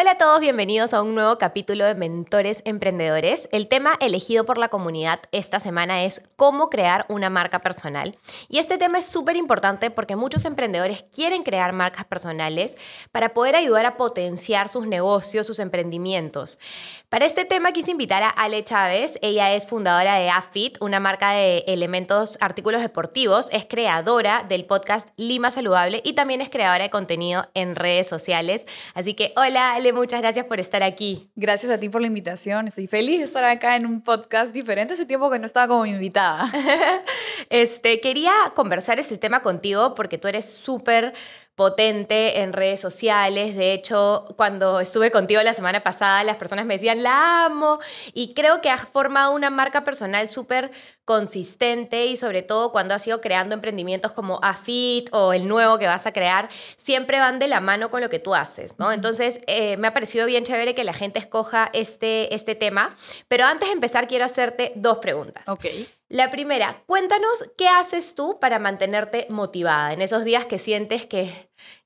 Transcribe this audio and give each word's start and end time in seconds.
Hola 0.00 0.12
a 0.12 0.16
todos, 0.16 0.38
bienvenidos 0.38 0.94
a 0.94 1.02
un 1.02 1.16
nuevo 1.16 1.38
capítulo 1.38 1.84
de 1.84 1.96
Mentores 1.96 2.62
Emprendedores. 2.64 3.48
El 3.50 3.66
tema 3.66 3.96
elegido 3.98 4.44
por 4.44 4.56
la 4.56 4.68
comunidad 4.68 5.18
esta 5.32 5.58
semana 5.58 6.04
es 6.04 6.22
cómo 6.36 6.70
crear 6.70 7.04
una 7.08 7.30
marca 7.30 7.58
personal. 7.58 8.16
Y 8.48 8.58
este 8.58 8.78
tema 8.78 8.98
es 8.98 9.06
súper 9.06 9.34
importante 9.34 9.90
porque 9.90 10.14
muchos 10.14 10.44
emprendedores 10.44 11.04
quieren 11.12 11.42
crear 11.42 11.72
marcas 11.72 12.04
personales 12.04 12.76
para 13.10 13.34
poder 13.34 13.56
ayudar 13.56 13.86
a 13.86 13.96
potenciar 13.96 14.68
sus 14.68 14.86
negocios, 14.86 15.48
sus 15.48 15.58
emprendimientos. 15.58 16.60
Para 17.08 17.26
este 17.26 17.44
tema 17.44 17.72
quise 17.72 17.90
invitar 17.90 18.22
a 18.22 18.28
Ale 18.28 18.62
Chávez. 18.62 19.18
Ella 19.20 19.52
es 19.52 19.66
fundadora 19.66 20.14
de 20.14 20.30
AFIT, 20.30 20.80
una 20.80 21.00
marca 21.00 21.32
de 21.32 21.64
elementos, 21.66 22.38
artículos 22.40 22.82
deportivos. 22.82 23.48
Es 23.50 23.64
creadora 23.64 24.44
del 24.48 24.64
podcast 24.64 25.08
Lima 25.16 25.50
Saludable 25.50 26.02
y 26.04 26.12
también 26.12 26.40
es 26.40 26.50
creadora 26.50 26.84
de 26.84 26.90
contenido 26.90 27.48
en 27.54 27.74
redes 27.74 28.06
sociales. 28.06 28.64
Así 28.94 29.14
que 29.14 29.32
hola 29.34 29.72
Ale 29.72 29.87
muchas 29.92 30.20
gracias 30.20 30.46
por 30.46 30.60
estar 30.60 30.82
aquí. 30.82 31.30
Gracias 31.36 31.70
a 31.70 31.78
ti 31.78 31.88
por 31.88 32.00
la 32.00 32.06
invitación. 32.06 32.68
Estoy 32.68 32.86
feliz 32.86 33.18
de 33.18 33.24
estar 33.24 33.44
acá 33.44 33.76
en 33.76 33.86
un 33.86 34.02
podcast 34.02 34.52
diferente. 34.52 34.94
Hace 34.94 35.06
tiempo 35.06 35.30
que 35.30 35.38
no 35.38 35.46
estaba 35.46 35.68
como 35.68 35.86
invitada. 35.86 36.50
este, 37.50 38.00
quería 38.00 38.32
conversar 38.54 38.98
este 38.98 39.18
tema 39.18 39.42
contigo 39.42 39.94
porque 39.94 40.18
tú 40.18 40.28
eres 40.28 40.46
súper 40.46 41.14
potente 41.58 42.38
en 42.42 42.52
redes 42.52 42.80
sociales. 42.80 43.56
De 43.56 43.72
hecho, 43.72 44.28
cuando 44.36 44.78
estuve 44.78 45.10
contigo 45.10 45.42
la 45.42 45.54
semana 45.54 45.82
pasada, 45.82 46.22
las 46.22 46.36
personas 46.36 46.66
me 46.66 46.74
decían, 46.74 47.02
la 47.02 47.46
amo. 47.46 47.80
Y 48.14 48.32
creo 48.32 48.60
que 48.60 48.70
has 48.70 48.86
formado 48.88 49.32
una 49.32 49.50
marca 49.50 49.82
personal 49.82 50.28
súper 50.28 50.70
consistente 51.04 52.06
y 52.06 52.16
sobre 52.16 52.42
todo 52.42 52.70
cuando 52.70 52.94
has 52.94 53.04
ido 53.08 53.20
creando 53.20 53.56
emprendimientos 53.56 54.12
como 54.12 54.38
AFIT 54.40 55.08
o 55.10 55.32
el 55.32 55.48
nuevo 55.48 55.80
que 55.80 55.88
vas 55.88 56.06
a 56.06 56.12
crear, 56.12 56.48
siempre 56.76 57.18
van 57.18 57.40
de 57.40 57.48
la 57.48 57.60
mano 57.60 57.90
con 57.90 58.02
lo 58.02 58.08
que 58.08 58.20
tú 58.20 58.36
haces, 58.36 58.78
¿no? 58.78 58.92
Entonces, 58.92 59.40
eh, 59.48 59.76
me 59.78 59.88
ha 59.88 59.92
parecido 59.92 60.26
bien 60.26 60.44
chévere 60.44 60.76
que 60.76 60.84
la 60.84 60.94
gente 60.94 61.18
escoja 61.18 61.70
este, 61.72 62.32
este 62.36 62.54
tema. 62.54 62.94
Pero 63.26 63.46
antes 63.46 63.68
de 63.68 63.72
empezar, 63.72 64.06
quiero 64.06 64.24
hacerte 64.24 64.70
dos 64.76 64.98
preguntas. 64.98 65.42
Ok. 65.48 65.66
La 66.10 66.30
primera, 66.30 66.82
cuéntanos 66.86 67.52
qué 67.58 67.68
haces 67.68 68.14
tú 68.14 68.38
para 68.40 68.58
mantenerte 68.58 69.26
motivada 69.28 69.92
en 69.92 70.00
esos 70.00 70.24
días 70.24 70.46
que 70.46 70.58
sientes 70.58 71.04
que 71.04 71.30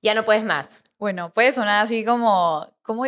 ya 0.00 0.14
no 0.14 0.24
puedes 0.24 0.44
más. 0.44 0.68
Bueno, 0.96 1.34
puede 1.34 1.50
sonar 1.50 1.82
así 1.82 2.04
como, 2.04 2.68
como 2.82 3.04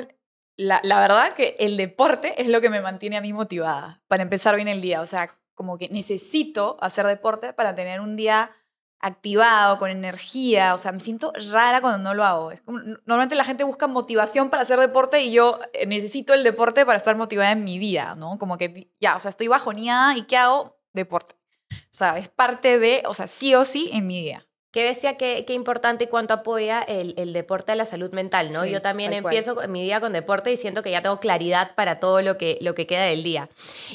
la, 0.56 0.80
verdad 0.82 1.34
que 1.34 1.54
el 1.60 1.76
deporte 1.76 2.40
es 2.42 2.48
lo 2.48 2.60
que 2.60 2.68
me 2.68 2.80
mantiene 2.80 3.16
a 3.16 3.20
mí 3.20 3.32
motivada 3.32 4.02
para 4.08 4.24
empezar 4.24 4.56
bien 4.56 4.66
el 4.66 4.80
día. 4.80 5.00
O 5.00 5.06
sea, 5.06 5.38
como 5.54 5.78
que 5.78 5.88
necesito 5.88 6.76
hacer 6.80 7.06
deporte 7.06 7.52
para 7.52 7.76
tener 7.76 8.00
un 8.00 8.16
día 8.16 8.50
activado, 8.98 9.78
con 9.78 9.90
energía, 9.90 10.74
o 10.74 10.78
sea, 10.78 10.90
me 10.90 10.98
siento 10.98 11.30
rara 11.52 11.82
cuando 11.82 11.98
no 11.98 12.14
lo 12.14 12.24
hago. 12.24 12.52
Normalmente 12.66 13.34
la 13.34 13.44
gente 13.44 13.62
busca 13.62 13.86
motivación 13.86 14.48
para 14.48 14.62
hacer 14.62 14.80
deporte 14.80 15.20
y 15.20 15.30
yo 15.30 15.60
eh, 15.74 15.86
necesito 15.86 16.32
el 16.32 16.42
deporte 16.42 16.86
para 16.86 16.96
estar 16.96 17.14
motivada 17.14 17.52
en 17.52 17.64
mi 17.64 17.78
día, 17.78 18.14
¿no? 18.16 18.38
Como 18.38 18.56
que 18.56 18.90
ya, 19.00 19.14
o 19.14 19.20
sea, 19.20 19.28
estoy 19.28 19.46
bajoneada 19.46 20.16
y 20.16 20.22
¿qué 20.22 20.38
hago? 20.38 20.78
Deporte. 20.94 21.34
O 21.70 21.96
sea, 21.96 22.18
es 22.18 22.28
parte 22.28 22.78
de, 22.78 23.02
o 23.06 23.14
sea, 23.14 23.26
sí 23.26 23.54
o 23.54 23.64
sí 23.64 23.90
en 23.92 24.06
mi 24.06 24.22
día. 24.22 24.46
Qué 24.74 24.82
decía 24.82 25.16
qué, 25.16 25.44
qué 25.46 25.52
importante 25.52 26.04
y 26.04 26.06
cuánto 26.08 26.34
apoya 26.34 26.82
el, 26.82 27.14
el, 27.16 27.32
deporte 27.32 27.70
a 27.70 27.76
la 27.76 27.86
salud 27.86 28.12
mental, 28.12 28.52
¿no? 28.52 28.66
Yo 28.66 28.82
también 28.82 29.12
empiezo 29.12 29.56
mi 29.68 29.84
día 29.84 30.00
con 30.00 30.12
deporte 30.12 30.50
y 30.50 30.56
siento 30.56 30.82
que 30.82 30.90
ya 30.90 31.00
tengo 31.00 31.20
claridad 31.20 31.76
para 31.76 32.00
todo 32.00 32.22
lo 32.22 32.36
que, 32.38 32.58
lo 32.60 32.74
que 32.74 32.88
queda 32.88 33.04
del 33.04 33.22
día. 33.22 33.48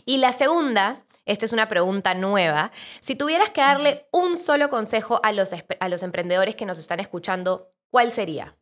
Y 0.06 0.20
la 0.20 0.32
segunda, 0.32 1.04
esta 1.26 1.44
es 1.44 1.52
una 1.52 1.68
pregunta 1.68 2.14
nueva. 2.14 2.72
Si 3.02 3.16
tuvieras 3.16 3.50
que 3.50 3.60
darle 3.60 4.08
un 4.14 4.38
solo 4.38 4.70
consejo 4.70 5.20
a 5.22 5.34
los, 5.34 5.50
a 5.54 5.90
los 5.90 6.02
emprendedores 6.02 6.56
que 6.56 6.66
nos 6.66 6.80
están 6.80 7.02
escuchando, 7.02 7.74
¿cuál 7.92 8.14
sería? 8.14 8.58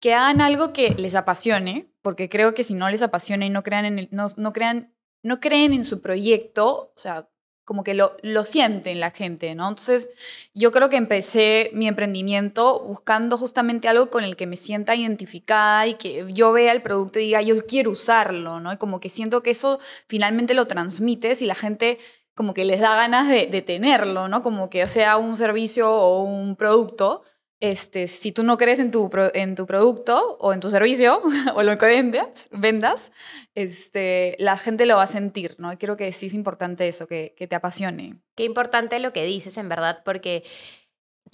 Que 0.00 0.12
hagan 0.12 0.42
algo 0.42 0.74
que 0.74 0.90
les 0.90 1.14
apasione, 1.14 1.90
porque 2.02 2.28
creo 2.28 2.52
que 2.52 2.64
si 2.64 2.74
no 2.74 2.90
les 2.90 3.00
apasiona 3.00 3.46
y 3.46 3.50
no 3.50 3.62
crean 3.62 3.86
en, 3.86 3.98
el, 4.00 4.08
no, 4.10 4.26
no, 4.36 4.52
crean, 4.52 4.94
no 5.22 5.40
creen 5.40 5.72
en 5.72 5.86
su 5.86 6.02
proyecto, 6.02 6.92
o 6.94 6.98
sea, 6.98 7.30
como 7.64 7.82
que 7.84 7.94
lo, 7.94 8.16
lo 8.22 8.44
sienten 8.44 9.00
la 9.00 9.10
gente, 9.10 9.54
¿no? 9.54 9.68
Entonces, 9.68 10.10
yo 10.52 10.70
creo 10.70 10.88
que 10.90 10.96
empecé 10.96 11.70
mi 11.72 11.88
emprendimiento 11.88 12.80
buscando 12.80 13.38
justamente 13.38 13.88
algo 13.88 14.10
con 14.10 14.24
el 14.24 14.36
que 14.36 14.46
me 14.46 14.56
sienta 14.56 14.94
identificada 14.94 15.86
y 15.86 15.94
que 15.94 16.26
yo 16.28 16.52
vea 16.52 16.72
el 16.72 16.82
producto 16.82 17.18
y 17.18 17.24
diga, 17.24 17.42
yo 17.42 17.64
quiero 17.66 17.92
usarlo, 17.92 18.60
¿no? 18.60 18.72
Y 18.72 18.76
como 18.76 19.00
que 19.00 19.08
siento 19.08 19.42
que 19.42 19.50
eso 19.50 19.78
finalmente 20.06 20.54
lo 20.54 20.66
transmites 20.66 21.40
y 21.42 21.46
la 21.46 21.54
gente 21.54 21.98
como 22.34 22.52
que 22.52 22.64
les 22.64 22.80
da 22.80 22.96
ganas 22.96 23.28
de, 23.28 23.46
de 23.46 23.62
tenerlo, 23.62 24.28
¿no? 24.28 24.42
Como 24.42 24.68
que 24.68 24.86
sea 24.88 25.16
un 25.16 25.36
servicio 25.36 25.90
o 25.90 26.22
un 26.24 26.56
producto 26.56 27.22
este, 27.64 28.08
si 28.08 28.30
tú 28.30 28.42
no 28.42 28.58
crees 28.58 28.78
en 28.78 28.90
tu, 28.90 29.10
en 29.32 29.54
tu 29.54 29.64
producto 29.64 30.36
o 30.38 30.52
en 30.52 30.60
tu 30.60 30.70
servicio 30.70 31.22
o 31.54 31.62
lo 31.62 31.78
que 31.78 31.86
vendas, 31.86 32.50
vendas 32.50 33.10
este, 33.54 34.36
la 34.38 34.58
gente 34.58 34.84
lo 34.84 34.96
va 34.96 35.04
a 35.04 35.06
sentir, 35.06 35.56
¿no? 35.56 35.72
Y 35.72 35.78
creo 35.78 35.96
que 35.96 36.12
sí 36.12 36.26
es 36.26 36.34
importante 36.34 36.86
eso, 36.86 37.06
que, 37.06 37.34
que 37.38 37.46
te 37.46 37.54
apasione. 37.54 38.16
Qué 38.34 38.44
importante 38.44 38.98
lo 39.00 39.14
que 39.14 39.24
dices, 39.24 39.56
en 39.56 39.70
verdad, 39.70 40.02
porque 40.04 40.44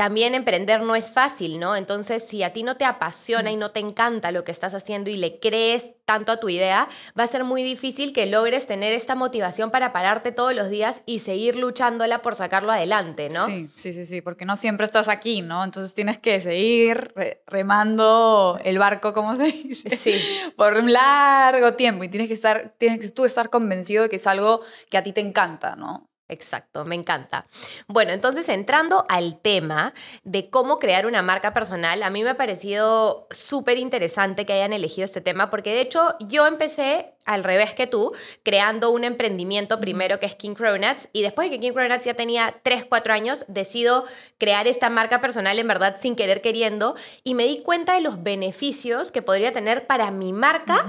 también 0.00 0.34
emprender 0.34 0.81
no 0.81 0.97
es 0.97 1.12
fácil, 1.12 1.59
¿no? 1.59 1.77
Entonces, 1.77 2.27
si 2.27 2.43
a 2.43 2.55
ti 2.55 2.62
no 2.62 2.78
te 2.78 2.87
apasiona 2.87 3.50
y 3.50 3.56
no 3.56 3.71
te 3.71 3.81
encanta 3.81 4.33
lo 4.33 4.44
que 4.44 4.50
estás 4.50 4.72
haciendo 4.72 5.11
y 5.11 5.19
le 5.19 5.41
crees 5.41 5.88
tanto 6.06 6.33
a 6.33 6.41
tu 6.41 6.49
idea, 6.49 6.88
va 7.19 7.25
a 7.25 7.27
ser 7.27 7.44
muy 7.44 7.62
difícil 7.62 8.15
que 8.15 8.25
logres 8.25 8.66
tener 8.66 8.94
esta 8.94 9.15
motivación 9.15 9.71
para 9.71 9.93
pararte 9.93 10.33
todos 10.33 10.55
los 10.55 10.71
días 10.71 11.03
y 11.05 11.19
seguir 11.19 11.56
luchándola 11.56 12.22
por 12.22 12.34
sacarlo 12.34 12.72
adelante, 12.72 13.28
¿no? 13.28 13.44
Sí, 13.44 13.69
sí, 13.75 13.93
sí, 13.93 14.06
sí, 14.06 14.22
porque 14.22 14.47
no 14.47 14.56
siempre 14.56 14.87
estás 14.87 15.06
aquí, 15.09 15.43
¿no? 15.43 15.62
Entonces 15.62 15.93
tienes 15.93 16.17
que 16.17 16.41
seguir 16.41 17.12
remando 17.47 18.59
el 18.65 18.78
barco, 18.78 19.12
como 19.12 19.37
se 19.37 19.53
dice? 19.53 19.94
Sí. 19.99 20.15
Por 20.56 20.78
un 20.78 20.94
largo 20.94 21.75
tiempo 21.75 22.05
y 22.05 22.09
tienes 22.09 22.28
que 22.28 22.34
estar, 22.34 22.72
tienes 22.78 23.00
que 23.00 23.11
tú 23.11 23.27
estar 23.27 23.50
convencido 23.50 24.05
de 24.05 24.09
que 24.09 24.17
es 24.17 24.27
algo 24.27 24.62
que 24.88 24.97
a 24.97 25.03
ti 25.03 25.12
te 25.12 25.21
encanta, 25.21 25.77
¿no? 25.77 26.09
Exacto, 26.31 26.85
me 26.85 26.95
encanta. 26.95 27.47
Bueno, 27.89 28.13
entonces 28.13 28.49
entrando 28.49 29.05
al 29.09 29.41
tema 29.41 29.93
de 30.23 30.49
cómo 30.49 30.79
crear 30.79 31.05
una 31.05 31.23
marca 31.23 31.53
personal, 31.53 32.05
a 32.05 32.11
mí 32.11 32.23
me 32.23 32.31
ha 32.31 32.37
parecido 32.37 33.27
súper 33.33 33.79
interesante 33.79 34.47
que 34.47 34.53
hayan 34.53 34.73
elegido 34.73 35.05
este 35.05 35.21
tema 35.21 35.51
porque 35.51 35.71
de 35.71 35.81
hecho 35.81 36.15
yo 36.21 36.47
empecé 36.47 37.15
al 37.25 37.43
revés 37.43 37.75
que 37.75 37.89
tú, 37.89 38.15
creando 38.45 38.91
un 38.91 39.03
emprendimiento 39.03 39.81
primero 39.81 40.21
que 40.21 40.27
es 40.27 40.37
King 40.37 40.55
Cronuts 40.55 41.09
y 41.13 41.23
después 41.23 41.51
de 41.51 41.57
que 41.57 41.61
King 41.61 41.73
Cronuts 41.73 42.05
ya 42.05 42.15
tenía 42.15 42.55
3, 42.62 42.85
4 42.89 43.12
años, 43.12 43.45
decido 43.49 44.05
crear 44.39 44.69
esta 44.69 44.89
marca 44.89 45.21
personal 45.21 45.59
en 45.59 45.67
verdad 45.67 45.97
sin 46.01 46.15
querer 46.15 46.43
queriendo 46.43 46.95
y 47.25 47.35
me 47.35 47.45
di 47.45 47.61
cuenta 47.61 47.95
de 47.95 48.03
los 48.03 48.23
beneficios 48.23 49.11
que 49.11 49.21
podría 49.21 49.53
tener 49.53 49.89
para 49.89 50.12
mi 50.12 50.33
marca 50.33 50.89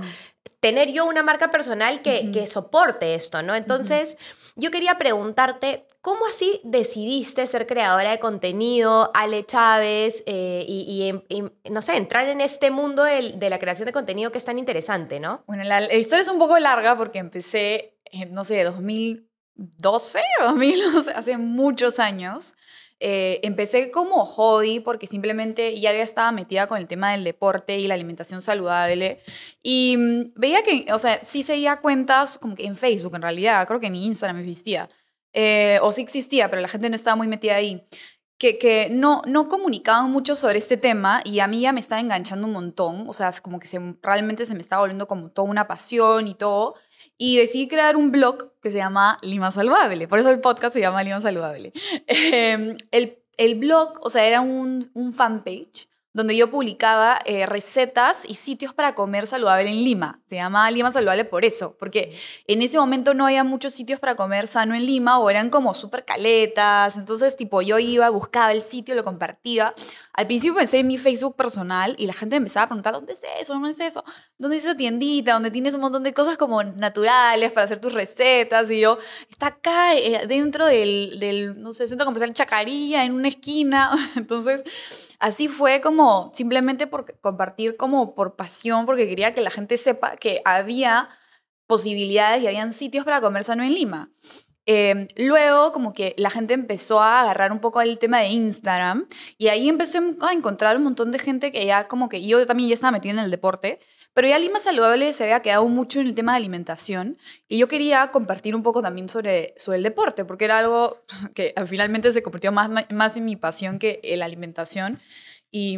tener 0.62 0.92
yo 0.92 1.06
una 1.06 1.24
marca 1.24 1.50
personal 1.50 2.04
que, 2.04 2.32
que 2.32 2.48
soporte 2.48 3.16
esto, 3.16 3.42
¿no? 3.42 3.56
Entonces, 3.56 4.16
yo 4.56 4.72
quería 4.72 4.98
preguntarte, 4.98 5.86
¿cómo 6.02 6.26
así 6.26 6.62
decidiste 6.64 7.46
ser 7.48 7.68
creadora 7.68 8.12
de 8.12 8.20
contenido, 8.20 9.12
Ale 9.14 9.46
Chávez, 9.46 10.24
eh, 10.26 10.66
y, 10.68 11.14
no 11.70 11.82
sé, 11.82 11.98
entrar 11.98 12.28
en 12.28 12.42
este 12.42 12.72
mundo 12.72 13.04
de, 13.04 13.50
la 13.50 13.60
creación 13.60 13.86
de 13.86 13.94
contenido 13.94 14.32
que 14.32 14.38
es 14.38 14.46
tan 14.46 14.60
interesante, 14.60 15.20
¿no? 15.20 15.44
Bueno, 15.48 15.64
la, 15.64 15.80
la 15.80 15.96
historia 15.96 16.24
es 16.24 16.30
un 16.30 16.40
poco 16.40 16.58
larga 16.60 16.98
porque 16.98 17.20
empecé, 17.20 17.98
en, 18.06 18.34
no 18.34 18.44
sé, 18.44 18.64
2012 18.64 20.20
o 20.42 20.46
2012, 20.46 21.12
hace 21.12 21.38
muchos 21.38 22.00
años. 22.00 22.56
Eh, 23.04 23.40
empecé 23.42 23.90
como 23.90 24.26
hobby 24.26 24.80
porque 24.80 25.08
simplemente 25.08 25.80
ya 25.80 25.92
estaba 25.92 26.32
metida 26.32 26.68
con 26.68 26.78
el 26.78 26.86
tema 26.86 27.12
del 27.14 27.24
deporte 27.24 27.80
y 27.80 27.88
la 27.88 27.96
alimentación 27.96 28.44
saludable. 28.44 29.20
Y 29.64 29.96
mm, 29.98 30.34
veía 30.36 30.62
que, 30.62 30.86
o 30.94 31.00
sea, 31.00 31.20
sí 31.24 31.42
seguía 31.42 31.78
cuentas 31.78 32.38
como 32.38 32.54
que 32.54 32.64
en 32.68 32.76
Facebook 32.76 33.16
en 33.16 33.24
realidad, 33.24 33.68
creo 33.68 33.80
que 33.80 33.90
ni 33.90 34.06
Instagram 34.06 34.38
existía. 34.42 34.88
Eh, 35.34 35.80
o 35.82 35.92
sí 35.92 36.04
existía, 36.04 36.52
pero 36.52 36.62
la 36.62 36.68
gente 36.68 36.92
no 36.92 36.96
estaba 36.96 37.16
muy 37.16 37.28
metida 37.28 37.56
ahí. 37.56 37.84
Que, 38.38 38.60
que, 38.60 38.90
no, 38.92 39.24
no 39.26 39.48
comunicaban 39.48 40.12
mucho 40.12 40.36
sobre 40.36 40.60
este 40.60 40.78
tema 40.78 41.22
y 41.26 41.40
a 41.40 41.48
mí 41.48 41.62
ya 41.62 41.74
me 41.74 41.80
estaba 41.80 42.02
enganchando 42.02 42.46
un 42.46 42.54
montón, 42.54 43.06
o 43.08 43.14
sea, 43.14 43.32
como 43.42 43.60
que 43.60 43.68
se, 43.68 43.80
realmente 44.04 44.46
se 44.46 44.54
me 44.54 44.62
estaba 44.62 44.82
volviendo 44.82 45.08
como 45.08 45.30
toda 45.32 45.50
una 45.50 45.68
pasión 45.68 46.28
y 46.28 46.36
todo 46.36 46.76
y 47.24 47.38
decidí 47.38 47.68
crear 47.68 47.98
un 47.98 48.10
blog 48.12 48.52
que 48.64 48.72
se 48.72 48.80
llama 48.80 49.20
Lima 49.22 49.52
Saludable. 49.52 50.08
Por 50.08 50.18
eso 50.18 50.32
el 50.32 50.40
podcast 50.40 50.74
se 50.74 50.80
llama 50.80 51.04
Lima 51.04 51.22
Saludable. 51.22 51.72
Em, 52.08 52.76
el, 52.90 53.20
el 53.38 53.56
blog, 53.60 54.00
o 54.02 54.10
sea, 54.10 54.26
era 54.26 54.42
un, 54.42 54.90
un 54.96 55.14
fanpage 55.14 55.88
donde 56.14 56.36
yo 56.36 56.50
publicaba 56.50 57.20
eh, 57.26 57.46
recetas 57.46 58.26
y 58.28 58.34
sitios 58.34 58.74
para 58.74 58.96
comer 58.96 59.28
saludable 59.28 59.70
en 59.70 59.84
Lima. 59.84 60.20
Se 60.28 60.36
llamaba 60.36 60.70
Lima 60.70 60.92
Saludable 60.92 61.24
por 61.24 61.46
eso, 61.46 61.76
porque 61.80 62.18
en 62.48 62.62
ese 62.62 62.78
momento 62.78 63.14
no 63.14 63.26
había 63.26 63.44
muchos 63.44 63.74
sitios 63.74 64.00
para 64.00 64.16
comer 64.16 64.48
sano 64.48 64.76
en 64.76 64.86
Lima 64.86 65.20
o 65.20 65.30
eran 65.30 65.50
como 65.50 65.74
súper 65.74 66.04
caletas. 66.04 66.98
Entonces, 66.98 67.38
tipo, 67.38 67.62
yo 67.62 67.80
iba, 67.80 68.10
buscaba 68.10 68.52
el 68.52 68.62
sitio, 68.62 68.96
lo 68.96 69.04
compartía. 69.04 69.74
Al 70.14 70.28
principio 70.28 70.56
pensé 70.56 70.80
en 70.80 70.88
mi 70.88 70.98
Facebook 70.98 71.36
personal 71.36 71.96
y 71.98 72.06
la 72.06 72.14
gente 72.14 72.36
empezaba 72.36 72.66
a 72.66 72.68
preguntar, 72.68 72.94
¿dónde 72.94 73.14
es 73.14 73.22
eso? 73.40 73.54
¿Dónde 73.54 73.70
es 73.70 73.80
eso? 73.80 74.04
¿Dónde 74.38 74.58
es 74.58 74.66
esa 74.66 74.76
tiendita? 74.76 75.34
Donde 75.34 75.52
tienes 75.52 75.74
un 75.74 75.82
montón 75.82 76.04
de 76.04 76.14
cosas 76.14 76.38
como 76.38 76.64
naturales 76.64 77.52
para 77.52 77.66
hacer 77.66 77.80
tus 77.80 77.94
recetas. 77.94 78.70
Y 78.70 78.82
yo, 78.82 78.98
está 79.30 79.48
acá 79.48 79.96
eh, 79.96 80.28
dentro 80.28 80.66
del, 80.66 81.18
del, 81.20 81.62
no 81.62 81.72
sé, 81.72 81.88
centro 81.88 82.06
comercial 82.06 82.34
Chacarilla, 82.34 83.06
en 83.06 83.14
una 83.14 83.30
esquina. 83.30 83.92
Entonces, 84.16 84.64
así 85.20 85.48
fue 85.48 85.80
como 85.80 86.32
simplemente 86.36 86.88
por 86.88 87.20
compartir 87.22 87.78
como 87.78 88.14
por 88.14 88.36
pasión, 88.36 88.86
porque 88.86 89.08
quería 89.08 89.34
que 89.34 89.42
la 89.42 89.50
gente 89.50 89.78
sepa 89.78 90.18
que 90.18 90.42
había 90.44 91.08
posibilidades 91.68 92.44
y 92.44 92.48
habían 92.48 92.74
sitios 92.74 93.06
para 93.06 93.22
comer 93.22 93.46
sano 93.46 93.64
en 93.64 93.74
Lima. 93.74 94.12
Em, 94.74 95.10
luego, 95.18 95.74
como 95.74 95.94
que 95.94 96.16
la 96.18 96.30
gente 96.30 96.54
empezó 96.54 97.02
a 97.02 97.20
agarrar 97.20 97.52
un 97.52 97.60
poco 97.60 97.82
el 97.82 97.98
tema 98.00 98.22
de 98.22 98.30
Instagram 98.30 99.06
y 99.38 99.50
ahí 99.50 99.68
empecé 99.68 100.00
a 100.22 100.32
encontrar 100.32 100.78
un 100.78 100.84
montón 100.84 101.12
de 101.12 101.20
gente 101.20 101.52
que 101.52 101.66
ya 101.66 101.90
como 101.90 102.08
que 102.08 102.26
yo 102.26 102.48
también 102.48 102.70
ya 102.70 102.76
estaba 102.76 102.92
metida 102.92 103.12
en 103.12 103.20
el 103.20 103.32
deporte, 103.32 103.82
pero 104.14 104.30
ya 104.30 104.40
Lima 104.40 104.62
Saludable 104.62 105.12
se 105.12 105.26
había 105.26 105.42
quedado 105.42 105.68
mucho 105.68 106.00
en 106.00 106.08
el 106.08 106.16
tema 106.16 106.32
de 106.32 106.38
alimentación 106.38 107.18
y 107.50 107.58
yo 107.58 107.68
quería 107.68 108.12
compartir 108.12 108.56
un 108.56 108.64
poco 108.64 108.82
también 108.82 109.10
sobre, 109.10 109.54
sobre 109.58 109.80
el 109.80 109.84
deporte, 109.84 110.24
porque 110.24 110.46
era 110.46 110.60
algo 110.60 111.04
que 111.36 111.54
finalmente 111.66 112.14
se 112.14 112.24
convirtió 112.24 112.54
más, 112.54 112.70
más 112.90 113.18
en 113.18 113.26
mi 113.26 113.36
pasión 113.36 113.78
que 113.78 114.00
la 114.16 114.24
alimentación. 114.24 115.02
Y, 115.52 115.78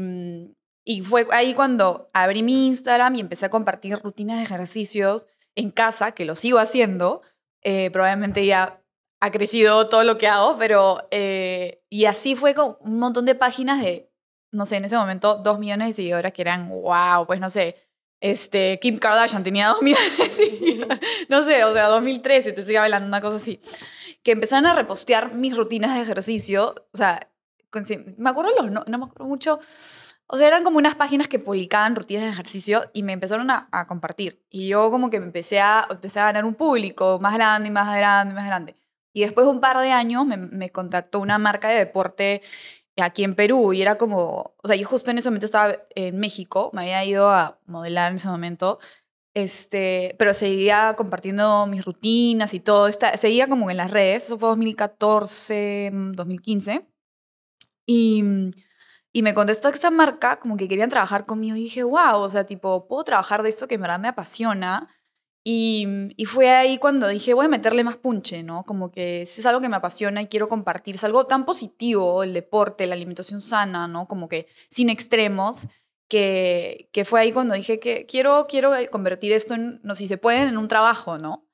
y 0.86 1.02
fue 1.02 1.26
ahí 1.32 1.56
cuando 1.56 2.12
abrí 2.14 2.44
mi 2.44 2.68
Instagram 2.68 3.16
y 3.16 3.22
empecé 3.22 3.48
a 3.48 3.50
compartir 3.50 3.98
rutinas 3.98 4.38
de 4.38 4.44
ejercicios 4.44 5.26
en 5.56 5.72
casa, 5.72 6.12
que 6.12 6.26
lo 6.26 6.36
sigo 6.36 6.60
haciendo. 6.60 7.24
Eh, 7.64 7.90
probablemente 7.92 8.46
ya 8.46 8.83
ha 9.24 9.32
crecido 9.32 9.88
todo 9.88 10.04
lo 10.04 10.18
que 10.18 10.28
hago, 10.28 10.58
pero... 10.58 11.08
Eh, 11.10 11.82
y 11.90 12.06
así 12.06 12.36
fue 12.36 12.54
con 12.54 12.76
un 12.82 13.00
montón 13.00 13.24
de 13.24 13.36
páginas 13.36 13.82
de, 13.82 14.12
no 14.52 14.66
sé, 14.66 14.76
en 14.76 14.86
ese 14.86 14.98
momento, 14.98 15.38
dos 15.38 15.60
millones 15.60 15.88
de 15.88 15.94
seguidoras 15.94 16.34
que 16.34 16.42
eran, 16.42 16.68
wow, 16.68 17.26
pues 17.26 17.40
no 17.40 17.50
sé, 17.50 17.78
este, 18.20 18.80
Kim 18.82 18.98
Kardashian 18.98 19.44
tenía 19.44 19.70
dos 19.70 19.82
millones. 19.82 21.00
No 21.30 21.46
sé, 21.46 21.64
o 21.64 21.72
sea, 21.72 21.88
2013, 21.88 22.52
te 22.52 22.62
estoy 22.62 22.76
hablando, 22.76 23.08
una 23.08 23.22
cosa 23.22 23.38
así. 23.38 23.62
Que 24.24 24.32
empezaron 24.32 24.66
a 24.66 24.74
repostear 24.74 25.34
mis 25.34 25.56
rutinas 25.56 25.96
de 25.96 26.02
ejercicio, 26.02 26.76
o 26.94 26.98
sea, 26.98 27.30
me 28.18 28.30
acuerdo 28.30 28.52
los, 28.62 28.72
no, 28.72 28.84
no 28.86 28.98
me 28.98 29.06
acuerdo 29.06 29.26
mucho, 29.26 29.60
o 30.28 30.38
sea, 30.38 30.48
eran 30.48 30.66
como 30.66 30.80
unas 30.80 30.96
páginas 30.96 31.30
que 31.30 31.40
publicaban 31.40 31.96
rutinas 31.96 32.24
de 32.26 32.32
ejercicio 32.32 32.90
y 32.92 33.04
me 33.04 33.14
empezaron 33.14 33.50
a, 33.52 33.70
compartir. 33.88 34.44
Y 34.50 34.68
yo 34.68 34.92
como 34.92 35.10
que 35.10 35.18
empecé 35.18 35.62
a, 35.62 35.88
empecé 35.90 36.20
a 36.20 36.26
ganar 36.26 36.44
un 36.44 36.56
público 36.56 37.20
más 37.22 37.36
grande 37.36 37.70
y 37.70 37.72
más 37.72 37.96
grande 37.96 38.34
y 38.34 38.36
más 38.36 38.48
grande. 38.48 38.76
Y 39.14 39.22
después 39.22 39.46
de 39.46 39.52
un 39.52 39.62
par 39.62 39.78
de 39.80 39.92
años 39.92 40.26
me, 40.26 40.38
me, 40.38 40.72
contactó 40.72 41.20
una 41.20 41.38
marca 41.38 41.70
de 41.70 41.78
deporte 41.78 42.42
aquí 42.98 43.24
en 43.24 43.36
Perú 43.36 43.74
y 43.74 43.82
era 43.82 43.98
como, 43.98 44.56
o 44.62 44.68
sea, 44.68 44.76
yo 44.76 44.88
justo 44.88 45.12
en 45.12 45.18
ese 45.18 45.30
momento 45.30 45.46
estaba 45.46 45.78
en 45.96 46.20
México, 46.20 46.72
me 46.74 46.82
había 46.82 47.06
ido 47.06 47.30
a 47.30 47.60
modelar 47.66 48.12
en 48.12 48.18
ese 48.18 48.28
momento, 48.28 48.80
este, 49.34 50.16
pero 50.20 50.34
seguía 50.34 50.96
compartiendo 50.96 51.66
mis 51.68 51.84
rutinas 51.86 52.54
y 52.54 52.60
todo, 52.60 52.88
esta, 52.88 53.18
seguía 53.18 53.48
como 53.48 53.72
en 53.72 53.78
las 53.78 53.92
redes, 53.92 54.26
eso 54.26 54.38
fue 54.40 54.50
2014, 54.50 55.92
2015. 55.94 56.88
Y, 57.86 58.24
y 59.12 59.22
me 59.24 59.34
contestó 59.34 59.70
esta 59.70 59.92
marca 59.92 60.40
como 60.40 60.58
que 60.58 60.68
querían 60.68 60.90
trabajar 60.90 61.26
conmigo 61.26 61.56
y 61.56 61.64
dije, 61.64 61.84
wow, 61.84 62.20
o 62.20 62.30
sea, 62.30 62.46
tipo, 62.46 62.88
puedo 62.88 63.04
trabajar 63.04 63.44
de 63.44 63.50
esto 63.50 63.68
que 63.68 63.76
en 63.76 63.82
verdad 63.82 64.00
me 64.00 64.08
apasiona. 64.08 64.90
Y, 65.46 65.86
y, 66.16 66.26
fue 66.26 66.50
ahí 66.52 66.78
cuando 66.78 67.10
dije, 67.10 67.34
voy 67.34 67.48
a 67.48 67.50
meterle 67.50 67.84
más 67.84 67.98
punche, 67.98 68.44
¿no? 68.44 68.64
Como 68.64 68.90
que 68.90 69.24
es 69.24 69.46
algo 69.46 69.60
que 69.60 69.68
me 69.68 69.76
apasiona 69.76 70.22
y 70.22 70.28
quiero 70.28 70.48
compartir. 70.48 70.96
Es 70.96 71.04
algo 71.04 71.26
tan 71.26 71.44
positivo, 71.44 72.24
el 72.24 72.34
deporte, 72.34 72.88
la 72.88 72.96
alimentación 72.96 73.42
sana, 73.42 73.88
¿no? 73.90 74.08
Como 74.08 74.30
que 74.30 74.48
sin 74.70 74.90
extremos, 74.90 75.68
que, 76.08 76.90
que 76.94 77.04
fue 77.04 77.20
ahí 77.20 77.34
cuando 77.34 77.56
dije 77.56 77.80
que 77.80 78.06
quiero, 78.06 78.48
quiero 78.48 78.72
convertir 78.90 79.34
esto 79.34 79.54
en, 79.54 79.82
no 79.84 79.96
si 79.96 80.08
se 80.08 80.18
puede, 80.18 80.44
en 80.44 80.58
un 80.58 80.70
trabajo, 80.70 81.18
¿no? 81.18 81.46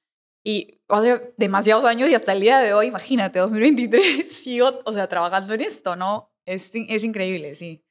Y 0.44 0.82
hace 0.88 1.34
demasiados 1.38 1.84
años 1.84 2.10
y 2.10 2.16
hasta 2.16 2.34
el 2.34 2.42
día 2.42 2.60
de 2.60 2.74
hoy, 2.74 2.88
imagínate, 2.88 3.40
2023, 3.40 4.32
sigo, 4.44 4.82
o 4.86 4.94
sea, 4.94 5.08
trabajando 5.08 5.54
en 5.56 5.62
esto, 5.62 5.96
¿no? 5.96 6.32
Es, 6.46 6.72
es 6.74 7.04
increíble, 7.04 7.56
sí. 7.56 7.84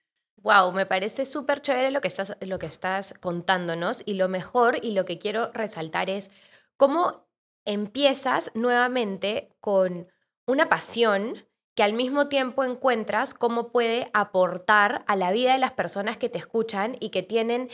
Wow, 0.42 0.72
me 0.72 0.86
parece 0.86 1.24
súper 1.24 1.62
chévere 1.62 1.90
lo 1.90 2.00
que, 2.00 2.08
estás, 2.08 2.36
lo 2.40 2.58
que 2.58 2.66
estás 2.66 3.14
contándonos 3.20 4.02
y 4.06 4.14
lo 4.14 4.28
mejor 4.28 4.78
y 4.82 4.92
lo 4.92 5.04
que 5.04 5.18
quiero 5.18 5.50
resaltar 5.52 6.10
es 6.10 6.30
cómo 6.76 7.26
empiezas 7.64 8.52
nuevamente 8.54 9.50
con 9.60 10.08
una 10.46 10.68
pasión 10.68 11.48
que 11.74 11.82
al 11.82 11.92
mismo 11.92 12.28
tiempo 12.28 12.64
encuentras 12.64 13.34
cómo 13.34 13.70
puede 13.70 14.10
aportar 14.12 15.04
a 15.06 15.16
la 15.16 15.32
vida 15.32 15.52
de 15.52 15.58
las 15.58 15.72
personas 15.72 16.16
que 16.16 16.28
te 16.28 16.38
escuchan 16.38 16.96
y 16.98 17.10
que 17.10 17.22
tienen 17.22 17.68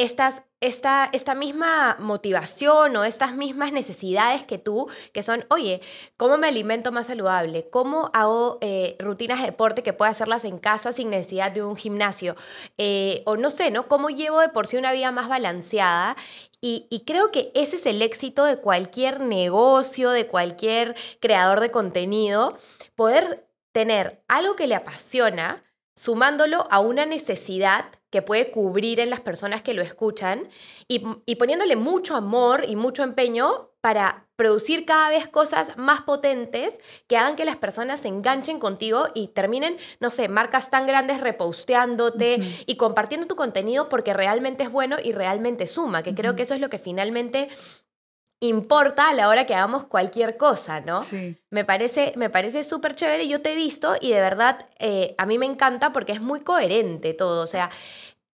estas, 0.00 0.44
esta, 0.60 1.10
esta 1.12 1.34
misma 1.34 1.98
motivación 2.00 2.96
o 2.96 3.04
estas 3.04 3.34
mismas 3.34 3.70
necesidades 3.70 4.44
que 4.44 4.56
tú, 4.56 4.88
que 5.12 5.22
son, 5.22 5.44
oye, 5.50 5.82
¿cómo 6.16 6.38
me 6.38 6.48
alimento 6.48 6.90
más 6.90 7.08
saludable? 7.08 7.68
¿Cómo 7.68 8.10
hago 8.14 8.56
eh, 8.62 8.96
rutinas 8.98 9.40
de 9.40 9.46
deporte 9.46 9.82
que 9.82 9.92
pueda 9.92 10.10
hacerlas 10.10 10.46
en 10.46 10.58
casa 10.58 10.94
sin 10.94 11.10
necesidad 11.10 11.52
de 11.52 11.62
un 11.62 11.76
gimnasio? 11.76 12.34
Eh, 12.78 13.22
o 13.26 13.36
no 13.36 13.50
sé, 13.50 13.70
¿no? 13.70 13.88
¿Cómo 13.88 14.08
llevo 14.08 14.40
de 14.40 14.48
por 14.48 14.66
sí 14.66 14.78
una 14.78 14.92
vida 14.92 15.12
más 15.12 15.28
balanceada? 15.28 16.16
Y, 16.62 16.86
y, 16.88 17.00
creo 17.00 17.30
que 17.30 17.52
ese 17.54 17.76
es 17.76 17.84
el 17.84 18.00
éxito 18.00 18.44
de 18.44 18.56
cualquier 18.56 19.20
negocio, 19.20 20.10
de 20.12 20.26
cualquier 20.26 20.94
creador 21.20 21.60
de 21.60 21.70
contenido, 21.70 22.56
poder 22.96 23.46
tener 23.72 24.22
algo 24.28 24.56
que 24.56 24.66
le 24.66 24.76
apasiona, 24.76 25.62
sumándolo 25.94 26.66
a 26.70 26.80
una 26.80 27.04
necesidad 27.04 27.99
que 28.10 28.22
puede 28.22 28.50
cubrir 28.50 29.00
en 29.00 29.10
las 29.10 29.20
personas 29.20 29.62
que 29.62 29.74
lo 29.74 29.82
escuchan 29.82 30.48
y, 30.88 31.00
poniéndole 31.36 31.76
mucho 31.76 32.16
amor 32.16 32.64
y 32.68 32.76
mucho 32.76 33.02
empeño 33.02 33.70
para 33.80 34.26
producir 34.36 34.84
cada 34.84 35.08
vez 35.08 35.28
cosas 35.28 35.76
más 35.76 36.02
potentes 36.02 36.74
que 37.06 37.16
hagan 37.16 37.36
que 37.36 37.44
las 37.44 37.56
personas 37.56 38.00
se 38.00 38.08
enganchen 38.08 38.58
contigo 38.58 39.08
y 39.14 39.28
terminen, 39.28 39.76
no 40.00 40.10
sé, 40.10 40.28
marcas 40.28 40.70
tan 40.70 40.86
grandes 40.86 41.20
reposteándote 41.20 42.40
y 42.66 42.76
compartiendo 42.76 43.26
tu 43.26 43.36
contenido 43.36 43.88
porque 43.88 44.12
realmente 44.12 44.64
es 44.64 44.70
bueno 44.70 44.96
y 45.02 45.12
realmente 45.12 45.66
suma, 45.66 46.02
que 46.02 46.14
creo 46.14 46.36
que 46.36 46.42
eso 46.42 46.54
es 46.54 46.60
lo 46.60 46.68
que 46.68 46.78
finalmente 46.78 47.48
importa 48.40 49.10
a 49.10 49.14
la 49.14 49.28
hora 49.28 49.44
que 49.44 49.54
hagamos 49.54 49.84
cualquier 49.84 50.36
cosa, 50.36 50.80
¿no? 50.80 51.04
Sí. 51.04 51.36
Me 51.50 51.64
parece, 51.64 52.14
me 52.16 52.30
parece 52.30 52.64
súper 52.64 52.94
chévere, 52.94 53.28
yo 53.28 53.42
te 53.42 53.52
he 53.52 53.56
visto 53.56 53.94
y 54.00 54.10
de 54.10 54.20
verdad 54.20 54.66
eh, 54.78 55.14
a 55.18 55.26
mí 55.26 55.38
me 55.38 55.46
encanta 55.46 55.92
porque 55.92 56.12
es 56.12 56.22
muy 56.22 56.40
coherente 56.40 57.12
todo, 57.12 57.42
o 57.42 57.46
sea, 57.46 57.70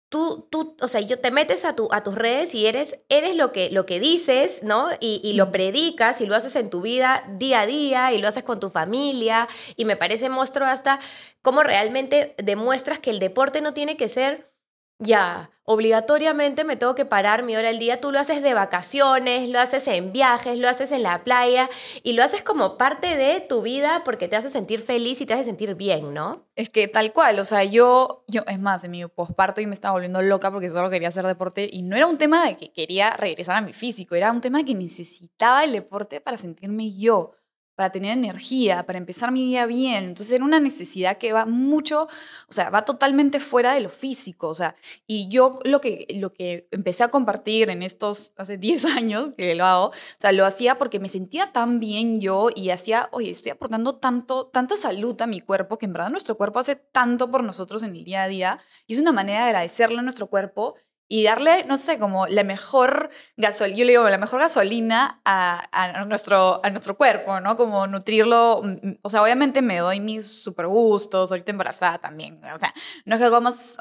tú, 0.09 0.47
tú, 0.51 0.77
o 0.81 0.89
sea, 0.89 1.01
yo 1.01 1.19
te 1.19 1.33
metes 1.33 1.65
a, 1.65 1.75
tu, 1.75 1.89
a 1.91 2.05
tus 2.05 2.15
redes 2.15 2.55
y 2.55 2.67
eres, 2.67 3.01
eres 3.09 3.35
lo, 3.37 3.51
que, 3.51 3.71
lo 3.71 3.85
que 3.85 3.99
dices, 3.99 4.63
¿no? 4.63 4.91
Y, 5.01 5.21
y 5.25 5.33
lo 5.33 5.51
predicas 5.51 6.21
y 6.21 6.27
lo 6.27 6.37
haces 6.37 6.55
en 6.55 6.71
tu 6.71 6.83
vida 6.83 7.25
día 7.29 7.63
a 7.63 7.67
día 7.67 8.13
y 8.13 8.21
lo 8.21 8.29
haces 8.29 8.45
con 8.45 8.61
tu 8.61 8.71
familia 8.71 9.49
y 9.77 9.85
me 9.85 9.97
parece 9.97 10.29
monstruo 10.29 10.69
hasta 10.69 11.01
cómo 11.43 11.65
realmente 11.65 12.35
demuestras 12.39 13.01
que 13.01 13.11
el 13.11 13.19
deporte 13.19 13.61
no 13.61 13.75
tiene 13.75 13.97
que 13.97 14.09
ser 14.09 14.56
ya, 14.99 15.51
obligatoriamente 15.65 16.65
me 16.65 16.77
tengo 16.77 16.95
que 16.95 17.05
parar 17.05 17.43
mi 17.43 17.55
hora 17.55 17.69
al 17.69 17.79
día. 17.79 18.01
Tú 18.01 18.13
lo 18.13 18.19
haces 18.19 18.43
de 18.43 18.55
vacaciones, 18.55 19.51
lo 19.51 19.61
haces 19.61 19.87
en 19.89 20.13
viajes, 20.13 20.59
lo 20.59 20.69
haces 20.69 20.93
en 20.93 21.03
la 21.03 21.23
playa 21.23 21.69
y 22.03 22.15
lo 22.15 22.23
haces 22.23 22.43
como 22.43 22.79
parte 22.79 23.17
de 23.17 23.41
tu 23.41 23.63
vida 23.63 24.03
porque 24.05 24.29
te 24.29 24.37
hace 24.37 24.49
sentir 24.49 24.81
feliz 24.81 25.21
y 25.21 25.27
te 25.27 25.35
hace 25.35 25.45
sentir 25.45 25.75
bien, 25.75 26.15
¿no? 26.15 26.47
Es 26.55 26.71
que 26.71 26.89
tal 26.89 27.13
cual, 27.13 27.39
o 27.39 27.45
sea, 27.45 27.65
yo, 27.65 28.25
yo 28.27 28.43
es 28.47 28.59
más, 28.59 28.85
en 28.85 28.93
mi 28.93 29.05
posparto 29.07 29.61
y 29.61 29.67
me 29.67 29.75
estaba 29.75 29.93
volviendo 29.93 30.23
loca 30.23 30.51
porque 30.51 30.71
solo 30.71 30.89
quería 30.89 31.09
hacer 31.09 31.27
deporte 31.27 31.69
y 31.71 31.83
no 31.83 31.97
era 31.97 32.07
un 32.07 32.17
tema 32.17 32.47
de 32.47 32.55
que 32.55 32.73
quería 32.73 33.11
regresar 33.11 33.57
a 33.57 33.61
mi 33.61 33.73
físico, 33.73 34.15
era 34.15 34.33
un 34.33 34.41
tema 34.41 34.59
de 34.59 34.65
que 34.65 34.75
necesitaba 34.75 35.65
el 35.65 35.73
deporte 35.73 36.21
para 36.21 36.37
sentirme 36.37 36.95
yo 36.95 37.33
para 37.77 37.91
tener 37.91 38.13
energía, 38.13 38.85
para 38.87 38.99
empezar 38.99 39.31
mi 39.31 39.45
día 39.45 39.67
bien. 39.67 40.05
Entonces 40.05 40.33
era 40.33 40.45
una 40.45 40.59
necesidad 40.59 41.19
que 41.19 41.33
va 41.33 41.45
mucho, 41.45 42.09
o 42.49 42.53
sea, 42.53 42.71
va 42.71 42.85
totalmente 42.85 43.39
fuera 43.39 43.75
de 43.75 43.81
lo 43.81 43.91
físico, 43.91 44.49
o 44.49 44.55
sea, 44.55 44.75
y 45.07 45.29
yo 45.29 45.59
lo 45.65 45.81
que, 45.81 46.07
lo 46.17 46.33
que 46.33 46.67
empecé 46.71 47.05
a 47.05 47.09
compartir 47.09 47.71
en 47.71 47.83
estos, 47.83 48.33
hace 48.37 48.57
10 48.57 48.85
años 48.97 49.31
que 49.37 49.55
lo 49.55 49.65
hago, 49.65 49.87
o 49.89 49.93
sea, 50.19 50.33
lo 50.33 50.47
hacía 50.47 50.79
porque 50.79 50.99
me 50.99 51.09
sentía 51.09 51.53
tan 51.53 51.79
bien 51.79 52.21
yo 52.21 52.49
y 52.55 52.71
hacía, 52.71 53.09
oye, 53.13 53.31
estoy 53.31 53.53
aportando 53.53 53.97
tanto, 53.97 54.47
tanta 54.47 54.77
salud 54.77 55.21
a 55.21 55.27
mi 55.27 55.41
cuerpo, 55.41 55.77
que 55.79 55.87
en 55.87 55.93
verdad 55.93 56.11
nuestro 56.11 56.37
cuerpo 56.37 56.59
hace 56.59 56.77
tanto 56.77 57.31
por 57.31 57.45
nosotros 57.45 57.83
en 57.83 57.95
el 57.95 58.05
día 58.05 58.23
a 58.23 58.29
día, 58.29 58.59
y 58.87 58.95
es 58.95 58.99
una 58.99 59.13
manera 59.13 59.41
de 59.41 59.47
agradecerle 59.47 59.99
a 59.99 60.03
nuestro 60.03 60.29
cuerpo 60.29 60.77
y 61.09 61.23
darle, 61.23 61.65
no 61.65 61.79
sé, 61.79 61.99
como 61.99 62.27
la 62.27 62.43
mejor 62.43 63.11
gasolina, 63.37 63.77
yo 63.77 63.85
le 63.85 63.93
digo, 63.93 64.09
la 64.09 64.19
mejor 64.19 64.41
gasolina 64.41 65.21
a, 65.25 65.69
a, 65.71 66.05
nuestro, 66.05 66.61
a 66.65 66.71
nuestro 66.71 66.97
cuerpo, 66.97 67.39
¿no? 67.41 67.57
Como 67.57 67.87
nutrirlo, 67.87 68.63
mm, 68.65 68.99
o 69.03 69.11
sea, 69.11 69.23
obviamente 69.23 69.63
me 69.63 69.79
doy 69.79 70.01
mis 70.01 70.27
super 70.27 70.67
gustos, 70.67 71.31
ahorita 71.31 71.53
embarazada 71.53 71.99
también, 71.99 72.43
o 72.45 72.59
sea, 72.59 72.75
no 73.05 73.15
es 73.15 73.21
que 73.21 73.27
hagamos 73.27 73.79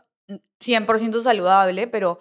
100% 0.59 1.21
saludable, 1.21 1.87
pero, 1.87 2.19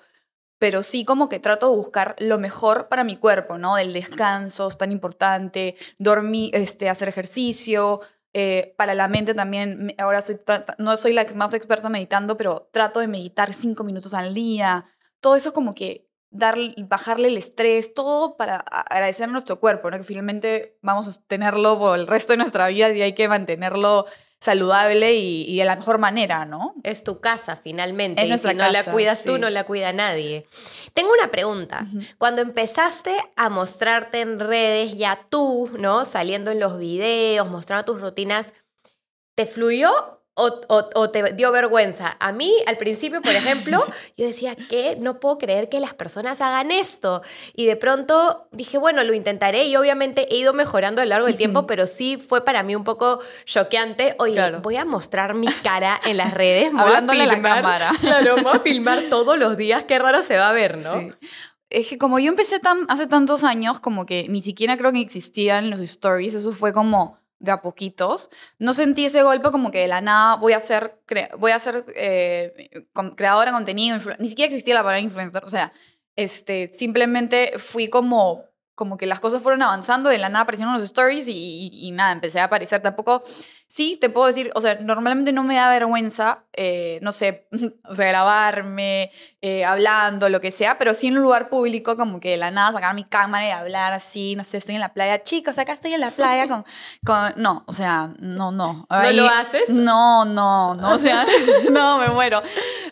pero 0.59 0.83
sí 0.83 1.05
como 1.05 1.29
que 1.29 1.39
trato 1.39 1.71
de 1.71 1.77
buscar 1.77 2.17
lo 2.19 2.39
mejor 2.39 2.89
para 2.89 3.05
mi 3.05 3.17
cuerpo, 3.17 3.59
¿no? 3.59 3.77
El 3.77 3.93
descanso 3.93 4.69
es 4.69 4.79
tan 4.79 4.91
importante, 4.91 5.77
dormir, 5.99 6.51
este, 6.55 6.89
hacer 6.89 7.09
ejercicio, 7.09 8.01
eh, 8.37 8.75
para 8.77 8.95
la 8.95 9.07
mente 9.07 9.33
también, 9.33 9.95
ahora 9.97 10.21
soy, 10.21 10.39
no 10.79 10.97
soy 10.97 11.13
la 11.13 11.25
más 11.37 11.55
experta 11.55 11.89
meditando, 11.89 12.37
pero 12.37 12.69
trato 12.73 12.99
de 12.99 13.07
meditar 13.07 13.53
cinco 13.55 13.85
minutos 13.85 14.13
al 14.13 14.35
día. 14.35 14.87
Todo 15.25 15.37
eso 15.37 15.54
como 15.54 15.75
que 15.75 16.07
dar, 16.28 16.59
bajarle 16.76 17.28
el 17.28 17.38
estrés, 17.38 17.95
todo 17.95 18.37
para 18.37 18.59
agradecer 18.59 19.25
a 19.25 19.33
nuestro 19.33 19.59
cuerpo, 19.59 19.90
¿no? 19.90 19.97
que 19.97 20.02
finalmente 20.04 20.76
vamos 20.83 21.09
a 21.09 21.23
tenerlo 21.26 21.78
por 21.78 21.99
el 21.99 22.07
resto 22.07 22.35
de 22.35 22.37
nuestra 22.37 22.69
vida 22.69 22.93
y 22.93 23.00
hay 23.00 23.14
que 23.14 23.26
mantenerlo 23.26 24.04
saludable 24.38 25.14
y, 25.14 25.57
de 25.57 25.64
la 25.64 25.76
mejor 25.76 25.97
manera, 25.97 26.45
¿no? 26.45 26.75
Es 26.83 27.04
tu 27.04 27.23
casa 27.23 27.57
finalmente. 27.57 28.26
y 28.26 28.37
si 28.37 28.52
no 28.52 28.71
la 28.71 28.85
cuidas 28.85 29.25
tú, 29.25 29.38
no 29.38 29.49
la 29.49 29.64
cuida 29.64 29.95
nadie. 29.95 30.47
Tengo 30.93 31.11
una 31.14 31.31
pregunta. 31.31 31.87
Cuando 32.19 32.43
empezaste 32.43 33.16
a 33.37 33.49
mostrarte 33.49 34.21
en 34.21 34.38
redes, 34.38 34.99
ya 34.99 35.26
tú, 35.31 35.71
¿no? 35.78 36.04
Saliendo 36.04 36.50
en 36.50 36.61
los 36.61 36.78
videos, 36.78 37.49
mostrando 37.49 37.87
tus 37.87 38.02
rutinas, 38.02 38.52
¿te 39.35 39.47
fluyó 39.47 40.21
o, 40.37 41.11
te 41.11 41.33
dio 41.35 41.53
vergüenza. 41.53 42.17
A 42.19 42.33
mí, 42.33 42.53
al 42.67 42.76
principio, 42.76 43.23
por 43.23 43.33
ejemplo, 43.33 43.85
yo 44.17 44.26
decía 44.26 44.57
que 44.57 44.97
no 44.99 45.21
puedo 45.21 45.38
creer 45.38 45.69
que 45.69 45.79
las 45.79 45.95
personas 45.95 46.41
hagan 46.41 46.71
esto. 46.71 47.23
Y 47.55 47.67
de 47.67 47.76
pronto 47.76 48.49
dije, 48.50 48.79
bueno, 48.79 49.05
lo 49.05 49.14
intentaré 49.14 49.67
y 49.67 49.76
obviamente 49.76 50.26
he 50.33 50.38
ido 50.38 50.53
mejorando 50.53 51.00
a 51.00 51.05
lo 51.05 51.11
largo 51.11 51.26
del 51.26 51.37
tiempo, 51.37 51.67
pero 51.67 51.87
sí 51.87 52.17
fue 52.17 52.45
para 52.45 52.62
mí 52.62 52.75
un 52.75 52.85
poco 52.85 53.21
choqueante. 53.45 54.17
Oye, 54.19 54.53
voy 54.62 54.76
a 54.76 54.85
mostrar 54.85 55.35
mi 55.35 55.47
cara 55.62 56.00
en 56.05 56.17
las 56.17 56.35
redes. 56.35 56.71
Hablándole 56.76 57.23
a, 57.23 57.26
la 57.26 57.43
cámara. 57.43 57.93
Claro, 58.00 58.37
voy 58.43 58.53
a 58.57 58.61
filmar 58.61 59.03
todos 59.11 59.38
los 59.38 59.57
días. 59.57 59.85
Qué 59.85 59.99
raro 59.99 60.23
se 60.23 60.37
va 60.37 60.50
a 60.50 60.53
ver, 60.53 60.79
¿no? 60.79 61.00
Sí. 61.00 61.12
Es 61.71 61.88
que 61.88 61.99
como 61.99 62.19
yo 62.19 62.29
empecé 62.29 62.61
tan, 62.61 62.85
hace 62.88 63.07
tantos 63.07 63.43
años, 63.43 63.81
como 63.81 64.07
que 64.07 64.26
ni 64.29 64.43
siquiera 64.43 64.76
creo 64.76 64.93
que 64.93 65.00
existían 65.00 65.71
los 65.71 65.81
stories, 65.81 66.35
eso 66.35 66.53
fue 66.53 66.73
como 66.73 67.19
de 67.45 67.53
a 67.53 67.63
poquitos. 67.63 68.31
No 68.59 68.73
sentí 68.73 69.05
ese 69.05 69.23
golpe 69.23 69.51
como 69.51 69.71
que 69.71 69.81
de 69.81 69.89
la 69.89 70.01
nada 70.01 70.37
voy 70.37 70.53
a 70.55 70.61
ser, 70.61 71.01
voy 71.39 71.53
a 71.53 71.61
ser 71.61 71.85
eh, 71.95 72.71
creadora 73.17 73.51
de 73.51 73.57
contenido, 73.57 73.99
ni 74.19 74.29
siquiera 74.29 74.49
existía 74.49 74.75
la 74.75 74.81
palabra 74.81 75.01
influencer, 75.01 75.45
o 75.45 75.49
sea, 75.49 75.73
este, 76.17 76.73
simplemente 76.77 77.55
fui 77.59 77.89
como, 77.89 78.45
como 78.75 78.97
que 78.97 79.07
las 79.07 79.21
cosas 79.21 79.43
fueron 79.43 79.63
avanzando, 79.63 80.11
de 80.11 80.19
la 80.19 80.29
nada 80.29 80.43
aparecieron 80.43 80.75
los 80.75 80.83
stories 80.83 81.29
y, 81.29 81.71
y 81.73 81.91
nada, 81.91 82.13
empecé 82.13 82.41
a 82.41 82.45
aparecer. 82.45 82.83
Tampoco 82.83 83.23
sí, 83.66 83.99
te 84.00 84.09
puedo 84.09 84.26
decir, 84.26 84.50
o 84.54 84.61
sea, 84.61 84.76
normalmente 84.76 85.33
no 85.33 85.42
me 85.42 85.56
da 85.56 85.68
vergüenza, 85.68 86.44
eh, 86.52 86.99
no 87.02 87.12
sé, 87.12 87.49
o 87.88 87.94
sea, 87.94 88.06
grabarme, 88.06 89.11
eh, 89.40 89.64
hablando, 89.64 90.28
lo 90.28 90.40
que 90.40 90.50
sea, 90.50 90.78
pero 90.78 90.94
sí 90.94 91.09
en 91.09 91.16
un 91.16 91.23
lugar 91.23 91.49
público, 91.49 91.97
como 91.97 92.21
que 92.21 92.30
de 92.30 92.37
la 92.37 92.50
nada 92.50 92.73
sacar 92.73 92.94
mi 92.94 93.04
cámara 93.04 93.47
y 93.47 93.50
hablar 93.50 93.92
así, 93.92 94.37
no 94.37 94.44
sé, 94.44 94.59
estoy 94.59 94.75
en 94.75 94.80
la 94.80 94.92
playa, 94.92 95.23
chicos, 95.23 95.59
acá 95.59 95.73
estoy 95.73 95.94
en 95.94 96.00
la 96.00 96.11
playa 96.11 96.47
con, 96.47 96.64
con 97.04 97.33
no, 97.37 97.64
o 97.66 97.73
sea, 97.73 98.12
no, 98.18 98.52
no. 98.52 98.87
¿No 98.88 99.12
lo 99.12 99.26
haces? 99.26 99.68
No, 99.68 100.25
no, 100.25 100.75
no, 100.75 100.92
o 100.92 100.99
sea, 100.99 101.26
no, 101.73 101.99
me 101.99 102.09
muero. 102.09 102.42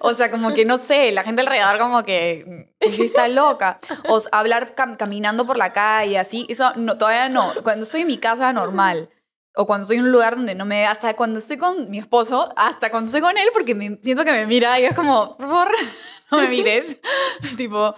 O 0.00 0.12
sea, 0.14 0.30
como 0.30 0.52
que 0.52 0.64
no 0.64 0.78
sé, 0.78 1.12
la 1.12 1.22
gente 1.22 1.42
alrededor 1.42 1.78
como 1.78 2.02
que 2.02 2.68
mm, 2.80 2.92
sí 2.92 3.04
está 3.04 3.28
loca. 3.28 3.78
O 4.08 4.20
hablar 4.32 4.74
caminando 4.74 5.46
por 5.46 5.56
la 5.56 5.72
calle, 5.72 6.18
así, 6.18 6.46
eso 6.48 6.72
no, 6.76 6.98
todavía 6.98 7.28
no. 7.28 7.52
Cuando 7.62 7.84
estoy 7.84 8.02
en 8.02 8.08
mi 8.08 8.18
casa, 8.18 8.52
normal 8.52 9.08
o 9.54 9.66
cuando 9.66 9.82
estoy 9.82 9.98
en 9.98 10.04
un 10.04 10.12
lugar 10.12 10.36
donde 10.36 10.54
no 10.54 10.64
me 10.64 10.86
hasta 10.86 11.14
cuando 11.14 11.38
estoy 11.38 11.58
con 11.58 11.90
mi 11.90 11.98
esposo, 11.98 12.52
hasta 12.56 12.90
cuando 12.90 13.06
estoy 13.06 13.20
con 13.20 13.36
él, 13.36 13.48
porque 13.52 13.74
siento 14.02 14.24
que 14.24 14.32
me 14.32 14.46
mira 14.46 14.78
y 14.80 14.84
es 14.84 14.94
como, 14.94 15.36
por 15.36 15.46
favor, 15.46 15.68
no 16.30 16.38
me 16.38 16.48
mires. 16.48 16.98
tipo, 17.56 17.94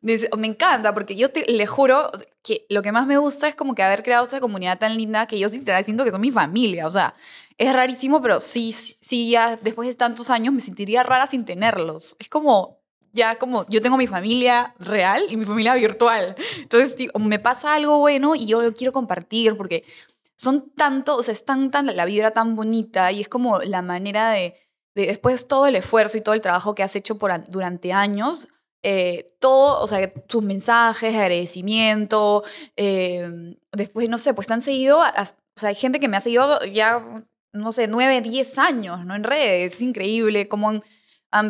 me 0.00 0.46
encanta, 0.46 0.94
porque 0.94 1.16
yo 1.16 1.30
te, 1.30 1.44
le 1.50 1.66
juro 1.66 2.10
que 2.42 2.66
lo 2.68 2.82
que 2.82 2.92
más 2.92 3.06
me 3.06 3.18
gusta 3.18 3.48
es 3.48 3.54
como 3.54 3.74
que 3.74 3.82
haber 3.82 4.02
creado 4.02 4.24
esta 4.24 4.40
comunidad 4.40 4.78
tan 4.78 4.96
linda 4.96 5.26
que 5.26 5.38
yo 5.38 5.48
siento 5.48 6.04
que 6.04 6.10
son 6.10 6.20
mi 6.20 6.32
familia. 6.32 6.86
O 6.86 6.90
sea, 6.90 7.14
es 7.58 7.72
rarísimo, 7.72 8.20
pero 8.20 8.40
sí, 8.40 8.72
sí, 8.72 9.30
ya 9.30 9.56
después 9.56 9.88
de 9.88 9.94
tantos 9.94 10.30
años 10.30 10.52
me 10.52 10.60
sentiría 10.60 11.02
rara 11.02 11.26
sin 11.26 11.44
tenerlos. 11.44 12.16
Es 12.18 12.28
como, 12.28 12.80
ya 13.12 13.36
como 13.38 13.66
yo 13.68 13.80
tengo 13.80 13.96
mi 13.96 14.06
familia 14.06 14.74
real 14.78 15.24
y 15.28 15.36
mi 15.36 15.44
familia 15.44 15.74
virtual. 15.74 16.34
Entonces, 16.58 16.96
me 17.18 17.38
pasa 17.38 17.74
algo 17.74 17.98
bueno 17.98 18.34
y 18.34 18.46
yo 18.46 18.62
lo 18.62 18.74
quiero 18.74 18.92
compartir 18.92 19.56
porque 19.56 19.84
son 20.42 20.72
tanto, 20.74 21.16
o 21.16 21.22
sea, 21.22 21.32
es 21.32 21.44
tan, 21.44 21.70
tan, 21.70 21.94
la 21.94 22.04
vibra 22.04 22.32
tan 22.32 22.56
bonita 22.56 23.12
y 23.12 23.20
es 23.20 23.28
como 23.28 23.60
la 23.60 23.80
manera 23.80 24.30
de, 24.30 24.56
de 24.96 25.06
después 25.06 25.46
todo 25.46 25.68
el 25.68 25.76
esfuerzo 25.76 26.18
y 26.18 26.20
todo 26.20 26.34
el 26.34 26.40
trabajo 26.40 26.74
que 26.74 26.82
has 26.82 26.96
hecho 26.96 27.16
por, 27.16 27.44
durante 27.48 27.92
años, 27.92 28.48
eh, 28.82 29.36
todo, 29.38 29.80
o 29.80 29.86
sea, 29.86 30.12
tus 30.12 30.42
mensajes, 30.42 31.14
agradecimiento, 31.14 32.42
eh, 32.76 33.56
después, 33.70 34.08
no 34.08 34.18
sé, 34.18 34.34
pues 34.34 34.48
te 34.48 34.54
han 34.54 34.62
seguido, 34.62 34.98
o 34.98 35.60
sea, 35.60 35.68
hay 35.68 35.76
gente 35.76 36.00
que 36.00 36.08
me 36.08 36.16
ha 36.16 36.20
seguido 36.20 36.58
ya, 36.64 37.24
no 37.52 37.70
sé, 37.70 37.86
nueve, 37.86 38.20
diez 38.20 38.58
años, 38.58 39.06
¿no? 39.06 39.14
En 39.14 39.22
redes, 39.22 39.74
es 39.74 39.80
increíble 39.80 40.48
cómo 40.48 40.70
han 40.70 40.82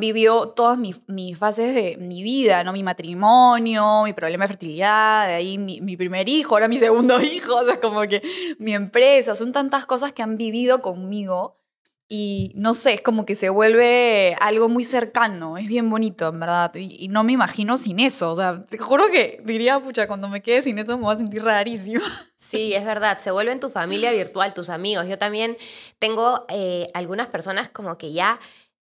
vivido 0.00 0.50
todas 0.50 0.78
mis, 0.78 1.00
mis, 1.08 1.36
fases 1.36 1.74
de 1.74 1.96
mi 1.98 2.22
vida, 2.22 2.62
¿no? 2.64 2.72
Mi 2.72 2.82
matrimonio, 2.82 4.02
mi 4.04 4.12
problema 4.12 4.44
de 4.44 4.48
fertilidad, 4.48 5.26
de 5.26 5.34
ahí 5.34 5.58
mi, 5.58 5.80
mi, 5.80 5.96
primer 5.96 6.28
hijo, 6.28 6.54
ahora 6.54 6.68
mi 6.68 6.76
segundo 6.76 7.20
hijo, 7.22 7.56
o 7.56 7.64
sea, 7.64 7.80
como 7.80 8.02
que 8.02 8.22
mi 8.58 8.74
empresa, 8.74 9.34
son 9.34 9.52
tantas 9.52 9.86
cosas 9.86 10.12
que 10.12 10.22
han 10.22 10.36
vivido 10.36 10.82
conmigo 10.82 11.56
y 12.14 12.52
no 12.56 12.74
sé, 12.74 12.92
es 12.92 13.00
como 13.00 13.24
que 13.24 13.34
se 13.34 13.48
vuelve 13.48 14.36
algo 14.38 14.68
muy 14.68 14.84
cercano, 14.84 15.56
es 15.56 15.66
bien 15.66 15.88
bonito, 15.88 16.28
en 16.28 16.40
verdad, 16.40 16.70
y, 16.74 17.08
no 17.08 17.24
me 17.24 17.32
imagino 17.32 17.78
sin 17.78 18.00
eso, 18.00 18.32
o 18.32 18.36
sea, 18.36 18.60
te 18.68 18.76
juro 18.76 19.10
que 19.10 19.40
diría, 19.46 19.80
pucha, 19.80 20.06
cuando 20.06 20.28
me 20.28 20.42
quede 20.42 20.60
sin 20.60 20.78
eso 20.78 20.98
me 20.98 21.04
voy 21.04 21.14
a 21.14 21.18
sentir 21.18 21.42
rarísimo. 21.42 22.02
Sí, 22.52 22.74
es 22.74 22.84
verdad, 22.84 23.18
se 23.18 23.30
vuelve 23.30 23.52
en 23.52 23.60
tu 23.60 23.70
familia 23.70 24.12
virtual, 24.12 24.52
tus 24.52 24.68
amigos. 24.68 25.08
Yo 25.08 25.16
también 25.16 25.56
tengo 25.98 26.44
eh, 26.50 26.86
algunas 26.92 27.28
personas 27.28 27.70
como 27.70 27.96
que 27.96 28.12
ya 28.12 28.38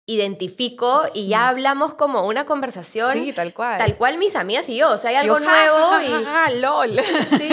identifico 0.07 1.03
y 1.15 1.29
ya 1.29 1.49
hablamos 1.49 1.95
como 1.95 2.27
una 2.27 2.45
conversación. 2.45 3.13
Sí, 3.13 3.33
tal 3.33 3.55
cual. 3.55 3.79
Tal 3.79 3.97
cual 3.97 4.19
mis 4.19 4.37
amigas 4.37 4.69
y 4.69 4.77
yo. 4.77 4.91
O 4.91 4.99
sea, 4.99 5.11
hay 5.11 5.17
algo 5.17 5.39
nuevo. 5.41 6.01
y... 6.01 6.61
lol. 6.61 7.01
Sí, 7.39 7.49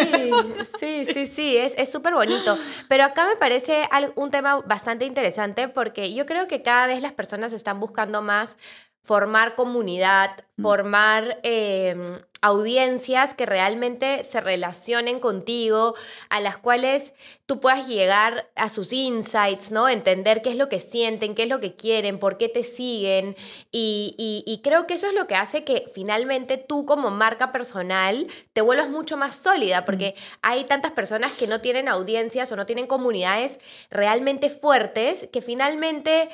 sí, 0.80 1.06
sí, 1.14 1.28
sí, 1.28 1.58
es 1.58 1.92
súper 1.92 2.14
bonito. 2.14 2.58
Pero 2.88 3.06
acá 3.06 3.26
me 3.26 3.36
parece 3.36 3.88
un 4.16 4.32
tema 4.32 4.58
bastante 4.62 5.06
interesante 5.06 5.70
porque 5.70 6.14
yo 6.14 6.26
creo 6.26 6.48
que 6.48 6.62
cada 6.62 6.88
vez 6.88 7.02
las 7.02 7.14
personas 7.14 7.54
están 7.54 7.80
buscando 7.80 8.22
más 8.22 8.58
formar 9.04 9.56
comunidad, 9.56 10.46
mm. 10.58 10.62
formar 10.62 11.40
em, 11.44 12.20
audiencias 12.42 13.34
que 13.34 13.46
realmente 13.46 14.24
se 14.24 14.42
relacionen 14.42 15.20
contigo, 15.20 15.96
a 16.30 16.40
las 16.40 16.58
cuales 16.58 17.14
tú 17.46 17.60
puedas 17.60 17.88
llegar 17.88 18.50
a 18.56 18.70
sus 18.70 18.94
insights, 18.94 19.72
¿no? 19.72 19.90
Entender 19.90 20.42
qué 20.42 20.50
es 20.50 20.56
lo 20.56 20.70
que 20.70 20.80
sienten, 20.80 21.36
qué 21.36 21.44
es 21.44 21.50
lo 21.50 21.60
que 21.60 21.76
quieren, 21.76 22.20
por 22.20 22.38
qué 22.38 22.50
te 22.50 22.64
siguen. 22.64 23.36
Y, 23.72 24.60
creo 24.64 24.86
que 24.86 24.94
eso 24.96 25.08
es 25.08 25.14
lo 25.14 25.28
que 25.28 25.36
hace 25.36 25.64
que 25.64 25.90
finalmente 25.94 26.58
tú 26.58 26.86
como 26.86 27.10
marca 27.10 27.52
personal 27.52 28.28
te 28.54 28.62
vuelvas 28.62 28.90
mucho 28.90 29.18
más 29.18 29.36
sólida, 29.36 29.86
porque 29.86 30.14
mm. 30.16 30.22
hay 30.44 30.64
tantas 30.66 30.92
personas 30.92 31.36
que 31.38 31.48
no 31.48 31.62
tienen 31.62 31.88
audiencias 31.88 32.52
o 32.52 32.56
no 32.56 32.66
tienen 32.68 32.88
comunidades 32.88 33.60
realmente 33.90 34.50
fuertes 34.50 35.28
que 35.32 35.42
finalmente 35.42 36.30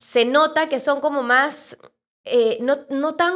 se 0.00 0.24
nota 0.24 0.68
que 0.68 0.80
son 0.80 1.00
como 1.00 1.22
más, 1.22 1.76
eh, 2.24 2.58
no, 2.60 2.78
no 2.88 3.14
tan 3.14 3.34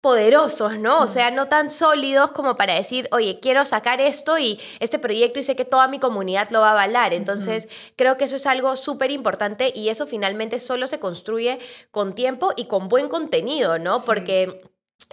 poderosos, 0.00 0.78
¿no? 0.78 1.02
O 1.02 1.08
sea, 1.08 1.32
no 1.32 1.48
tan 1.48 1.68
sólidos 1.68 2.30
como 2.30 2.56
para 2.56 2.74
decir, 2.74 3.08
oye, 3.10 3.40
quiero 3.40 3.66
sacar 3.66 4.00
esto 4.00 4.38
y 4.38 4.60
este 4.78 5.00
proyecto 5.00 5.40
y 5.40 5.42
sé 5.42 5.56
que 5.56 5.64
toda 5.64 5.88
mi 5.88 5.98
comunidad 5.98 6.48
lo 6.50 6.60
va 6.60 6.68
a 6.68 6.72
avalar. 6.72 7.12
Entonces, 7.12 7.68
creo 7.96 8.16
que 8.16 8.26
eso 8.26 8.36
es 8.36 8.46
algo 8.46 8.76
súper 8.76 9.10
importante 9.10 9.72
y 9.74 9.88
eso 9.88 10.06
finalmente 10.06 10.60
solo 10.60 10.86
se 10.86 11.00
construye 11.00 11.58
con 11.90 12.14
tiempo 12.14 12.52
y 12.56 12.66
con 12.66 12.88
buen 12.88 13.08
contenido, 13.08 13.80
¿no? 13.80 14.00
Porque 14.00 14.62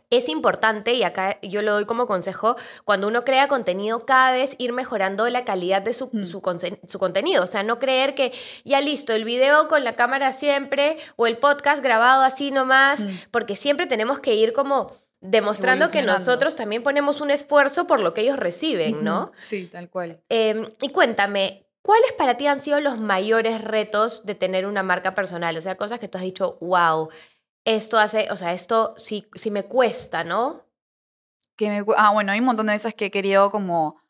es 0.09 0.29
importante, 0.29 0.93
y 0.93 1.03
acá 1.03 1.39
yo 1.41 1.61
lo 1.61 1.73
doy 1.73 1.85
como 1.85 2.05
consejo, 2.05 2.55
cuando 2.85 3.07
uno 3.07 3.23
crea 3.23 3.47
contenido, 3.47 4.05
cada 4.05 4.31
vez 4.31 4.55
ir 4.59 4.71
mejorando 4.71 5.27
la 5.29 5.43
calidad 5.43 5.81
de 5.81 5.93
su, 5.93 6.09
mm. 6.11 6.25
su, 6.25 6.99
contenido. 6.99 7.43
O 7.43 7.47
sea, 7.47 7.63
no 7.63 7.79
creer 7.79 8.13
que 8.13 8.31
ya 8.63 8.79
listo, 8.79 9.13
el 9.13 9.23
video 9.23 9.67
con 9.67 9.83
la 9.83 9.95
cámara 9.95 10.31
siempre 10.33 10.97
o 11.15 11.25
el 11.25 11.37
podcast 11.37 11.83
grabado 11.83 12.21
así 12.21 12.51
nomás, 12.51 12.99
mm. 12.99 13.09
porque 13.31 13.55
siempre 13.55 13.87
tenemos 13.87 14.19
que 14.19 14.35
ir 14.35 14.53
como 14.53 14.91
demostrando 15.19 15.89
que 15.89 16.01
nosotros 16.01 16.55
también 16.55 16.83
ponemos 16.83 17.21
un 17.21 17.31
esfuerzo 17.31 17.87
por 17.87 18.01
lo 18.01 18.13
que 18.13 18.21
ellos 18.21 18.37
reciben, 18.37 19.03
¿no? 19.03 19.31
Sí, 19.39 19.67
tal 19.67 19.89
cual. 19.89 20.19
Em, 20.27 20.69
y 20.81 20.89
cuéntame, 20.89 21.65
¿cuáles 21.81 22.11
para 22.11 22.35
ti 22.35 22.45
han 22.45 22.59
sido 22.59 22.81
los 22.81 22.99
mayores 22.99 23.63
retos 23.63 24.25
de 24.25 24.35
tener 24.35 24.65
una 24.65 24.83
marca 24.83 25.15
personal? 25.15 25.55
O 25.57 25.61
sea, 25.61 25.75
cosas 25.75 25.99
que 25.99 26.09
tú 26.09 26.17
has 26.17 26.25
dicho, 26.25 26.57
wow, 26.59 27.09
esto 27.65 27.97
hace, 27.97 28.27
o 28.31 28.35
sea, 28.35 28.53
esto 28.53 28.93
sí, 28.97 29.27
sí 29.35 29.51
me 29.51 29.63
cuesta, 29.63 30.23
¿no? 30.23 30.65
Que 31.55 31.69
me, 31.69 31.85
ah, 31.97 32.11
bueno, 32.11 32.31
hay 32.31 32.39
un 32.39 32.45
montón 32.45 32.67
de 32.67 32.73
veces 32.73 32.93
que 32.93 33.05
he 33.05 33.11
querido 33.11 33.51
como 33.51 34.01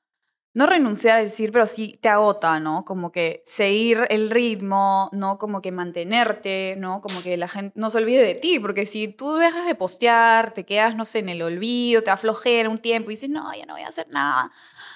no 0.55 0.67
renunciar 0.67 1.17
a 1.17 1.23
decir, 1.23 1.51
pero 1.51 1.65
sí 1.65 1.97
te 1.99 2.09
agota, 2.09 2.59
¿no? 2.59 2.85
Como 2.85 3.11
que 3.11 3.43
seguir 3.45 4.05
el 4.09 4.29
ritmo, 4.29 5.09
¿no? 5.11 5.39
Como 5.39 5.61
que 5.61 5.71
mantenerte, 5.71 6.75
¿no? 6.77 7.01
Como 7.01 7.23
que 7.23 7.37
la 7.37 7.47
gente 7.47 7.73
no 7.75 7.89
se 7.89 7.97
olvide 7.97 8.23
de 8.23 8.35
ti, 8.35 8.59
porque 8.59 8.85
si 8.85 9.07
tú 9.07 9.33
dejas 9.35 9.65
de 9.65 9.73
postear, 9.73 10.53
te 10.53 10.63
quedas, 10.63 10.95
no 10.95 11.05
sé, 11.05 11.19
en 11.19 11.29
el 11.29 11.41
olvido, 11.41 12.03
te 12.03 12.11
aflojera 12.11 12.69
un 12.69 12.77
tiempo 12.77 13.09
y 13.09 13.15
dices, 13.15 13.31
no, 13.31 13.51
ya 13.55 13.65
no 13.65 13.73
voy 13.73 13.81
a 13.81 13.87
hacer 13.87 14.07
nada. 14.09 14.51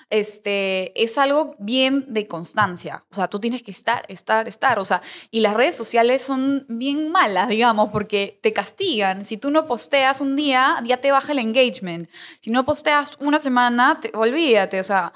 Este, 0.10 1.04
es 1.04 1.18
algo 1.18 1.56
bien 1.60 2.06
de 2.08 2.28
constancia. 2.28 3.06
O 3.12 3.16
sea, 3.16 3.28
tú 3.28 3.40
tienes 3.40 3.62
que 3.64 3.72
estar, 3.72 4.06
estar, 4.08 4.48
estar. 4.48 4.80
O 4.80 4.86
sea, 4.86 5.02
y 5.32 5.42
las 5.42 5.54
redes 5.54 5.76
sociales 5.76 6.22
son 6.22 6.66
bien 6.70 7.12
malas, 7.12 7.50
digamos, 7.50 7.90
porque 7.92 8.40
te 8.42 8.54
castigan. 8.54 9.26
Si 9.26 9.38
tú 9.38 9.52
no 9.52 9.68
posteas 9.68 10.22
un 10.22 10.36
día, 10.36 10.82
ya 10.86 10.98
te 10.98 11.12
baja 11.12 11.34
el 11.34 11.40
engagement. 11.40 12.10
Si 12.40 12.52
no 12.52 12.64
posteas 12.64 13.18
una 13.20 13.40
semana, 13.40 14.00
te, 14.00 14.12
olvídate. 14.14 14.80
O 14.80 14.84
sea, 14.84 15.12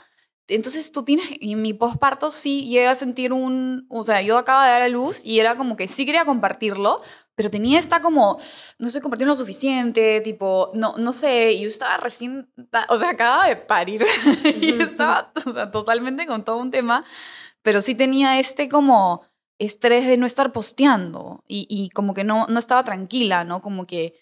entonces 0.55 0.91
tú 0.91 1.03
tienes, 1.03 1.27
y 1.39 1.53
en 1.53 1.61
mi 1.61 1.73
postparto 1.73 2.29
sí 2.31 2.65
llega 2.65 2.91
a 2.91 2.95
sentir 2.95 3.33
un, 3.33 3.85
o 3.89 4.03
sea, 4.03 4.21
yo 4.21 4.37
acaba 4.37 4.65
de 4.65 4.71
dar 4.71 4.81
a 4.81 4.89
luz 4.89 5.21
y 5.23 5.39
era 5.39 5.55
como 5.55 5.75
que 5.75 5.87
sí 5.87 6.05
quería 6.05 6.25
compartirlo, 6.25 7.01
pero 7.35 7.49
tenía 7.49 7.79
esta 7.79 8.01
como, 8.01 8.37
no 8.77 8.89
sé, 8.89 9.01
compartir 9.01 9.27
lo 9.27 9.35
suficiente, 9.35 10.21
tipo, 10.21 10.71
no, 10.73 10.95
no 10.97 11.13
sé, 11.13 11.57
yo 11.59 11.67
estaba 11.67 11.97
recién, 11.97 12.51
o 12.89 12.97
sea, 12.97 13.09
acababa 13.09 13.47
de 13.47 13.55
parir 13.55 14.05
y 14.61 14.81
estaba, 14.81 15.31
o 15.45 15.53
sea, 15.53 15.71
totalmente 15.71 16.27
con 16.27 16.43
todo 16.43 16.57
un 16.57 16.71
tema, 16.71 17.05
pero 17.61 17.81
sí 17.81 17.95
tenía 17.95 18.39
este 18.39 18.67
como 18.69 19.23
estrés 19.57 20.07
de 20.07 20.17
no 20.17 20.25
estar 20.25 20.51
posteando 20.51 21.43
y, 21.47 21.67
y 21.69 21.89
como 21.91 22.13
que 22.13 22.23
no, 22.23 22.47
no 22.47 22.59
estaba 22.59 22.83
tranquila, 22.83 23.43
¿no? 23.43 23.61
Como 23.61 23.85
que, 23.85 24.15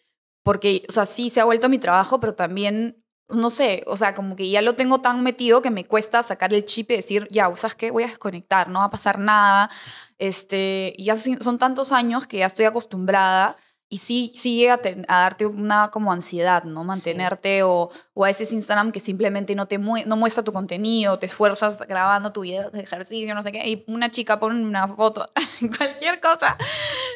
porque, 0.43 0.85
o 0.89 0.91
sea, 0.91 1.05
sí 1.05 1.29
se 1.29 1.41
ha 1.41 1.45
vuelto 1.45 1.69
mi 1.69 1.79
trabajo, 1.79 2.19
pero 2.19 2.35
también 2.35 2.98
no 3.29 3.49
sé, 3.49 3.83
o 3.87 3.97
sea, 3.97 4.15
como 4.15 4.35
que 4.35 4.49
ya 4.49 4.61
lo 4.61 4.75
tengo 4.75 5.01
tan 5.01 5.23
metido 5.23 5.61
que 5.61 5.69
me 5.71 5.85
cuesta 5.85 6.23
sacar 6.23 6.53
el 6.53 6.65
chip 6.65 6.91
y 6.91 6.95
decir, 6.95 7.27
ya, 7.31 7.51
¿sabes 7.57 7.75
qué? 7.75 7.91
Voy 7.91 8.03
a 8.03 8.07
desconectar, 8.07 8.69
no 8.69 8.79
va 8.79 8.85
a 8.85 8.91
pasar 8.91 9.19
nada. 9.19 9.69
Este, 10.17 10.95
ya 10.97 11.15
son 11.15 11.59
tantos 11.59 11.91
años 11.91 12.27
que 12.27 12.39
ya 12.39 12.47
estoy 12.47 12.65
acostumbrada 12.65 13.57
y 13.91 13.97
sí, 13.97 14.31
sí 14.35 14.55
llega 14.55 14.79
a, 15.07 15.21
darte 15.21 15.47
una 15.47 15.89
como 15.89 16.11
ansiedad, 16.11 16.63
¿no? 16.63 16.83
Mantenerte 16.83 17.63
o, 17.63 17.89
o, 18.13 18.23
a 18.23 18.27
veces 18.27 18.53
Instagram 18.53 18.91
que 18.91 18.99
simplemente 18.99 19.55
no 19.55 19.67
te 19.67 19.79
no 19.79 20.15
muestra 20.15 20.43
tu 20.43 20.53
contenido, 20.53 21.17
te 21.17 21.25
esfuerzas 21.25 21.81
grabando 21.87 22.31
tu 22.31 22.41
video 22.41 22.69
de 22.69 22.81
ejercicio, 22.81 23.33
no 23.33 23.41
sé 23.41 23.51
qué, 23.51 23.67
y 23.67 23.83
una 23.87 24.11
chica 24.11 24.39
pone 24.39 24.63
una 24.63 24.87
foto, 24.87 25.31
cualquier 25.77 26.21
cosa, 26.21 26.55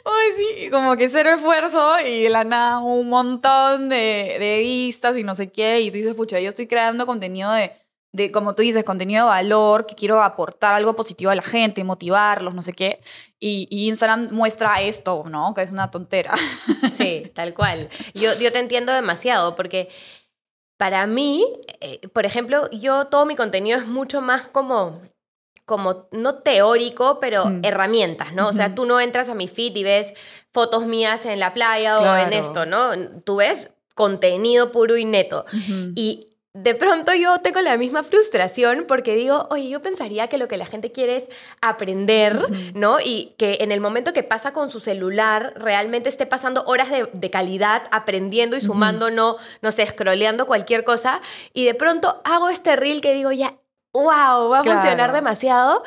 Uy, 0.06 0.36
sí, 0.36 0.70
como 0.72 0.98
que 0.98 1.10
cero 1.10 1.30
esfuerzo 1.30 2.00
y 2.00 2.24
de 2.24 2.30
la 2.30 2.44
nada 2.44 2.80
un 2.80 3.08
montón 3.08 3.90
de, 3.90 4.38
de 4.40 4.60
vistas 4.60 5.16
y 5.18 5.24
no 5.24 5.36
sé 5.36 5.52
qué, 5.52 5.82
y 5.82 5.92
tú 5.92 5.98
dices, 5.98 6.16
pucha, 6.16 6.40
yo 6.40 6.50
estoy 6.50 6.66
creando 6.66 7.06
contenido 7.06 7.52
de 7.52 7.84
de, 8.14 8.32
como 8.32 8.54
tú 8.54 8.62
dices, 8.62 8.84
contenido 8.84 9.26
de 9.26 9.30
valor, 9.30 9.88
que 9.88 9.96
quiero 9.96 10.22
aportar 10.22 10.76
algo 10.76 10.96
positivo 10.96 11.32
a 11.32 11.36
la 11.36 11.42
gente, 11.42 11.84
motivarlos, 11.84 12.54
no 12.54 12.62
sé 12.62 12.74
qué. 12.74 13.02
Y, 13.46 13.88
Instagram 13.90 14.30
muestra 14.32 14.82
esto, 14.82 15.26
¿no? 15.30 15.54
Que 15.54 15.64
es 15.64 15.72
una 15.72 15.92
tontera. 15.92 16.34
Sí, 16.98 17.32
tal 17.34 17.54
cual. 17.54 17.90
Yo, 18.14 18.30
yo 18.40 18.52
te 18.52 18.60
entiendo 18.60 18.94
demasiado 18.94 19.56
porque 19.56 19.90
para 20.78 21.08
mí, 21.08 21.44
eh, 21.82 22.08
por 22.10 22.26
ejemplo, 22.26 22.70
yo 22.72 23.08
todo 23.08 23.26
mi 23.26 23.36
contenido 23.36 23.80
es 23.80 23.88
mucho 23.88 24.22
más 24.22 24.48
como 24.48 25.02
como 25.66 26.08
no 26.12 26.36
teórico, 26.36 27.20
pero 27.20 27.46
mm. 27.46 27.62
herramientas, 27.64 28.34
¿no? 28.34 28.50
O 28.50 28.54
sea, 28.54 28.76
tú 28.76 28.86
no 28.86 29.00
entras 29.00 29.30
a 29.30 29.36
mi 29.36 29.48
feed 29.48 29.76
y 29.78 29.84
ves 29.84 30.14
fotos 30.52 30.86
mías 30.88 31.26
en 31.26 31.40
la 31.40 31.54
playa 31.54 32.00
o 32.00 32.18
en 32.18 32.34
esto, 32.34 32.66
¿no? 32.66 32.92
Tú 33.24 33.38
ves 33.38 33.72
contenido 33.96 34.72
puro 34.72 34.98
y 34.98 35.06
neto. 35.06 35.46
Y 35.96 36.30
de 36.56 36.76
pronto 36.76 37.16
yo 37.16 37.40
tengo 37.40 37.62
la 37.62 37.78
misma 37.78 38.04
frustración 38.04 38.86
porque 38.88 39.16
digo, 39.16 39.48
oye, 39.50 39.70
yo 39.70 39.82
pensaría 39.82 40.28
que 40.28 40.38
lo 40.38 40.48
que 40.48 40.58
la 40.58 40.68
gente 40.68 40.92
quiere 40.92 41.18
es 41.18 41.28
aprender, 41.62 42.40
¿no? 42.76 43.00
Y 43.04 43.34
que 43.38 43.58
en 43.62 43.72
el 43.72 43.82
momento 43.82 44.14
que 44.14 44.22
pasa 44.22 44.54
con 44.54 44.70
su 44.70 44.80
celular 44.80 45.54
realmente 45.56 46.10
esté 46.10 46.28
pasando 46.28 46.64
horas 46.66 46.90
de, 46.92 47.30
calidad 47.32 47.84
aprendiendo 47.92 48.56
y 48.56 48.62
sumando, 48.62 49.10
no, 49.10 49.38
no 49.64 49.72
sé, 49.72 49.88
scrolleando 49.88 50.46
cualquier 50.46 50.84
cosa. 50.84 51.22
Y 51.54 51.66
de 51.66 51.74
pronto 51.74 52.22
hago 52.24 52.50
este 52.50 52.76
reel 52.76 53.02
que 53.02 53.14
digo, 53.14 53.32
ya, 53.32 53.56
wow, 53.92 54.50
va 54.50 54.60
a 54.60 54.64
funcionar 54.64 55.12
demasiado. 55.12 55.84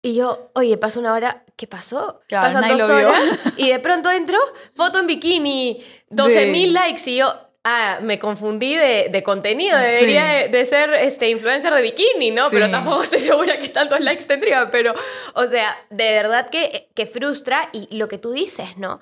Y 0.00 0.14
yo, 0.14 0.50
oye, 0.54 0.78
pasa 0.78 1.00
una 1.00 1.12
hora, 1.12 1.42
¿qué 1.56 1.66
pasó? 1.66 2.20
Claro, 2.28 2.54
Pasan 2.54 2.78
dos 2.78 2.88
horas. 2.88 3.20
Y 3.58 3.70
de 3.70 3.78
pronto 3.80 4.10
entro, 4.10 4.38
foto 4.74 5.00
en 5.00 5.06
bikini, 5.06 5.84
12 6.10 6.52
mil 6.52 6.72
likes. 6.72 7.10
Y 7.10 7.16
yo, 7.16 7.45
ah, 7.66 7.98
me 8.00 8.20
confundí 8.20 8.76
de, 8.76 9.22
contenido, 9.24 9.76
debería 9.76 10.48
de, 10.48 10.64
ser 10.64 10.94
este, 10.94 11.28
influencer 11.28 11.74
de 11.74 11.82
bikini, 11.82 12.30
¿no? 12.30 12.46
Pero 12.50 12.70
tampoco 12.70 13.02
estoy 13.02 13.20
segura 13.20 13.58
que 13.58 13.68
tantos 13.68 14.00
likes 14.00 14.24
tendría, 14.24 14.70
pero, 14.70 14.94
o 15.34 15.46
sea, 15.48 15.76
de 15.90 16.12
verdad 16.12 16.48
que, 16.48 16.88
que 16.94 17.06
frustra 17.06 17.68
y 17.72 17.94
lo 17.96 18.06
que 18.06 18.18
tú 18.18 18.30
dices, 18.30 18.76
¿no? 18.76 19.00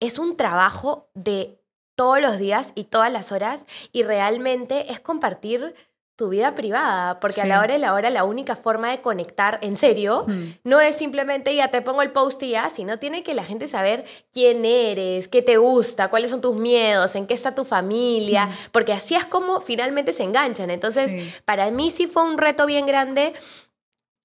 Es 0.00 0.18
un 0.18 0.36
trabajo 0.36 1.10
de 1.14 1.58
todos 1.94 2.20
los 2.20 2.38
días 2.38 2.72
y 2.74 2.84
todas 2.84 3.12
las 3.12 3.32
horas 3.32 3.66
y 3.92 4.02
realmente 4.02 4.92
es 4.92 5.00
compartir 5.00 5.74
tu 6.16 6.30
vida 6.30 6.54
privada, 6.54 7.20
porque 7.20 7.42
a 7.42 7.46
la 7.46 7.60
hora 7.60 7.74
de 7.74 7.78
la 7.78 7.92
hora 7.92 8.08
la 8.08 8.24
única 8.24 8.56
forma 8.56 8.90
de 8.90 9.02
conectar 9.02 9.58
en 9.60 9.76
serio 9.76 10.26
no 10.64 10.80
es 10.80 10.96
simplemente 10.96 11.54
ya 11.54 11.70
te 11.70 11.82
pongo 11.82 12.00
el 12.00 12.10
post 12.10 12.42
y 12.42 12.50
ya, 12.50 12.70
sino 12.70 12.98
tiene 12.98 13.22
que 13.22 13.34
la 13.34 13.44
gente 13.44 13.68
saber 13.68 14.06
quién 14.32 14.64
eres, 14.64 15.28
qué 15.28 15.42
te 15.42 15.58
gusta, 15.58 16.08
cuáles 16.08 16.30
son 16.30 16.40
tus 16.40 16.56
miedos, 16.56 17.14
en 17.16 17.26
qué 17.26 17.34
está 17.34 17.54
tu 17.54 17.66
familia, 17.66 18.48
porque 18.72 18.94
así 18.94 19.14
es 19.14 19.26
como 19.26 19.60
finalmente 19.60 20.14
se 20.14 20.22
enganchan. 20.22 20.70
Entonces, 20.70 21.40
para 21.44 21.70
mí 21.70 21.90
sí 21.90 22.06
fue 22.06 22.24
un 22.24 22.38
reto 22.38 22.64
bien 22.64 22.86
grande, 22.86 23.34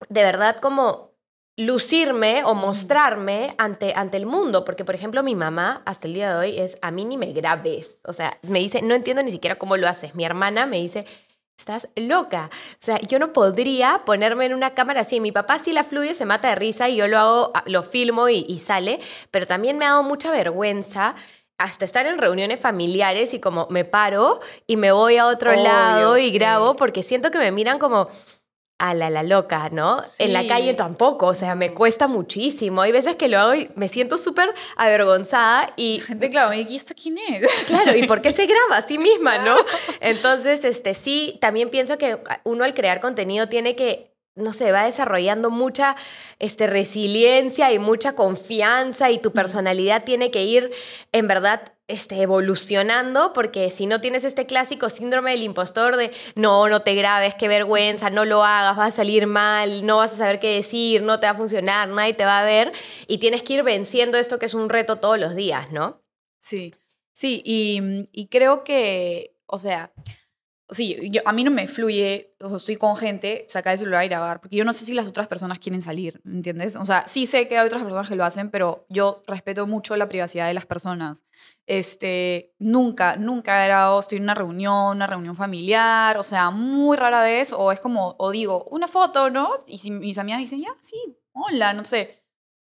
de 0.08 0.24
verdad 0.24 0.56
como 0.62 1.12
lucirme 1.58 2.44
o 2.46 2.54
mostrarme 2.54 3.54
ante, 3.58 3.94
ante 3.96 4.16
el 4.16 4.26
mundo, 4.26 4.64
porque 4.64 4.86
por 4.86 4.96
ejemplo 4.96 5.22
mi 5.24 5.36
mamá 5.36 5.82
hasta 5.86 6.08
el 6.08 6.14
día 6.14 6.34
de 6.34 6.40
hoy 6.40 6.58
es, 6.58 6.78
a 6.82 6.90
mí 6.92 7.04
ni 7.04 7.18
me 7.18 7.34
grabes, 7.34 8.00
o 8.06 8.14
sea, 8.14 8.38
me 8.44 8.60
dice, 8.60 8.82
no 8.82 8.96
entiendo 8.96 9.22
ni 9.22 9.32
siquiera 9.32 9.58
cómo 9.58 9.76
lo 9.76 9.88
haces, 9.90 10.16
mi 10.16 10.24
hermana 10.24 10.66
me 10.66 10.78
dice, 10.78 11.06
estás 11.62 11.88
loca. 11.96 12.50
O 12.74 12.78
sea, 12.80 13.00
yo 13.02 13.20
no 13.20 13.34
podría 13.34 14.02
ponerme 14.06 14.46
en 14.46 14.54
una 14.54 14.72
cámara 14.72 15.02
así. 15.02 15.20
Mi 15.20 15.32
papá 15.32 15.60
sí 15.60 15.72
la 15.72 15.84
fluye, 15.84 16.14
se 16.14 16.26
mata 16.26 16.50
de 16.50 16.56
risa 16.56 16.90
y 16.90 16.98
yo 16.98 17.08
lo 17.08 17.18
hago, 17.18 17.54
lo 17.66 17.84
filmo 17.84 18.28
y, 18.30 18.58
sale, 18.60 19.00
pero 19.32 19.48
también 19.48 19.78
me 19.78 19.86
ha 19.86 19.90
dado 19.90 20.04
mucha 20.04 20.32
vergüenza 20.32 21.16
hasta 21.58 21.86
estar 21.86 22.08
en 22.08 22.18
reuniones 22.18 22.60
familiares 22.60 23.34
y 23.36 23.40
como 23.40 23.68
me 23.70 23.86
paro 23.86 24.40
y 24.66 24.78
me 24.78 24.92
voy 24.92 25.18
a 25.18 25.28
otro 25.28 25.54
lado 25.54 26.18
y 26.18 26.32
grabo 26.32 26.76
porque 26.76 27.04
siento 27.04 27.30
que 27.30 27.38
me 27.38 27.52
miran 27.52 27.78
como 27.78 28.10
a 28.82 28.96
la, 28.96 29.12
la 29.12 29.22
loca, 29.22 29.70
¿no? 29.72 29.96
En 30.18 30.34
la 30.34 30.48
calle 30.48 30.74
tampoco, 30.74 31.28
o 31.28 31.36
sea, 31.36 31.54
me 31.54 31.72
cuesta 31.72 32.08
muchísimo. 32.08 32.82
Hay 32.82 32.92
veces 32.92 33.14
que 33.14 33.28
lo 33.28 33.40
hago 33.40 33.54
y 33.54 33.70
me 33.76 33.88
siento 33.88 34.18
súper 34.18 34.52
avergonzada 34.76 35.72
y... 35.76 36.00
gente, 36.00 36.32
claro, 36.32 36.52
¿y 36.52 36.76
esto 36.76 36.96
quién 37.02 37.20
es? 37.20 37.48
Claro, 37.68 37.96
¿y 37.96 38.08
por 38.08 38.24
qué 38.24 38.32
se 38.32 38.48
graba 38.48 38.78
a 38.78 38.88
sí 38.88 38.98
misma, 38.98 39.38
no? 39.38 39.56
Entonces, 40.02 40.66
este, 40.66 40.96
sí, 40.96 41.38
también 41.40 41.70
pienso 41.70 42.00
que 42.00 42.18
uno 42.44 42.64
al 42.64 42.74
crear 42.74 43.00
contenido 43.02 43.48
tiene 43.48 43.76
que 43.76 44.11
no 44.36 44.54
sé, 44.54 44.72
va 44.72 44.86
desarrollando 44.86 45.50
mucha 45.50 45.96
este, 46.40 46.68
resiliencia 46.68 47.72
y 47.72 47.80
mucha 47.80 48.14
confianza 48.16 49.12
y 49.12 49.18
tu 49.18 49.32
personalidad 49.34 50.04
tiene 50.06 50.32
que 50.32 50.44
ir 50.46 50.72
en 51.12 51.28
verdad 51.28 51.74
este, 51.88 52.22
evolucionando 52.22 53.34
porque 53.34 53.70
si 53.70 53.86
no 53.86 54.00
tienes 54.00 54.24
este 54.24 54.46
clásico 54.46 54.90
síndrome 54.90 55.32
del 55.32 55.44
impostor 55.44 55.98
de 55.98 56.12
no, 56.36 56.70
no 56.70 56.82
te 56.82 56.96
grabes, 56.96 57.36
qué 57.36 57.50
vergüenza, 57.50 58.10
no 58.10 58.24
lo 58.24 58.46
hagas, 58.46 58.78
vas 58.78 58.94
a 58.94 58.96
salir 58.98 59.28
mal, 59.28 59.86
no 59.86 59.98
vas 59.98 60.14
a 60.14 60.18
saber 60.18 60.40
qué 60.40 60.56
decir, 60.56 61.02
no 61.02 61.20
te 61.20 61.26
va 61.26 61.34
a 61.34 61.36
funcionar, 61.36 61.90
nadie 61.90 62.14
te 62.14 62.24
va 62.24 62.40
a 62.40 62.46
ver 62.46 62.72
y 63.08 63.18
tienes 63.18 63.44
que 63.44 63.56
ir 63.56 63.64
venciendo 63.64 64.18
esto 64.18 64.40
que 64.40 64.46
es 64.46 64.54
un 64.54 64.70
reto 64.70 65.00
todos 65.00 65.20
los 65.20 65.36
días, 65.36 65.72
¿no? 65.74 66.02
Sí, 66.40 66.74
sí, 67.12 67.42
y, 67.46 68.08
y 68.14 68.28
creo 68.28 68.64
que, 68.64 69.36
o 69.46 69.58
sea, 69.58 69.92
sí, 70.72 71.10
yo, 71.12 71.22
a 71.26 71.34
mí 71.34 71.44
no 71.44 71.52
me 71.52 71.68
fluye, 71.68 72.34
o 72.42 72.56
estoy 72.56 72.78
con 72.78 72.96
gente, 72.96 73.46
sacar 73.50 73.74
el 73.74 73.80
celular 73.80 74.04
y 74.06 74.08
grabar, 74.08 74.40
porque 74.40 74.56
yo 74.56 74.66
no 74.66 74.74
sé 74.74 74.86
si 74.86 74.94
las 74.94 75.08
otras 75.08 75.28
personas 75.28 75.60
quieren 75.60 75.82
salir, 75.82 76.22
¿entiendes? 76.26 76.76
O 76.78 76.86
sea, 76.86 77.06
sí 77.08 77.28
sé 77.28 77.48
que 77.48 77.58
hay 77.58 77.66
otras 77.66 77.84
personas 77.84 78.10
que 78.10 78.16
lo 78.16 78.24
hacen, 78.24 78.50
pero 78.50 78.86
yo 78.90 79.22
respeto 79.28 79.68
mucho 79.68 79.96
la 79.98 80.08
privacidad 80.10 80.48
de 80.48 80.54
las 80.54 80.66
personas. 80.66 81.24
Este, 81.68 82.54
nunca, 82.58 83.18
nunca 83.18 83.62
he 83.62 83.68
grabado, 83.68 84.00
estoy 84.00 84.18
en 84.18 84.24
una 84.24 84.36
reunión, 84.36 84.96
una 84.96 85.08
reunión 85.08 85.36
familiar, 85.36 86.18
o 86.18 86.24
sea, 86.24 86.50
muy 86.52 86.98
rara 86.98 87.22
vez, 87.22 87.54
o 87.54 87.72
es 87.72 87.80
como, 87.80 88.16
o 88.18 88.32
digo, 88.32 88.66
una 88.72 88.88
foto, 88.88 89.30
¿no? 89.30 89.52
Y 89.68 89.78
si 89.80 89.92
mis 89.92 90.18
amigas 90.18 90.40
dicen, 90.40 90.62
ya, 90.62 90.76
sí, 90.82 90.98
hola, 91.34 91.74
no 91.74 91.84
sé 91.84 92.21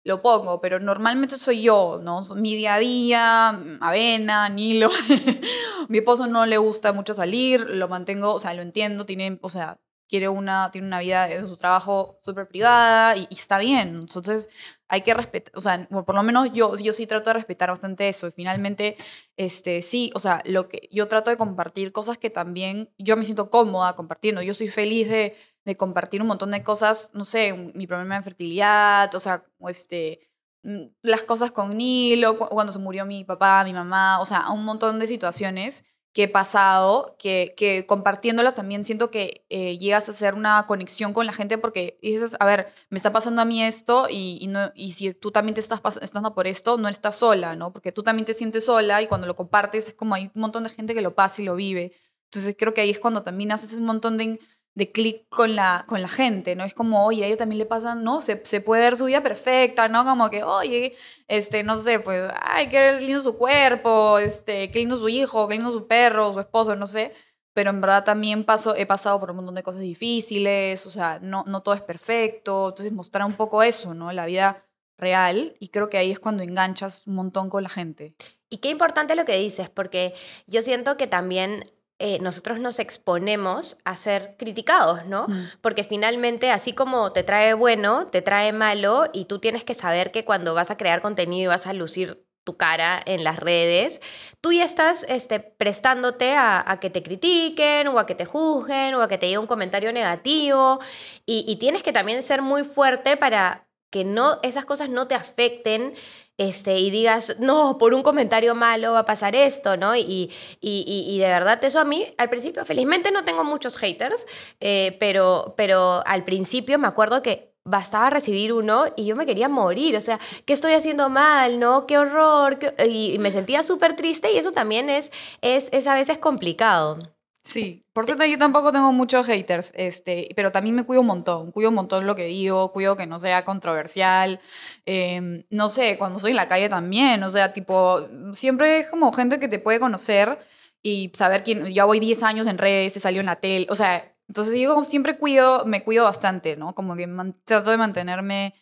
lo 0.03 0.21
pongo, 0.21 0.61
pero 0.61 0.79
normalmente 0.79 1.35
soy 1.35 1.61
yo, 1.61 1.99
¿no? 2.01 2.21
Mi 2.35 2.55
día 2.55 2.75
a 2.75 2.79
día, 2.79 3.49
avena, 3.81 4.49
Nilo. 4.49 4.89
Mi 5.89 5.99
esposo 5.99 6.27
no 6.27 6.45
le 6.45 6.57
gusta 6.57 6.93
mucho 6.93 7.13
salir, 7.13 7.61
lo 7.69 7.87
mantengo, 7.87 8.33
o 8.33 8.39
sea, 8.39 8.53
lo 8.53 8.61
entiendo, 8.61 9.05
tiene, 9.05 9.37
o 9.41 9.49
sea, 9.49 9.79
quiere 10.11 10.27
una, 10.27 10.71
tiene 10.71 10.87
una 10.87 10.99
vida 10.99 11.25
de 11.25 11.39
su 11.47 11.55
trabajo 11.55 12.19
súper 12.21 12.45
privada 12.47 13.15
y, 13.15 13.27
está 13.31 13.57
bien. 13.59 13.95
Entonces 13.95 14.49
hay 14.89 15.01
que 15.03 15.13
respetar, 15.13 15.53
o 15.55 15.61
sea, 15.61 15.87
por 15.87 16.13
lo 16.13 16.21
menos 16.21 16.51
yo, 16.51 16.75
yo 16.75 16.91
sí 16.91 17.07
trato 17.07 17.29
de 17.29 17.35
respetar 17.35 17.69
bastante 17.69 18.09
eso. 18.09 18.27
Y 18.27 18.31
finalmente, 18.31 18.97
este, 19.37 19.81
sí, 19.81 20.11
o 20.13 20.19
sea, 20.19 20.41
lo 20.45 20.67
que 20.67 20.89
yo 20.91 21.07
trato 21.07 21.29
de 21.29 21.37
compartir 21.37 21.93
cosas 21.93 22.17
que 22.17 22.29
también 22.29 22.89
yo 22.97 23.15
me 23.15 23.23
siento 23.23 23.49
cómoda 23.49 23.95
compartiendo. 23.95 24.41
Yo 24.41 24.53
soy 24.53 24.67
feliz 24.67 25.07
de 25.07 25.35
de 25.65 25.77
compartir 25.77 26.21
un 26.21 26.27
montón 26.27 26.51
de 26.51 26.63
cosas, 26.63 27.11
no 27.13 27.25
sé, 27.25 27.53
mi 27.75 27.87
problema 27.87 28.15
de 28.15 28.23
fertilidad, 28.23 29.13
o 29.13 29.19
sea, 29.19 29.45
este, 29.67 30.21
mm, 30.63 30.85
las 31.03 31.23
cosas 31.23 31.51
con 31.51 31.77
Nilo, 31.77 32.37
cuando 32.37 32.73
se 32.73 32.79
murió 32.79 33.05
mi 33.05 33.23
papá, 33.23 33.63
mi 33.63 33.73
mamá, 33.73 34.19
o 34.19 34.25
sea, 34.25 34.49
un 34.51 34.65
montón 34.65 34.99
de 34.99 35.07
situaciones 35.07 35.83
que 36.13 36.23
he 36.23 36.27
pasado, 36.27 37.15
que, 37.17 37.53
que 37.55 37.85
compartiéndolas 37.85 38.53
también 38.53 38.83
siento 38.83 39.09
que 39.11 39.45
eh, 39.49 39.77
llegas 39.77 40.09
a 40.09 40.11
hacer 40.11 40.35
una 40.35 40.65
conexión 40.65 41.13
con 41.13 41.25
la 41.25 41.31
gente 41.31 41.57
porque 41.57 41.97
dices, 42.01 42.35
a 42.39 42.45
ver, 42.45 42.67
me 42.89 42.97
está 42.97 43.13
pasando 43.13 43.41
a 43.41 43.45
mí 43.45 43.63
esto 43.63 44.07
y, 44.09 44.45
no, 44.49 44.71
y 44.75 44.91
si 44.91 45.13
tú 45.13 45.31
también 45.31 45.55
te 45.55 45.61
estás 45.61 45.79
pasando 45.79 46.33
por 46.35 46.47
esto, 46.47 46.77
no 46.77 46.89
estás 46.89 47.15
sola, 47.15 47.55
¿no? 47.55 47.71
Porque 47.71 47.93
tú 47.93 48.03
también 48.03 48.25
te 48.25 48.33
sientes 48.33 48.65
sola 48.65 49.01
y 49.01 49.07
cuando 49.07 49.25
lo 49.25 49.35
compartes 49.37 49.87
es 49.87 49.93
como 49.93 50.13
hay 50.15 50.31
un 50.33 50.41
montón 50.41 50.65
de 50.65 50.69
gente 50.69 50.93
que 50.93 51.01
lo 51.01 51.15
pasa 51.15 51.41
y 51.41 51.45
lo 51.45 51.55
vive. 51.55 51.93
Entonces 52.25 52.55
creo 52.57 52.73
que 52.73 52.81
ahí 52.81 52.89
es 52.89 52.99
cuando 52.99 53.23
también 53.23 53.51
haces 53.53 53.73
un 53.73 53.85
montón 53.85 54.17
de 54.17 54.39
de 54.73 54.91
clic 54.91 55.27
con 55.29 55.55
la, 55.55 55.85
con 55.87 56.01
la 56.01 56.07
gente, 56.07 56.55
¿no? 56.55 56.63
Es 56.63 56.73
como, 56.73 57.05
oye, 57.05 57.23
a 57.23 57.27
ella 57.27 57.37
también 57.37 57.59
le 57.59 57.65
pasa, 57.65 57.95
¿no? 57.95 58.21
Se, 58.21 58.41
se 58.45 58.61
puede 58.61 58.81
ver 58.83 58.95
su 58.95 59.05
vida 59.05 59.21
perfecta, 59.21 59.89
¿no? 59.89 60.05
Como 60.05 60.29
que, 60.29 60.43
oye, 60.43 60.95
este, 61.27 61.63
no 61.63 61.79
sé, 61.79 61.99
pues, 61.99 62.31
ay, 62.41 62.69
qué 62.69 62.93
lindo 63.01 63.21
su 63.21 63.37
cuerpo, 63.37 64.17
este, 64.19 64.71
qué 64.71 64.79
lindo 64.79 64.97
su 64.97 65.09
hijo, 65.09 65.47
qué 65.47 65.55
lindo 65.55 65.71
su 65.71 65.87
perro, 65.87 66.33
su 66.33 66.39
esposo, 66.39 66.75
no 66.75 66.87
sé. 66.87 67.13
Pero 67.53 67.69
en 67.71 67.81
verdad 67.81 68.05
también 68.05 68.45
paso, 68.45 68.75
he 68.75 68.85
pasado 68.85 69.19
por 69.19 69.31
un 69.31 69.37
montón 69.37 69.55
de 69.55 69.63
cosas 69.63 69.81
difíciles, 69.81 70.85
o 70.85 70.89
sea, 70.89 71.19
no, 71.21 71.43
no 71.47 71.61
todo 71.61 71.75
es 71.75 71.81
perfecto. 71.81 72.69
Entonces 72.69 72.93
mostrar 72.93 73.25
un 73.25 73.33
poco 73.33 73.63
eso, 73.63 73.93
¿no? 73.93 74.11
La 74.13 74.25
vida 74.25 74.65
real 74.97 75.55
y 75.59 75.69
creo 75.69 75.89
que 75.89 75.97
ahí 75.97 76.11
es 76.11 76.19
cuando 76.19 76.43
enganchas 76.43 77.07
un 77.07 77.15
montón 77.15 77.49
con 77.49 77.63
la 77.63 77.69
gente. 77.69 78.15
Y 78.49 78.57
qué 78.57 78.69
importante 78.69 79.15
lo 79.15 79.25
que 79.25 79.37
dices, 79.37 79.69
porque 79.69 80.13
yo 80.47 80.61
siento 80.61 80.95
que 80.95 81.07
también 81.07 81.63
eh, 82.03 82.17
nosotros 82.19 82.59
nos 82.59 82.79
exponemos 82.79 83.77
a 83.85 83.95
ser 83.95 84.35
criticados, 84.37 85.05
¿no? 85.05 85.27
Porque 85.61 85.83
finalmente, 85.83 86.49
así 86.49 86.73
como 86.73 87.11
te 87.13 87.21
trae 87.21 87.53
bueno, 87.53 88.07
te 88.07 88.23
trae 88.23 88.51
malo, 88.53 89.05
y 89.13 89.25
tú 89.25 89.37
tienes 89.37 89.63
que 89.63 89.75
saber 89.75 90.11
que 90.11 90.25
cuando 90.25 90.55
vas 90.55 90.71
a 90.71 90.77
crear 90.77 91.01
contenido 91.01 91.43
y 91.43 91.47
vas 91.47 91.67
a 91.67 91.73
lucir 91.73 92.25
tu 92.43 92.57
cara 92.57 92.99
en 93.05 93.23
las 93.23 93.37
redes, 93.37 94.01
tú 94.41 94.51
ya 94.51 94.65
estás 94.65 95.05
este, 95.07 95.39
prestándote 95.39 96.33
a, 96.35 96.79
que 96.81 96.89
te 96.89 97.03
critiquen 97.03 97.87
o 97.87 97.99
a 97.99 98.07
que 98.07 98.15
te 98.15 98.25
juzguen 98.25 98.95
o 98.95 99.01
a 99.03 99.07
que 99.07 99.19
te 99.19 99.27
llegue 99.27 99.37
un 99.37 99.45
comentario 99.45 99.93
negativo 99.93 100.79
y, 101.25 101.45
y 101.47 101.57
tienes 101.57 101.83
que 101.83 101.93
también 101.93 102.23
ser 102.23 102.41
muy 102.41 102.63
fuerte 102.63 103.15
para 103.15 103.67
que 103.91 104.05
no, 104.05 104.39
esas 104.41 104.65
cosas 104.65 104.89
no 104.89 105.07
te 105.07 105.13
afecten 105.13 105.93
este, 106.41 106.79
y 106.79 106.89
digas, 106.89 107.35
no, 107.39 107.77
por 107.77 107.93
un 107.93 108.01
comentario 108.01 108.55
malo 108.55 108.93
va 108.93 108.99
a 108.99 109.05
pasar 109.05 109.35
esto, 109.35 109.77
¿no? 109.77 109.95
Y, 109.95 110.31
y, 110.59 111.05
y, 111.07 111.19
de 111.19 111.27
verdad, 111.27 111.63
eso 111.63 111.79
a 111.79 111.85
mí, 111.85 112.07
al 112.17 112.31
principio, 112.31 112.65
felizmente 112.65 113.11
no 113.11 113.23
tengo 113.23 113.43
muchos 113.43 113.77
haters, 113.77 114.25
eh, 114.59 114.97
pero, 114.99 115.53
pero 115.55 116.01
al 116.03 116.23
principio 116.23 116.79
me 116.79 116.87
acuerdo 116.87 117.21
que 117.21 117.53
bastaba 117.63 118.09
recibir 118.09 118.53
uno 118.53 118.85
y 118.95 119.05
yo 119.05 119.15
me 119.15 119.27
quería 119.27 119.49
morir, 119.49 119.95
o 119.95 120.01
sea, 120.01 120.19
¿qué 120.45 120.53
estoy 120.53 120.73
haciendo 120.73 121.09
mal, 121.09 121.59
no? 121.59 121.85
¡Qué 121.85 121.99
horror! 121.99 122.57
Y 122.89 123.19
me 123.19 123.29
sentía 123.29 123.61
súper 123.61 123.95
triste 123.95 124.31
y 124.31 124.37
eso 124.37 124.51
también 124.51 124.89
es, 124.89 125.11
es, 125.41 125.69
es 125.71 125.85
a 125.85 125.93
veces 125.93 126.17
complicado. 126.17 126.97
Sí, 127.43 127.83
por 127.93 128.05
cierto, 128.05 128.23
yo 128.25 128.37
tampoco 128.37 128.71
tengo 128.71 128.91
muchos 128.93 129.25
haters, 129.25 129.71
este, 129.73 130.29
pero 130.35 130.51
también 130.51 130.75
me 130.75 130.83
cuido 130.85 131.01
un 131.01 131.07
montón, 131.07 131.51
cuido 131.51 131.69
un 131.69 131.75
montón 131.75 132.05
lo 132.05 132.15
que 132.15 132.25
digo, 132.25 132.71
cuido 132.71 132.95
que 132.95 133.07
no 133.07 133.19
sea 133.19 133.43
controversial, 133.43 134.39
em, 134.85 135.43
no 135.49 135.69
sé, 135.69 135.97
cuando 135.97 136.19
soy 136.19 136.31
en 136.31 136.37
la 136.37 136.47
calle 136.47 136.69
también, 136.69 137.23
o 137.23 137.31
sea, 137.31 137.51
tipo, 137.51 138.07
siempre 138.33 138.79
es 138.79 138.87
como 138.89 139.11
gente 139.11 139.39
que 139.39 139.47
te 139.47 139.57
puede 139.57 139.79
conocer 139.79 140.37
y 140.83 141.11
saber 141.15 141.43
quién, 141.43 141.65
ya 141.73 141.85
voy 141.85 141.99
10 141.99 142.21
años 142.21 142.45
en 142.45 142.59
redes, 142.59 142.93
se 142.93 142.99
salió 142.99 143.21
en 143.21 143.25
la 143.25 143.37
tele, 143.37 143.65
o 143.71 143.75
sea, 143.75 144.15
entonces 144.27 144.53
yo 144.59 144.83
siempre 144.83 145.17
cuido, 145.17 145.65
me 145.65 145.83
cuido 145.83 146.03
bastante, 146.03 146.55
¿no? 146.57 146.75
Como 146.75 146.95
que 146.95 147.07
trato 147.43 147.71
de 147.71 147.77
mantenerme 147.77 148.53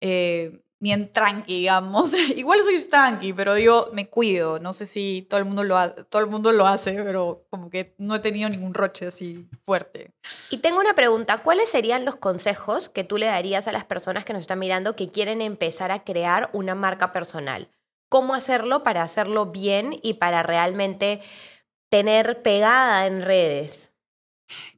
eh, 0.00 0.62
bien 0.80 1.10
tranqui, 1.10 1.60
digamos. 1.60 2.12
Igual 2.36 2.62
soy 2.62 2.80
tranqui, 2.84 3.32
pero 3.32 3.54
digo, 3.54 3.88
me 3.92 4.08
cuido. 4.08 4.58
No 4.58 4.72
sé 4.72 4.86
si 4.86 5.26
todo 5.28 5.38
el 5.38 5.46
mundo 5.46 5.64
lo, 5.64 5.94
todo 6.06 6.22
el 6.22 6.28
mundo 6.28 6.52
lo 6.52 6.66
hace, 6.66 6.92
pero 7.02 7.46
como 7.50 7.70
que 7.70 7.94
no 7.98 8.14
he 8.16 8.20
tenido 8.20 8.48
ningún 8.48 8.74
roche 8.74 9.06
así 9.06 9.48
fuerte. 9.64 10.12
Y 10.50 10.58
tengo 10.58 10.80
una 10.80 10.94
pregunta, 10.94 11.42
¿cuáles 11.42 11.68
serían 11.68 12.04
los 12.04 12.16
consejos 12.16 12.88
que 12.88 13.04
tú 13.04 13.18
le 13.18 13.26
darías 13.26 13.66
a 13.66 13.72
las 13.72 13.84
personas 13.84 14.24
que 14.24 14.32
nos 14.32 14.42
están 14.42 14.58
mirando 14.58 14.96
que 14.96 15.08
quieren 15.08 15.42
empezar 15.42 15.90
a 15.90 16.04
crear 16.04 16.50
una 16.52 16.74
marca 16.74 17.12
personal? 17.12 17.68
¿Cómo 18.08 18.34
hacerlo 18.34 18.82
para 18.82 19.02
hacerlo 19.02 19.46
bien 19.46 19.98
y 20.02 20.14
para 20.14 20.42
realmente 20.42 21.20
tener 21.90 22.42
pegada 22.42 23.06
en 23.06 23.22
redes? 23.22 23.92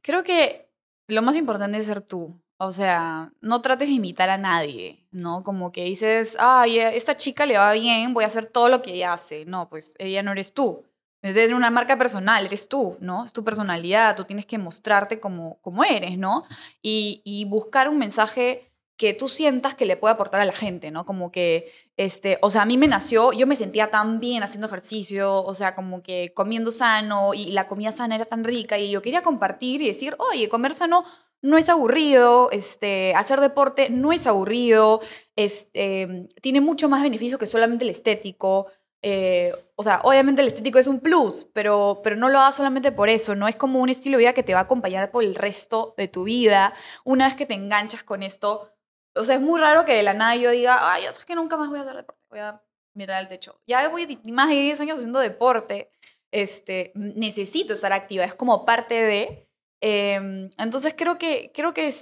Creo 0.01 0.23
que 0.23 0.69
lo 1.07 1.21
más 1.21 1.35
importante 1.35 1.77
es 1.77 1.85
ser 1.85 2.01
tú. 2.01 2.40
O 2.63 2.71
sea, 2.71 3.33
no 3.41 3.59
trates 3.63 3.87
de 3.87 3.95
imitar 3.95 4.29
a 4.29 4.37
nadie, 4.37 5.07
¿no? 5.09 5.43
Como 5.43 5.71
que 5.71 5.83
dices, 5.83 6.37
ay, 6.39 6.77
esta 6.77 7.17
chica 7.17 7.47
le 7.47 7.57
va 7.57 7.73
bien, 7.73 8.13
voy 8.13 8.23
a 8.23 8.27
hacer 8.27 8.45
todo 8.45 8.69
lo 8.69 8.83
que 8.83 8.93
ella 8.93 9.13
hace. 9.13 9.45
No, 9.45 9.67
pues 9.67 9.95
ella 9.97 10.21
no 10.21 10.31
eres 10.31 10.53
tú. 10.53 10.85
Es 11.23 11.33
de 11.33 11.55
una 11.55 11.71
marca 11.71 11.97
personal, 11.97 12.45
eres 12.45 12.67
tú, 12.67 12.97
¿no? 12.99 13.25
Es 13.25 13.33
tu 13.33 13.43
personalidad, 13.43 14.15
tú 14.15 14.25
tienes 14.25 14.45
que 14.45 14.59
mostrarte 14.59 15.19
como, 15.19 15.59
como 15.61 15.83
eres, 15.83 16.19
¿no? 16.19 16.43
Y, 16.83 17.23
y 17.25 17.45
buscar 17.45 17.89
un 17.89 17.97
mensaje 17.97 18.71
que 18.95 19.15
tú 19.15 19.27
sientas 19.27 19.73
que 19.73 19.87
le 19.87 19.97
puede 19.97 20.13
aportar 20.13 20.41
a 20.41 20.45
la 20.45 20.51
gente, 20.51 20.91
¿no? 20.91 21.07
Como 21.07 21.31
que, 21.31 21.71
este, 21.97 22.37
o 22.43 22.51
sea, 22.51 22.61
a 22.61 22.65
mí 22.67 22.77
me 22.77 22.87
nació, 22.87 23.33
yo 23.33 23.47
me 23.47 23.55
sentía 23.55 23.89
tan 23.89 24.19
bien 24.19 24.43
haciendo 24.43 24.67
ejercicio, 24.67 25.43
o 25.43 25.55
sea, 25.55 25.73
como 25.73 26.03
que 26.03 26.31
comiendo 26.35 26.71
sano 26.71 27.33
y 27.33 27.45
la 27.53 27.67
comida 27.67 27.91
sana 27.91 28.13
era 28.13 28.25
tan 28.25 28.43
rica 28.43 28.77
y 28.77 28.91
yo 28.91 29.01
quería 29.01 29.23
compartir 29.23 29.81
y 29.81 29.87
decir, 29.87 30.15
oye, 30.19 30.47
comer 30.47 30.75
sano 30.75 31.03
no 31.41 31.57
es 31.57 31.69
aburrido, 31.69 32.49
este, 32.51 33.13
hacer 33.15 33.39
deporte 33.39 33.89
no 33.89 34.13
es 34.13 34.27
aburrido, 34.27 35.01
este, 35.35 36.27
tiene 36.41 36.61
mucho 36.61 36.89
más 36.89 37.03
beneficio 37.03 37.37
que 37.37 37.47
solamente 37.47 37.83
el 37.83 37.91
estético. 37.91 38.67
Eh, 39.03 39.51
o 39.75 39.83
sea, 39.83 40.01
obviamente 40.03 40.43
el 40.43 40.49
estético 40.49 40.77
es 40.77 40.85
un 40.85 40.99
plus, 40.99 41.47
pero, 41.53 42.01
pero 42.03 42.15
no 42.15 42.29
lo 42.29 42.39
hagas 42.39 42.55
solamente 42.55 42.91
por 42.91 43.09
eso, 43.09 43.33
no 43.35 43.47
es 43.47 43.55
como 43.55 43.79
un 43.79 43.89
estilo 43.89 44.17
de 44.17 44.23
vida 44.23 44.33
que 44.33 44.43
te 44.43 44.53
va 44.53 44.59
a 44.59 44.63
acompañar 44.63 45.09
por 45.09 45.23
el 45.23 45.33
resto 45.33 45.95
de 45.97 46.07
tu 46.07 46.25
vida. 46.25 46.73
Una 47.03 47.25
vez 47.25 47.35
que 47.35 47.47
te 47.47 47.55
enganchas 47.55 48.03
con 48.03 48.21
esto, 48.21 48.71
o 49.15 49.23
sea, 49.23 49.35
es 49.35 49.41
muy 49.41 49.59
raro 49.59 49.85
que 49.85 49.95
de 49.95 50.03
la 50.03 50.13
nada 50.13 50.35
yo 50.35 50.51
diga, 50.51 50.93
ay, 50.93 51.03
sabes 51.03 51.25
que 51.25 51.35
nunca 51.35 51.57
más 51.57 51.69
voy 51.69 51.79
a 51.79 51.81
hacer 51.81 51.95
deporte, 51.95 52.21
voy 52.29 52.39
a 52.39 52.61
mirar 52.93 53.17
al 53.17 53.29
techo. 53.29 53.59
Ya 53.65 53.87
voy 53.89 54.19
más 54.25 54.49
de 54.49 54.55
10 54.55 54.79
años 54.81 54.97
haciendo 54.97 55.19
deporte, 55.19 55.91
este, 56.31 56.91
necesito 56.95 57.73
estar 57.73 57.93
activa, 57.93 58.23
es 58.23 58.35
como 58.35 58.65
parte 58.65 59.01
de... 59.01 59.47
Em, 59.81 60.49
entonces 60.57 60.93
creo 60.95 61.17
que, 61.17 61.51
creo 61.53 61.73
que 61.73 61.93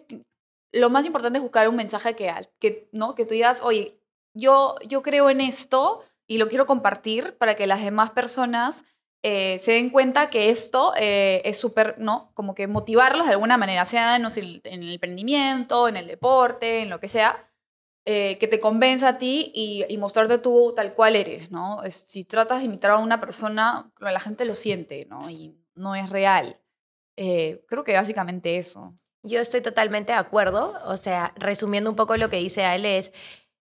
lo 0.72 0.90
más 0.90 1.06
importante 1.06 1.38
es 1.38 1.44
buscar 1.44 1.68
un 1.70 1.76
mensaje 1.76 2.16
que, 2.16 2.32
que, 2.60 2.90
¿no? 2.92 3.16
que 3.16 3.26
tú 3.26 3.34
digas, 3.34 3.62
oye, 3.64 4.00
yo, 4.34 4.76
yo 4.86 5.02
creo 5.02 5.30
en 5.30 5.42
esto 5.42 6.04
y 6.28 6.38
lo 6.38 6.50
quiero 6.50 6.66
compartir 6.66 7.38
para 7.38 7.56
que 7.56 7.68
las 7.68 7.84
demás 7.84 8.12
personas 8.12 8.84
eh, 9.24 9.60
se 9.64 9.74
den 9.74 9.90
cuenta 9.90 10.30
que 10.30 10.50
esto 10.50 10.94
eh, 10.98 11.42
es 11.44 11.58
súper, 11.58 11.96
¿no? 12.00 12.32
Como 12.36 12.56
que 12.56 12.68
motivarlos 12.68 13.26
de 13.26 13.34
alguna 13.34 13.58
manera, 13.58 13.86
sea 13.86 14.16
en 14.16 14.26
el 14.26 14.94
emprendimiento, 14.94 15.90
en 15.90 15.98
el 15.98 16.08
deporte, 16.08 16.82
en 16.82 16.90
lo 16.90 17.02
que 17.02 17.10
sea, 17.10 17.50
eh, 18.06 18.38
que 18.40 18.48
te 18.48 18.62
convenza 18.62 19.10
a 19.10 19.18
ti 19.18 19.52
y, 19.54 19.86
y, 19.90 19.98
mostrarte 19.98 20.38
tú 20.38 20.74
tal 20.76 20.94
cual 20.94 21.16
eres, 21.18 21.52
¿no? 21.52 21.82
si 21.90 22.24
tratas 22.24 22.60
de 22.60 22.66
imitar 22.66 22.92
a 22.92 22.98
una 22.98 23.20
persona, 23.20 23.92
la 24.00 24.20
gente 24.20 24.46
lo 24.46 24.56
siente, 24.56 25.06
¿no? 25.10 25.30
Y 25.30 25.56
no 25.76 25.96
es 25.96 26.10
real. 26.10 26.60
Eh, 27.22 27.66
creo 27.68 27.84
que 27.84 27.94
básicamente 27.94 28.58
eso. 28.58 28.94
Yo 29.24 29.42
estoy 29.42 29.60
totalmente 29.60 30.14
de 30.14 30.18
acuerdo. 30.18 30.74
O 30.86 30.96
sea, 30.96 31.34
resumiendo 31.36 31.90
un 31.90 31.98
poco 31.98 32.16
lo 32.16 32.30
que 32.30 32.38
dice 32.38 32.64
Ale 32.64 32.98
es, 32.98 33.12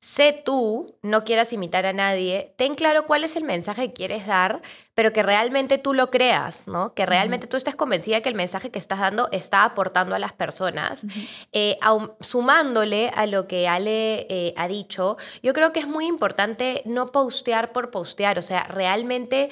sé 0.02 0.34
tú, 0.44 0.98
no 1.04 1.24
quieras 1.24 1.54
imitar 1.54 1.86
a 1.86 1.94
nadie, 1.94 2.56
ten 2.58 2.74
claro 2.74 3.06
cuál 3.06 3.24
es 3.24 3.36
el 3.36 3.44
mensaje 3.44 3.90
que 3.90 3.94
quieres 3.94 4.26
dar, 4.26 4.64
pero 4.96 5.14
que 5.14 5.22
realmente 5.22 5.78
tú 5.78 5.94
lo 5.94 6.10
creas, 6.10 6.64
¿no? 6.66 6.96
Que 6.96 7.06
realmente 7.06 7.46
tú 7.46 7.56
estés 7.56 7.76
convencida 7.76 8.22
que 8.22 8.30
el 8.30 8.36
mensaje 8.36 8.72
que 8.72 8.80
estás 8.80 9.00
dando 9.00 9.30
está 9.32 9.66
aportando 9.66 10.16
a 10.16 10.20
las 10.20 10.34
personas. 10.34 11.06
Eh, 11.52 11.78
sumándole 12.22 13.12
a 13.16 13.28
lo 13.28 13.48
que 13.48 13.68
Ale 13.68 14.26
eh, 14.32 14.56
ha 14.58 14.68
dicho, 14.68 15.16
yo 15.44 15.54
creo 15.54 15.72
que 15.72 15.82
es 15.82 15.88
muy 15.88 16.08
importante 16.08 16.82
no 16.86 17.06
postear 17.06 17.72
por 17.72 17.92
postear, 17.92 18.40
o 18.40 18.42
sea, 18.42 18.64
realmente 18.64 19.52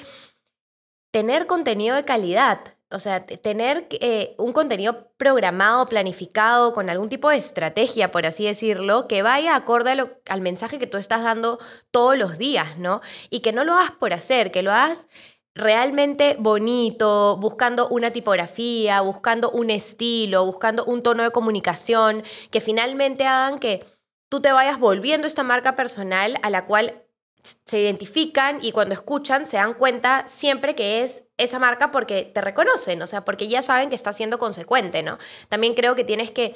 tener 1.12 1.46
contenido 1.46 1.94
de 1.94 2.04
calidad. 2.04 2.58
O 2.92 2.98
sea, 2.98 3.24
tener 3.24 3.86
eh, 3.90 4.34
un 4.38 4.52
contenido 4.52 5.08
programado, 5.16 5.86
planificado, 5.86 6.72
con 6.72 6.90
algún 6.90 7.08
tipo 7.08 7.30
de 7.30 7.36
estrategia, 7.36 8.10
por 8.10 8.26
así 8.26 8.44
decirlo, 8.44 9.08
que 9.08 9.22
vaya 9.22 9.56
acorde 9.56 10.10
al 10.28 10.40
mensaje 10.40 10.78
que 10.78 10.86
tú 10.86 10.98
estás 10.98 11.22
dando 11.22 11.58
todos 11.90 12.16
los 12.16 12.38
días, 12.38 12.78
¿no? 12.78 13.00
Y 13.30 13.40
que 13.40 13.52
no 13.52 13.64
lo 13.64 13.74
hagas 13.74 13.92
por 13.92 14.12
hacer, 14.12 14.50
que 14.50 14.62
lo 14.62 14.72
hagas 14.72 15.06
realmente 15.54 16.36
bonito, 16.38 17.36
buscando 17.36 17.88
una 17.88 18.10
tipografía, 18.10 19.00
buscando 19.00 19.50
un 19.50 19.70
estilo, 19.70 20.44
buscando 20.44 20.84
un 20.84 21.02
tono 21.02 21.22
de 21.22 21.30
comunicación, 21.30 22.22
que 22.50 22.60
finalmente 22.60 23.26
hagan 23.26 23.58
que 23.58 23.84
tú 24.28 24.40
te 24.40 24.52
vayas 24.52 24.78
volviendo 24.78 25.26
esta 25.26 25.42
marca 25.42 25.76
personal 25.76 26.38
a 26.42 26.50
la 26.50 26.64
cual 26.64 27.01
se 27.42 27.80
identifican 27.80 28.58
y 28.62 28.72
cuando 28.72 28.94
escuchan 28.94 29.46
se 29.46 29.56
dan 29.56 29.74
cuenta 29.74 30.26
siempre 30.28 30.74
que 30.74 31.02
es 31.02 31.24
esa 31.36 31.58
marca 31.58 31.90
porque 31.90 32.24
te 32.24 32.40
reconocen, 32.40 33.02
o 33.02 33.06
sea, 33.06 33.24
porque 33.24 33.48
ya 33.48 33.62
saben 33.62 33.88
que 33.88 33.96
está 33.96 34.12
siendo 34.12 34.38
consecuente, 34.38 35.02
¿no? 35.02 35.18
También 35.48 35.74
creo 35.74 35.94
que 35.94 36.04
tienes 36.04 36.30
que 36.30 36.54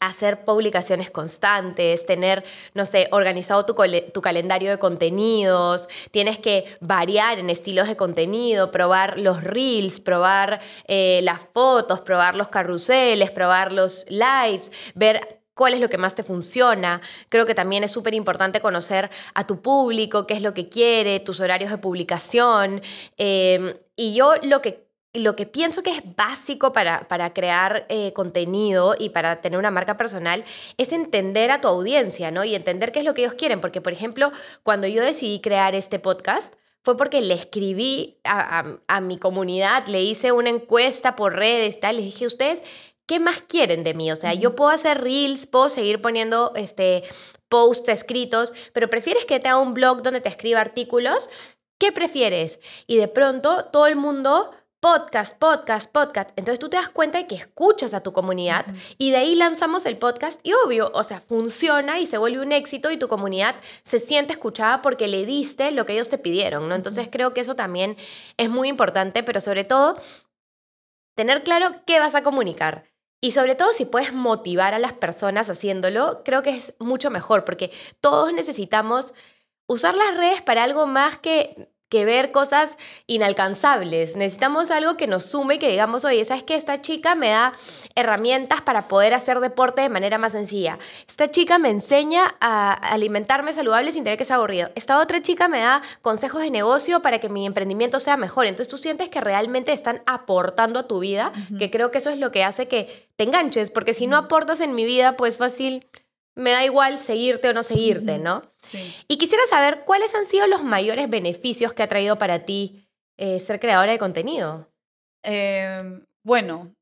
hacer 0.00 0.44
publicaciones 0.44 1.10
constantes, 1.10 2.06
tener, 2.06 2.44
no 2.74 2.84
sé, 2.84 3.08
organizado 3.10 3.66
tu, 3.66 3.74
tu, 4.12 4.22
calendario 4.22 4.70
de 4.70 4.78
contenidos, 4.78 5.88
tienes 6.10 6.38
que 6.38 6.64
variar 6.80 7.38
en 7.38 7.50
estilos 7.50 7.88
de 7.88 7.96
contenido, 7.96 8.70
probar 8.70 9.18
los 9.18 9.42
reels, 9.44 10.00
probar 10.00 10.60
eh, 10.86 11.20
las 11.22 11.40
fotos, 11.52 12.00
probar 12.00 12.36
los 12.36 12.48
carruseles, 12.48 13.30
probar 13.30 13.72
los 13.72 14.06
lives, 14.08 14.72
ver 14.94 15.41
cuál 15.54 15.74
es 15.74 15.80
lo 15.80 15.88
que 15.90 15.98
más 15.98 16.14
te 16.14 16.22
funciona. 16.22 17.00
Creo 17.28 17.46
que 17.46 17.54
también 17.54 17.84
es 17.84 17.92
súper 17.92 18.14
importante 18.14 18.60
conocer 18.60 19.10
a 19.34 19.46
tu 19.46 19.60
público, 19.62 20.26
qué 20.26 20.34
es 20.34 20.42
lo 20.42 20.54
que 20.54 20.68
quiere, 20.68 21.20
tus 21.20 21.40
horarios 21.40 21.70
de 21.70 21.78
publicación. 21.78 22.82
Eh, 23.16 23.78
y 23.96 24.14
yo 24.14 24.34
lo 24.42 24.62
que 24.62 24.92
lo 25.14 25.36
que 25.36 25.44
pienso 25.44 25.82
que 25.82 25.90
es 25.90 26.02
básico 26.16 26.72
para, 26.72 27.06
para 27.06 27.34
crear 27.34 27.84
eh, 27.88 28.12
contenido 28.14 28.94
y 28.98 29.10
para 29.10 29.42
tener 29.42 29.58
una 29.58 29.70
marca 29.70 29.96
personal 29.98 30.42
es 30.78 30.92
entender 30.92 31.50
a 31.50 31.60
tu 31.60 31.68
audiencia, 31.68 32.30
¿no? 32.30 32.44
Y 32.44 32.54
entender 32.54 32.92
qué 32.92 33.00
es 33.00 33.04
lo 33.04 33.12
que 33.12 33.22
ellos 33.22 33.34
quieren. 33.34 33.60
Porque, 33.60 33.82
por 33.82 33.92
ejemplo, 33.92 34.32
cuando 34.62 34.86
yo 34.86 35.02
decidí 35.02 35.40
crear 35.40 35.74
este 35.74 35.98
podcast, 35.98 36.54
fue 36.82 36.96
porque 36.96 37.20
le 37.20 37.34
escribí 37.34 38.18
a, 38.24 39.00
mi 39.00 39.16
comunidad, 39.16 39.86
le 39.86 40.02
hice 40.02 40.32
una 40.32 40.50
encuesta 40.50 41.14
por 41.14 41.34
redes, 41.34 41.78
tal, 41.78 41.96
les 41.96 42.06
dije, 42.06 42.26
ustedes, 42.26 42.62
¿qué 43.12 43.20
más 43.20 43.42
quieren 43.42 43.84
de 43.84 43.92
mí? 43.92 44.10
O 44.10 44.16
sea, 44.16 44.32
yo 44.32 44.56
puedo 44.56 44.70
hacer 44.70 45.02
reels, 45.02 45.46
puedo 45.46 45.68
seguir 45.68 46.00
poniendo 46.00 46.52
este, 46.56 47.02
posts 47.50 47.90
escritos, 47.90 48.54
pero 48.72 48.88
¿prefieres 48.88 49.26
que 49.26 49.38
te 49.38 49.50
haga 49.50 49.58
un 49.58 49.74
blog 49.74 50.02
donde 50.02 50.22
te 50.22 50.30
escriba 50.30 50.62
artículos? 50.62 51.28
¿Qué 51.78 51.92
prefieres? 51.92 52.58
Y 52.86 52.96
de 52.96 53.08
pronto 53.08 53.66
todo 53.66 53.86
el 53.86 53.96
mundo 53.96 54.52
podcast, 54.80 55.36
podcast, 55.38 55.92
podcast. 55.92 56.30
Entonces 56.36 56.58
tú 56.58 56.70
te 56.70 56.78
das 56.78 56.88
cuenta 56.88 57.18
de 57.18 57.26
que 57.26 57.34
escuchas 57.34 57.92
a 57.92 58.02
tu 58.02 58.14
comunidad 58.14 58.64
y 58.96 59.10
de 59.10 59.18
ahí 59.18 59.34
lanzamos 59.34 59.84
el 59.84 59.98
podcast 59.98 60.40
y 60.42 60.54
obvio, 60.54 60.90
o 60.94 61.04
sea, 61.04 61.20
funciona 61.20 62.00
y 62.00 62.06
se 62.06 62.16
vuelve 62.16 62.40
un 62.40 62.52
éxito 62.52 62.90
y 62.90 62.96
tu 62.96 63.08
comunidad 63.08 63.56
se 63.84 63.98
siente 63.98 64.32
escuchada 64.32 64.80
porque 64.80 65.06
le 65.06 65.26
diste 65.26 65.70
lo 65.72 65.84
que 65.84 65.92
ellos 65.92 66.08
te 66.08 66.16
pidieron, 66.16 66.66
¿no? 66.66 66.74
Entonces 66.74 67.10
creo 67.12 67.34
que 67.34 67.42
eso 67.42 67.56
también 67.56 67.94
es 68.38 68.48
muy 68.48 68.68
importante, 68.68 69.22
pero 69.22 69.38
sobre 69.40 69.64
todo 69.64 69.98
tener 71.14 71.42
claro 71.42 71.72
qué 71.84 72.00
vas 72.00 72.14
a 72.14 72.22
comunicar. 72.22 72.91
Y 73.24 73.30
sobre 73.30 73.54
todo 73.54 73.72
si 73.72 73.84
puedes 73.84 74.12
motivar 74.12 74.74
a 74.74 74.80
las 74.80 74.94
personas 74.94 75.48
haciéndolo, 75.48 76.22
creo 76.24 76.42
que 76.42 76.50
es 76.50 76.74
mucho 76.80 77.08
mejor 77.08 77.44
porque 77.44 77.70
todos 78.00 78.32
necesitamos 78.32 79.14
usar 79.68 79.94
las 79.94 80.16
redes 80.16 80.42
para 80.42 80.64
algo 80.64 80.86
más 80.86 81.18
que 81.18 81.71
que 81.92 82.06
ver 82.06 82.32
cosas 82.32 82.78
inalcanzables. 83.06 84.16
Necesitamos 84.16 84.70
algo 84.70 84.96
que 84.96 85.06
nos 85.06 85.26
sume 85.26 85.56
y 85.56 85.58
que 85.58 85.68
digamos, 85.68 86.06
oye, 86.06 86.24
¿sabes 86.24 86.42
que 86.42 86.54
Esta 86.54 86.80
chica 86.80 87.14
me 87.14 87.28
da 87.28 87.52
herramientas 87.94 88.62
para 88.62 88.88
poder 88.88 89.12
hacer 89.12 89.40
deporte 89.40 89.82
de 89.82 89.90
manera 89.90 90.16
más 90.16 90.32
sencilla. 90.32 90.78
Esta 91.06 91.30
chica 91.30 91.58
me 91.58 91.68
enseña 91.68 92.34
a 92.40 92.72
alimentarme 92.72 93.52
saludable 93.52 93.92
sin 93.92 94.04
tener 94.04 94.16
que 94.16 94.24
ser 94.24 94.36
aburrido. 94.36 94.70
Esta 94.74 95.00
otra 95.00 95.20
chica 95.20 95.48
me 95.48 95.60
da 95.60 95.82
consejos 96.00 96.40
de 96.40 96.50
negocio 96.50 97.02
para 97.02 97.18
que 97.18 97.28
mi 97.28 97.44
emprendimiento 97.44 98.00
sea 98.00 98.16
mejor. 98.16 98.46
Entonces 98.46 98.68
tú 98.68 98.78
sientes 98.78 99.10
que 99.10 99.20
realmente 99.20 99.72
están 99.72 100.02
aportando 100.06 100.78
a 100.78 100.88
tu 100.88 101.00
vida, 101.00 101.30
que 101.58 101.70
creo 101.70 101.90
que 101.90 101.98
eso 101.98 102.08
es 102.08 102.18
lo 102.18 102.32
que 102.32 102.42
hace 102.42 102.68
que 102.68 103.06
te 103.16 103.24
enganches, 103.24 103.70
porque 103.70 103.92
si 103.92 104.06
no 104.06 104.16
aportas 104.16 104.60
en 104.60 104.74
mi 104.74 104.86
vida, 104.86 105.18
pues 105.18 105.36
fácil 105.36 105.84
me 106.34 106.50
da 106.50 106.64
igual 106.64 106.98
seguirte 106.98 107.48
o 107.48 107.52
no 107.52 107.62
seguirte, 107.62 108.18
¿no? 108.18 108.42
Y 109.08 109.18
quisiera 109.18 109.44
saber 109.46 109.84
cuáles 109.84 110.14
han 110.14 110.26
sido 110.26 110.46
los 110.46 110.62
mayores 110.62 111.08
beneficios 111.10 111.72
que 111.72 111.82
ha 111.82 111.88
traído 111.88 112.18
para 112.18 112.40
ti 112.40 112.88
eh, 113.18 113.40
ser 113.40 113.60
creadora 113.60 113.92
de 113.92 113.98
contenido. 113.98 114.68
Em, 115.22 116.04
bueno, 116.22 116.74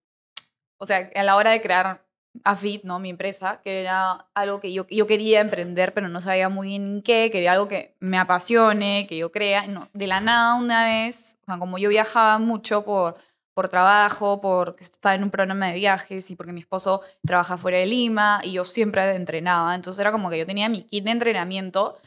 o 0.79 0.87
sea, 0.87 1.11
a 1.15 1.23
la 1.23 1.37
hora 1.37 1.51
de 1.51 1.61
crear 1.61 2.07
Afit, 2.45 2.85
¿no? 2.85 3.01
Mi 3.01 3.11
empresa, 3.11 3.61
que 3.63 3.81
era 3.81 4.29
algo 4.35 4.61
que 4.61 4.73
yo, 4.73 4.87
yo 4.89 5.07
quería 5.07 5.41
emprender, 5.41 5.93
pero 5.93 6.09
no 6.09 6.21
sabía 6.21 6.49
muy 6.49 6.69
bien 6.69 6.85
en 6.87 7.03
qué, 7.03 7.29
quería 7.31 7.53
algo 7.53 7.67
que 7.67 7.97
me 7.99 8.19
apasione, 8.19 9.07
que 9.09 9.17
yo 9.17 9.33
crea. 9.33 9.67
No, 9.67 9.89
de 9.93 10.07
la 10.07 10.21
nada 10.21 10.55
una 10.55 10.85
vez, 10.85 11.37
o 11.43 11.47
sea, 11.47 11.59
como 11.59 11.77
yo 11.79 11.89
viajaba 11.89 12.39
mucho 12.39 12.85
por 12.85 13.17
por 13.55 13.69
trabajo, 13.69 14.41
porque 14.41 14.85
estaba 14.85 15.15
en 15.15 15.25
un 15.25 15.31
programa 15.31 15.69
de 15.69 15.75
viajes 15.75 16.31
y 16.31 16.37
porque 16.37 16.53
mi 16.53 16.61
esposo 16.61 17.03
trabaja 17.25 17.59
fuera 17.59 17.79
de 17.79 17.87
Lima 17.87 18.41
y 18.43 18.53
yo 18.53 18.65
siempre 18.65 19.05
entrenaba. 19.15 19.75
Entonces 19.75 20.01
era 20.01 20.13
como 20.13 20.31
que 20.31 20.39
yo 20.39 20.47
tenía 20.47 20.69
mi 20.69 20.83
kit 20.83 21.05
de 21.05 21.11
entrenamiento 21.11 21.99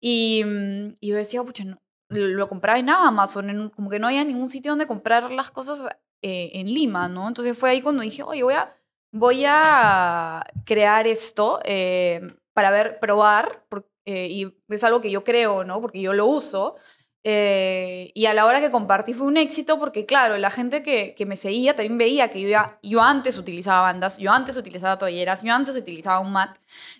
y, 0.00 0.42
mm, 0.44 0.96
y 1.00 1.08
yo 1.08 1.16
decía, 1.16 1.42
pucha, 1.42 1.64
lo 2.10 2.48
compraba 2.48 2.78
en 2.78 2.90
Amazon, 2.90 3.70
como 3.74 3.88
que 3.88 3.98
no 3.98 4.08
había 4.08 4.24
ningún 4.24 4.48
sitio 4.50 4.72
donde 4.72 4.86
comprar 4.86 5.30
las 5.30 5.50
cosas 5.50 5.86
eh, 6.22 6.50
en 6.54 6.66
Lima, 6.66 7.08
¿no? 7.08 7.28
Entonces 7.28 7.56
fue 7.56 7.70
ahí 7.70 7.80
cuando 7.80 8.02
dije, 8.02 8.22
oye, 8.22 8.42
voy 8.42 8.54
a, 8.54 8.76
voy 9.12 9.44
a 9.46 10.44
crear 10.64 11.06
esto 11.06 11.60
eh, 11.64 12.20
para 12.52 12.70
ver, 12.70 12.98
probar, 13.00 13.64
eh, 14.04 14.28
y 14.28 14.54
es 14.68 14.84
algo 14.84 15.00
que 15.00 15.10
yo 15.10 15.24
creo, 15.24 15.64
¿no? 15.64 15.80
Porque 15.80 16.00
yo 16.00 16.12
lo 16.12 16.26
uso. 16.26 16.76
Eh, 17.22 18.12
y 18.14 18.26
a 18.26 18.34
la 18.34 18.46
hora 18.46 18.60
que 18.60 18.70
compartí 18.70 19.12
fue 19.12 19.26
un 19.26 19.36
éxito 19.36 19.78
porque, 19.78 20.06
claro, 20.06 20.38
la 20.38 20.50
gente 20.50 20.82
que, 20.82 21.14
que 21.14 21.26
me 21.26 21.36
seguía 21.36 21.76
también 21.76 21.98
veía 21.98 22.28
que 22.28 22.40
yo, 22.40 22.58
yo 22.82 23.02
antes 23.02 23.36
utilizaba 23.36 23.82
bandas, 23.82 24.16
yo 24.16 24.32
antes 24.32 24.56
utilizaba 24.56 24.96
toalleras, 24.96 25.42
yo 25.42 25.52
antes 25.52 25.76
utilizaba 25.76 26.20
un 26.20 26.32
mat. 26.32 26.56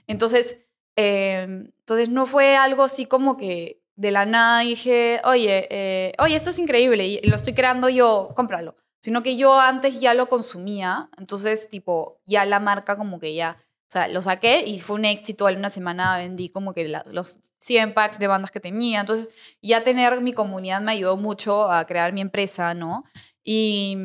Entonces, 0.07 0.59
eh, 0.97 1.43
entonces 1.45 2.11
no 2.11 2.27
fue 2.27 2.57
algo 2.57 2.85
así 2.85 3.07
como 3.07 3.37
que 3.37 3.83
de 3.97 4.11
la 4.11 4.27
nada 4.27 4.61
dije, 4.61 5.21
oye, 5.25 5.67
eh, 5.71 6.13
oye, 6.19 6.37
esto 6.37 6.51
es 6.51 6.59
increíble 6.59 7.21
lo 7.23 7.37
estoy 7.37 7.55
creando 7.55 7.89
yo, 7.89 8.31
cómpralo. 8.35 8.77
Sino 9.03 9.23
que 9.23 9.37
yo 9.37 9.59
antes 9.59 10.01
ya 10.01 10.13
lo 10.13 10.29
consumía, 10.29 11.09
entonces, 11.17 11.71
tipo, 11.71 12.21
ya 12.27 12.45
la 12.45 12.61
marca 12.61 12.99
como 12.99 13.19
que 13.19 13.35
ya 13.35 13.57
o 13.91 13.93
sea, 13.93 14.07
lo 14.07 14.23
saqué 14.23 14.63
y 14.65 14.79
fue 14.79 14.95
un 14.95 15.05
éxito. 15.05 15.49
En 15.49 15.59
una 15.59 15.69
semana 15.69 16.17
vendí 16.17 16.49
como 16.49 16.73
que 16.75 16.87
los 17.07 17.41
100 17.59 17.93
packs 17.93 18.21
de 18.21 18.29
bandas 18.29 18.53
que 18.53 18.61
tenía. 18.61 19.01
Entonces, 19.01 19.31
ya 19.63 19.83
tener 19.83 20.21
mi 20.21 20.33
comunidad 20.33 20.81
me 20.81 20.93
ayudó 20.93 21.17
mucho 21.17 21.69
a 21.69 21.85
crear 21.87 22.13
mi 22.13 22.21
empresa, 22.21 22.73
¿no? 22.73 23.03
Y, 23.43 23.97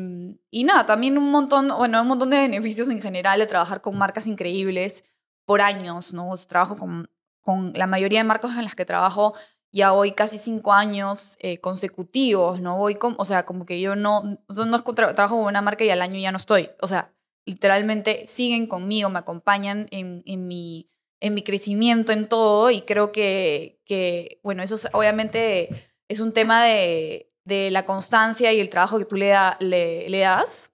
y 0.50 0.64
nada, 0.64 0.86
también 0.86 1.16
un 1.16 1.30
montón, 1.30 1.68
bueno, 1.68 2.02
un 2.02 2.08
montón 2.08 2.30
de 2.30 2.38
beneficios 2.38 2.88
en 2.88 3.00
general 3.00 3.38
de 3.38 3.46
trabajar 3.46 3.80
con 3.80 3.96
marcas 3.96 4.26
increíbles 4.26 5.04
por 5.44 5.60
años, 5.60 6.12
¿no? 6.12 6.36
trabajo 6.48 6.76
con, 6.76 7.08
con 7.42 7.72
la 7.76 7.86
mayoría 7.86 8.18
de 8.18 8.24
marcas 8.24 8.58
en 8.58 8.64
las 8.64 8.74
que 8.74 8.84
trabajo 8.84 9.34
ya 9.70 9.92
voy 9.92 10.12
casi 10.12 10.38
cinco 10.38 10.72
años 10.72 11.36
eh, 11.40 11.60
consecutivos, 11.60 12.60
¿no? 12.60 12.76
Voy 12.78 12.96
con, 12.96 13.14
o 13.18 13.24
sea, 13.24 13.44
como 13.44 13.66
que 13.66 13.78
yo 13.80 13.94
no, 13.94 14.22
no 14.22 14.76
es 14.76 14.84
trabajo 14.94 15.36
con 15.36 15.44
una 15.44 15.60
marca 15.60 15.84
y 15.84 15.90
al 15.90 16.02
año 16.02 16.18
ya 16.18 16.32
no 16.32 16.38
estoy. 16.38 16.70
O 16.80 16.88
sea, 16.88 17.12
literalmente 17.46 18.26
siguen 18.26 18.66
conmigo, 18.66 19.08
me 19.08 19.20
acompañan 19.20 19.86
en, 19.92 20.22
en, 20.26 20.46
mi, 20.46 20.90
en 21.20 21.32
mi 21.32 21.42
crecimiento, 21.42 22.12
en 22.12 22.28
todo, 22.28 22.70
y 22.70 22.82
creo 22.82 23.12
que, 23.12 23.80
que 23.86 24.40
bueno, 24.42 24.62
eso 24.62 24.76
obviamente 24.92 25.90
es 26.08 26.20
un 26.20 26.32
tema 26.32 26.64
de, 26.64 27.32
de, 27.44 27.70
la 27.70 27.84
constancia 27.84 28.52
y 28.52 28.60
el 28.60 28.68
trabajo 28.68 28.98
que 28.98 29.04
tú 29.04 29.16
le, 29.16 29.32
le, 29.60 30.10
le, 30.10 30.18
das, 30.18 30.72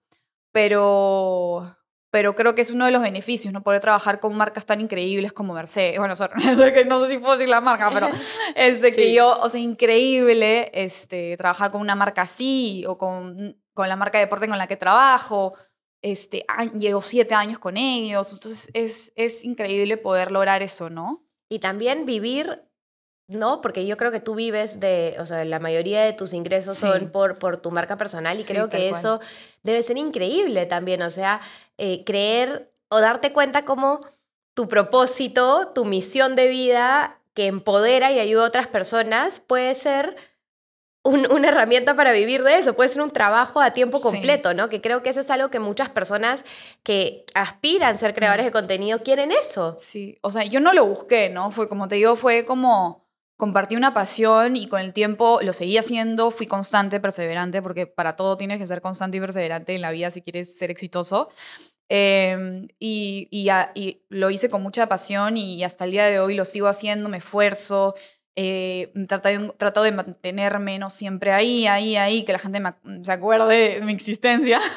pero, 0.51 1.77
pero 2.09 2.35
creo 2.35 2.55
que 2.55 2.63
es 2.63 2.71
uno 2.71 2.85
de 2.85 2.91
los 2.91 3.03
beneficios, 3.03 3.53
¿no? 3.53 3.61
Poder 3.61 3.79
trabajar 3.79 4.19
con 4.19 4.35
marcas 4.35 4.65
tan 4.65 4.81
increíbles 4.81 5.31
como 5.31 5.53
Mercedes, 5.53 5.99
bueno, 5.99 6.15
no 6.87 7.05
sé 7.05 7.11
si 7.11 7.17
puedo 7.19 7.33
decir 7.33 7.49
la 7.49 7.61
marca, 7.61 7.91
pero 7.93 8.09
es 8.55 8.81
de 8.81 8.95
que 8.95 9.13
yo, 9.13 9.37
o 9.39 9.49
sea, 9.49 9.61
increíble 9.61 10.71
este, 10.73 11.37
trabajar 11.37 11.71
con 11.71 11.81
una 11.81 11.95
marca 11.95 12.23
así, 12.23 12.83
o 12.87 12.97
con, 12.97 13.61
con 13.75 13.87
la 13.87 13.95
marca 13.95 14.17
de 14.17 14.25
deporte 14.25 14.47
con 14.47 14.57
la 14.57 14.67
que 14.67 14.75
trabajo, 14.75 15.53
este, 16.03 16.45
llevo 16.77 17.01
siete 17.01 17.33
años 17.33 17.57
con 17.57 17.77
ellos, 17.77 18.33
entonces 18.33 18.69
es, 18.73 19.13
es 19.15 19.43
increíble 19.43 19.97
poder 19.97 20.31
lograr 20.31 20.61
eso, 20.61 20.89
¿no? 20.89 21.25
Y 21.49 21.59
también 21.59 22.05
vivir, 22.05 22.63
¿no? 23.27 23.61
Porque 23.61 23.87
yo 23.87 23.95
creo 23.95 24.11
que 24.11 24.19
tú 24.19 24.35
vives 24.35 24.81
de, 24.81 25.15
o 25.19 25.25
sea, 25.25 25.45
la 25.45 25.59
mayoría 25.59 26.03
de 26.03 26.11
tus 26.11 26.33
ingresos 26.33 26.77
son 26.77 27.09
por, 27.09 27.39
por 27.39 27.61
tu 27.61 27.71
marca 27.71 27.97
personal 27.97 28.39
y 28.39 28.43
creo 28.43 28.67
que 28.67 28.89
eso 28.89 29.21
debe 29.63 29.81
ser 29.81 29.97
increíble 29.97 30.65
también, 30.65 31.01
o 31.01 31.09
sea, 31.09 31.39
eh, 31.77 32.03
creer 32.03 32.69
o 32.89 32.99
darte 32.99 33.31
cuenta 33.31 33.63
como 33.63 34.05
tu 34.53 34.67
propósito, 34.67 35.71
tu 35.73 35.85
misión 35.85 36.35
de 36.35 36.47
vida 36.47 37.21
que 37.33 37.47
empodera 37.47 38.11
y 38.11 38.19
ayuda 38.19 38.43
a 38.43 38.47
otras 38.47 38.67
personas 38.67 39.39
puede 39.39 39.73
ser 39.75 40.17
una 41.03 41.49
herramienta 41.49 41.95
para 41.95 42.13
vivir 42.13 42.43
de 42.43 42.57
eso, 42.57 42.75
puede 42.75 42.89
ser 42.89 43.01
un 43.01 43.11
trabajo 43.11 43.59
a 43.59 43.71
tiempo 43.71 43.99
completo, 43.99 44.53
¿no? 44.53 44.69
Que 44.69 44.79
creo 44.79 45.03
que 45.03 45.09
eso 45.09 45.19
es 45.19 45.29
algo 45.29 45.49
que 45.49 45.59
muchas 45.59 45.89
personas 45.89 46.45
que 46.81 47.25
aspiran 47.33 47.95
a 47.95 47.97
ser 47.97 48.15
creadores 48.15 48.45
de 48.45 48.51
contenido 48.51 49.03
quieren 49.03 49.31
eso. 49.31 49.75
Sí, 49.77 50.17
o 50.21 50.31
sea, 50.31 50.45
yo 50.45 50.61
no 50.61 50.71
lo 50.71 50.85
busqué, 50.85 51.29
¿no? 51.29 51.51
Fue 51.51 51.67
como 51.67 51.89
te 51.89 51.95
digo, 51.95 52.15
fue 52.15 52.45
como 52.45 53.03
compartí 53.35 53.75
una 53.75 53.93
pasión 53.93 54.55
y 54.55 54.67
con 54.67 54.79
el 54.79 54.93
tiempo 54.93 55.39
lo 55.41 55.51
seguí 55.51 55.77
haciendo, 55.77 56.31
fui 56.31 56.47
constante, 56.47 57.01
perseverante, 57.01 57.61
porque 57.61 57.85
para 57.85 58.15
todo 58.15 58.37
tienes 58.37 58.57
que 58.57 58.67
ser 58.67 58.79
constante 58.79 59.17
y 59.17 59.19
perseverante 59.19 59.75
en 59.75 59.81
la 59.81 59.91
vida 59.91 60.09
si 60.11 60.21
quieres 60.21 60.57
ser 60.57 60.71
exitoso. 60.71 61.29
Em, 61.89 62.69
y, 62.79 63.27
y, 63.29 63.49
y, 63.75 64.01
lo 64.07 64.29
hice 64.29 64.49
con 64.49 64.63
mucha 64.63 64.87
pasión 64.87 65.35
y 65.35 65.63
hasta 65.65 65.83
el 65.83 65.91
día 65.91 66.05
de 66.05 66.19
hoy 66.19 66.33
lo 66.33 66.45
sigo 66.45 66.67
haciendo, 66.67 67.09
me 67.09 67.17
esfuerzo, 67.17 67.95
eh, 68.35 68.91
de 68.93 69.91
mantenerme 69.91 70.79
¿no? 70.79 70.89
siempre 70.89 71.31
ahí, 71.31 71.67
ahí, 71.67 71.95
ahí, 71.95 72.25
que 72.25 72.33
la 72.33 72.39
gente 72.39 72.61
se 73.03 73.11
acuerde 73.11 73.75
de 73.75 73.81
mi 73.81 73.93
existencia. 73.93 74.59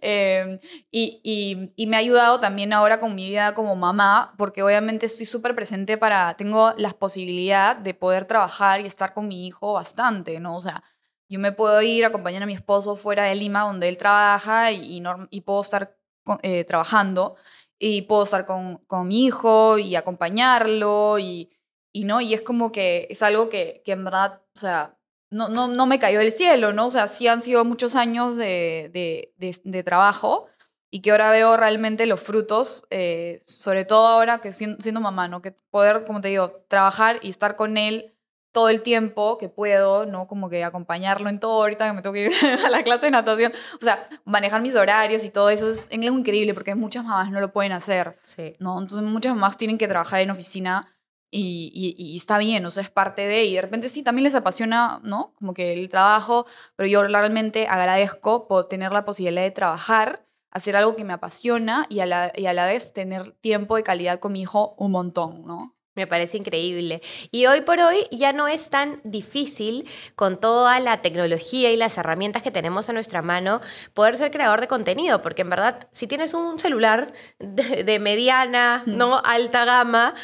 Em, 0.00 0.60
y, 0.92 1.20
y, 1.24 1.72
y, 1.74 1.86
me 1.88 1.96
ha 1.96 2.00
ayudado 2.00 2.38
también 2.38 2.72
ahora 2.72 3.00
con 3.00 3.16
mi 3.16 3.28
vida 3.28 3.52
como 3.54 3.74
mamá, 3.74 4.32
porque 4.38 4.62
obviamente 4.62 5.06
estoy 5.06 5.26
súper 5.26 5.56
presente 5.56 5.98
para, 5.98 6.34
tengo 6.34 6.72
la 6.76 6.90
posibilidad 6.90 7.74
de 7.74 7.92
poder 7.92 8.24
trabajar 8.26 8.80
y 8.80 8.86
estar 8.86 9.12
con 9.12 9.26
mi 9.26 9.44
hijo 9.46 9.72
bastante, 9.72 10.38
¿no? 10.38 10.56
O 10.56 10.60
sea, 10.60 10.84
yo 11.28 11.40
me 11.40 11.50
puedo 11.50 11.82
ir 11.82 12.04
a 12.04 12.08
acompañar 12.08 12.44
a 12.44 12.46
mi 12.46 12.52
esposo 12.54 12.94
fuera 12.94 13.24
de 13.24 13.34
Lima, 13.34 13.62
donde 13.62 13.88
él 13.88 13.96
trabaja, 13.96 14.70
y, 14.70 15.02
y 15.30 15.40
puedo 15.40 15.62
estar 15.62 15.96
eh, 16.42 16.64
trabajando, 16.64 17.34
y 17.78 18.02
puedo 18.02 18.22
estar 18.22 18.46
con, 18.46 18.78
con 18.86 19.08
mi 19.08 19.24
hijo 19.24 19.78
y 19.78 19.96
acompañarlo, 19.96 21.18
y 21.18 21.50
y 21.92 22.04
no, 22.04 22.20
y 22.20 22.34
es 22.34 22.40
como 22.40 22.72
que 22.72 23.06
es 23.10 23.22
algo 23.22 23.48
que, 23.48 23.82
que 23.84 23.92
en 23.92 24.04
verdad, 24.04 24.40
o 24.54 24.58
sea, 24.58 24.96
no, 25.30 25.48
no, 25.48 25.68
no 25.68 25.86
me 25.86 25.98
cayó 25.98 26.18
del 26.18 26.32
cielo, 26.32 26.72
¿no? 26.72 26.86
O 26.86 26.90
sea, 26.90 27.08
sí 27.08 27.26
han 27.26 27.40
sido 27.40 27.64
muchos 27.64 27.94
años 27.94 28.36
de, 28.36 28.90
de, 28.92 29.60
de, 29.64 29.82
trabajo 29.82 30.46
y 30.90 31.00
que 31.00 31.10
ahora 31.10 31.30
veo 31.30 31.56
realmente 31.56 32.06
los 32.06 32.20
frutos, 32.20 32.86
eh, 32.90 33.40
sobre 33.46 33.84
todo 33.84 34.08
ahora 34.08 34.40
que 34.40 34.52
siendo, 34.52 34.80
siendo, 34.82 35.00
mamá, 35.00 35.28
¿no? 35.28 35.40
Que 35.40 35.52
poder, 35.52 36.04
como 36.06 36.20
te 36.20 36.28
digo, 36.28 36.64
trabajar 36.68 37.18
y 37.22 37.30
estar 37.30 37.56
con 37.56 37.78
él 37.78 38.14
todo 38.52 38.68
el 38.68 38.82
tiempo 38.82 39.38
que 39.38 39.48
puedo, 39.48 40.04
¿no? 40.04 40.28
Como 40.28 40.50
que 40.50 40.62
acompañarlo 40.62 41.30
en 41.30 41.40
todo, 41.40 41.62
ahorita 41.62 41.86
que 41.86 41.92
me 41.94 42.02
tengo 42.02 42.12
que 42.12 42.26
ir 42.26 42.32
a 42.66 42.68
la 42.68 42.82
clase 42.84 43.06
de 43.06 43.12
natación, 43.12 43.52
o 43.80 43.84
sea, 43.84 44.06
manejar 44.26 44.60
mis 44.60 44.76
horarios 44.76 45.24
y 45.24 45.30
todo 45.30 45.48
eso 45.48 45.68
es, 45.68 45.88
es 45.90 46.02
increíble 46.02 46.52
porque 46.52 46.74
muchas 46.74 47.04
mamás 47.04 47.30
no 47.30 47.40
lo 47.40 47.52
pueden 47.52 47.72
hacer, 47.72 48.18
sí. 48.24 48.56
¿no? 48.58 48.78
Entonces 48.78 49.08
muchas 49.08 49.34
mamás 49.34 49.56
tienen 49.56 49.78
que 49.78 49.88
trabajar 49.88 50.20
en 50.20 50.30
oficina 50.30 50.91
y, 51.34 51.94
y, 51.98 52.16
está 52.16 52.36
bien, 52.36 52.64
o 52.66 52.70
sea, 52.70 52.82
es 52.82 52.90
parte 52.90 53.26
de, 53.26 53.44
y 53.44 53.54
de 53.54 53.62
repente 53.62 53.88
sí, 53.88 54.02
también 54.02 54.24
les 54.24 54.34
apasiona, 54.34 55.00
¿no? 55.02 55.32
Como 55.36 55.54
que 55.54 55.72
el 55.72 55.88
trabajo, 55.88 56.46
pero 56.76 56.86
yo 56.88 57.02
realmente 57.02 57.66
agradezco 57.66 58.46
por 58.46 58.68
tener 58.68 58.92
la 58.92 59.06
posibilidad 59.06 59.42
de 59.42 59.50
trabajar, 59.50 60.26
hacer 60.50 60.76
algo 60.76 60.94
que 60.94 61.04
me 61.04 61.14
apasiona 61.14 61.86
y 61.88 62.00
a 62.00 62.06
la, 62.06 62.32
y 62.36 62.46
a 62.46 62.52
la 62.52 62.66
vez 62.66 62.92
tener 62.92 63.32
tiempo 63.32 63.76
de 63.76 63.82
calidad 63.82 64.20
con 64.20 64.32
mi 64.32 64.42
hijo 64.42 64.74
un 64.76 64.92
montón, 64.92 65.46
¿no? 65.46 65.74
Me 65.94 66.06
parece 66.06 66.38
increíble. 66.38 67.02
Y 67.30 67.44
hoy 67.44 67.60
por 67.60 67.78
hoy 67.78 68.06
ya 68.10 68.32
no 68.32 68.48
es 68.48 68.70
tan 68.70 69.02
difícil 69.04 69.86
con 70.14 70.40
toda 70.40 70.80
la 70.80 71.02
tecnología 71.02 71.70
y 71.70 71.76
las 71.76 71.98
herramientas 71.98 72.42
que 72.42 72.50
tenemos 72.50 72.88
a 72.88 72.94
nuestra 72.94 73.20
mano 73.20 73.60
poder 73.92 74.16
ser 74.16 74.30
creador 74.30 74.62
de 74.62 74.68
contenido, 74.68 75.20
porque 75.20 75.42
en 75.42 75.50
verdad 75.50 75.88
si 75.92 76.06
tienes 76.06 76.32
un 76.32 76.58
celular 76.58 77.12
de, 77.38 77.84
de 77.84 77.98
mediana, 77.98 78.84
no 78.86 79.18
alta 79.18 79.66
gama, 79.66 80.14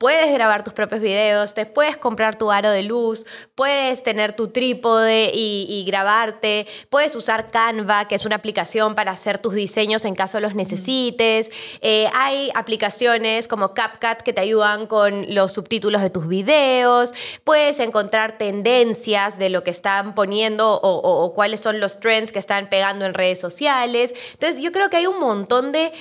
Puedes 0.00 0.32
grabar 0.32 0.64
tus 0.64 0.72
propios 0.72 1.02
videos, 1.02 1.52
te 1.52 1.66
puedes 1.66 1.98
comprar 1.98 2.34
tu 2.34 2.50
aro 2.50 2.70
de 2.70 2.82
luz, 2.82 3.26
puedes 3.54 4.02
tener 4.02 4.32
tu 4.32 4.48
trípode 4.48 5.30
y, 5.34 5.84
grabarte, 5.86 6.66
puedes 6.88 7.14
usar 7.14 7.50
Canva, 7.50 8.08
que 8.08 8.14
es 8.14 8.24
una 8.24 8.36
aplicación 8.36 8.94
para 8.94 9.10
hacer 9.10 9.36
tus 9.36 9.52
diseños 9.52 10.06
en 10.06 10.14
caso 10.14 10.40
los 10.40 10.54
necesites. 10.54 11.50
Eh, 11.82 12.06
hay 12.14 12.50
aplicaciones 12.54 13.46
como 13.46 13.74
CapCut 13.74 14.22
que 14.22 14.32
te 14.32 14.40
ayudan 14.40 14.86
con 14.86 15.34
los 15.34 15.52
subtítulos 15.52 16.00
de 16.00 16.08
tus 16.08 16.26
videos. 16.26 17.12
Puedes 17.44 17.78
encontrar 17.78 18.38
tendencias 18.38 19.38
de 19.38 19.50
lo 19.50 19.64
que 19.64 19.70
están 19.70 20.14
poniendo 20.14 20.80
o, 20.80 20.96
o 20.96 21.34
cuáles 21.34 21.60
son 21.60 21.78
los 21.78 22.00
trends 22.00 22.32
que 22.32 22.38
están 22.38 22.70
pegando 22.70 23.04
en 23.04 23.12
redes 23.12 23.38
sociales. 23.38 24.14
Entonces 24.32 24.62
yo 24.62 24.72
creo 24.72 24.88
que 24.88 24.96
hay 24.96 25.06
un 25.06 25.20
montón 25.20 25.72
de 25.72 25.92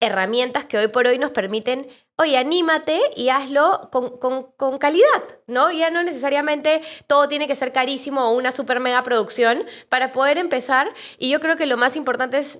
herramientas 0.00 0.64
que 0.64 0.78
hoy 0.78 0.88
por 0.88 1.06
hoy 1.06 1.18
nos 1.18 1.30
permiten 1.30 1.86
oye, 2.20 2.36
anímate 2.36 3.00
y 3.16 3.30
hazlo 3.30 3.90
con, 3.90 4.78
calidad, 4.78 5.22
¿no? 5.46 5.70
Ya 5.70 5.90
no 5.90 6.02
necesariamente 6.02 6.82
todo 7.06 7.28
tiene 7.28 7.46
que 7.46 7.56
ser 7.56 7.72
carísimo 7.72 8.28
o 8.28 8.32
una 8.32 8.52
super 8.52 8.78
mega 8.78 9.02
producción 9.02 9.64
para 9.88 10.12
poder 10.12 10.38
empezar. 10.38 10.92
Y 11.18 11.30
yo 11.30 11.40
creo 11.40 11.56
que 11.56 11.66
lo 11.66 11.76
más 11.76 11.96
importante 11.96 12.38
es 12.38 12.58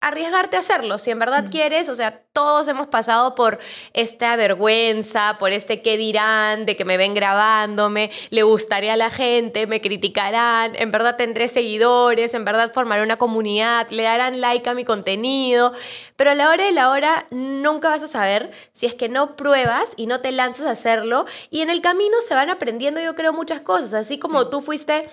arriesgarte 0.00 0.56
a 0.56 0.60
hacerlo, 0.60 0.98
si 0.98 1.10
en 1.10 1.18
verdad 1.18 1.44
mm. 1.44 1.50
quieres, 1.50 1.88
o 1.90 1.94
sea, 1.94 2.22
todos 2.32 2.68
hemos 2.68 2.86
pasado 2.86 3.34
por 3.34 3.58
esta 3.92 4.34
vergüenza, 4.36 5.36
por 5.38 5.52
este 5.52 5.82
qué 5.82 5.98
dirán, 5.98 6.64
de 6.64 6.74
que 6.74 6.86
me 6.86 6.96
ven 6.96 7.12
grabándome, 7.12 8.10
le 8.30 8.42
gustaría 8.42 8.94
a 8.94 8.96
la 8.96 9.10
gente, 9.10 9.66
me 9.66 9.82
criticarán, 9.82 10.74
en 10.76 10.90
verdad 10.90 11.16
tendré 11.16 11.48
seguidores, 11.48 12.32
en 12.32 12.46
verdad 12.46 12.72
formaré 12.72 13.02
una 13.02 13.18
comunidad, 13.18 13.90
le 13.90 14.04
darán 14.04 14.40
like 14.40 14.70
a 14.70 14.74
mi 14.74 14.86
contenido, 14.86 15.72
pero 16.16 16.30
a 16.30 16.34
la 16.34 16.48
hora 16.48 16.64
de 16.64 16.72
la 16.72 16.90
hora 16.90 17.26
nunca 17.30 17.90
vas 17.90 18.02
a 18.02 18.08
saber 18.08 18.50
si 18.72 18.86
es 18.86 18.94
que 18.94 19.10
no 19.10 19.36
pruebas 19.36 19.92
y 19.96 20.06
no 20.06 20.20
te 20.20 20.32
lanzas 20.32 20.66
a 20.66 20.72
hacerlo 20.72 21.26
y 21.50 21.60
en 21.60 21.68
el 21.68 21.82
camino 21.82 22.16
se 22.26 22.34
van 22.34 22.48
aprendiendo 22.48 23.00
yo 23.02 23.14
creo 23.14 23.34
muchas 23.34 23.60
cosas, 23.60 23.92
así 23.92 24.18
como 24.18 24.48
tú 24.48 24.62
fuiste 24.62 25.06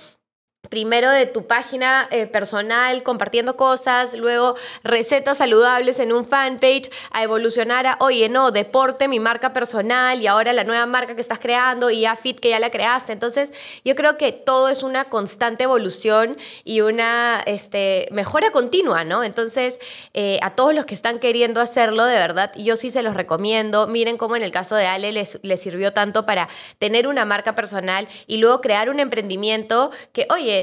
primero 0.70 1.10
de 1.10 1.26
tu 1.26 1.48
página 1.48 2.08
eh, 2.12 2.28
personal 2.28 3.04
compartiendo 3.04 3.56
cosas, 3.56 4.14
luego 4.14 4.56
recetas 4.84 5.38
saludables 5.38 6.00
en 6.00 6.14
un 6.14 6.26
fanpage, 6.26 6.90
a 7.12 7.24
evolucionar 7.24 7.88
a, 7.88 7.98
oye, 8.00 8.30
no, 8.30 8.52
deporte, 8.52 9.08
mi 9.08 9.20
marca 9.20 9.54
personal 9.54 10.22
y 10.22 10.28
ahora 10.28 10.54
la 10.54 10.64
nueva 10.64 10.86
marca 10.86 11.16
que 11.16 11.22
estás 11.22 11.40
creando 11.40 11.90
y 11.90 12.06
AFIT 12.06 12.40
que 12.40 12.50
ya 12.50 12.60
la 12.60 12.70
creaste. 12.70 13.14
Entonces, 13.14 13.52
yo 13.84 13.96
creo 13.96 14.18
que 14.18 14.32
todo 14.32 14.70
es 14.70 14.84
una 14.84 15.06
constante 15.06 15.64
evolución 15.64 16.38
y 16.64 16.82
una 16.82 17.42
este, 17.46 18.08
mejora 18.12 18.52
continua, 18.52 19.04
¿no? 19.04 19.24
Entonces, 19.24 19.80
eh, 20.14 20.40
a 20.42 20.52
todos 20.52 20.74
los 20.74 20.86
que 20.86 20.96
están 20.96 21.20
queriendo 21.20 21.62
hacerlo, 21.62 22.06
de 22.06 22.16
verdad, 22.16 22.52
yo 22.56 22.76
sí 22.76 22.92
se 22.92 23.04
los 23.04 23.16
recomiendo. 23.16 23.88
Miren 23.88 24.18
cómo 24.18 24.36
en 24.36 24.44
el 24.44 24.52
caso 24.52 24.76
de 24.76 24.88
Ale 24.88 25.12
les, 25.12 25.40
les 25.44 25.62
sirvió 25.62 25.94
tanto 25.94 26.26
para 26.26 26.48
tener 26.80 27.08
una 27.08 27.26
marca 27.26 27.56
personal 27.56 28.08
y 28.28 28.38
luego 28.38 28.62
crear 28.62 28.90
un 28.90 29.00
emprendimiento 29.00 29.92
que, 30.12 30.28
oye, 30.30 30.57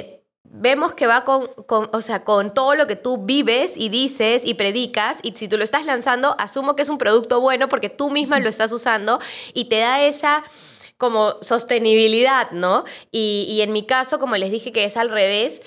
vemos 0.45 0.93
que 0.93 1.07
va 1.07 1.25
con, 1.25 1.51
o 1.69 2.01
sea, 2.01 2.25
con 2.25 2.55
todo 2.55 2.75
lo 2.75 2.87
que 2.87 2.97
tú 2.97 3.25
vives 3.25 3.73
y 3.77 3.89
dices 3.89 4.43
y 4.45 4.55
predicas, 4.55 5.19
y 5.23 5.33
si 5.33 5.49
tú 5.49 5.57
lo 5.57 5.65
estás 5.65 5.85
lanzando, 5.85 6.37
asumo 6.39 6.77
que 6.77 6.83
es 6.83 6.89
un 6.89 6.99
producto 6.99 7.41
bueno 7.41 7.69
porque 7.69 7.89
tú 7.89 8.11
misma 8.11 8.39
lo 8.39 8.49
estás 8.49 8.71
usando 8.73 9.19
y 9.53 9.67
te 9.67 9.79
da 9.79 10.03
esa 10.03 10.45
como 10.97 11.35
sostenibilidad, 11.41 12.51
¿no? 12.53 12.85
Y, 13.11 13.61
en 13.63 13.73
mi 13.73 13.85
caso, 13.85 14.19
como 14.19 14.37
les 14.37 14.51
dije 14.51 14.71
que 14.71 14.85
es 14.85 14.97
al 14.97 15.11
revés, 15.11 15.61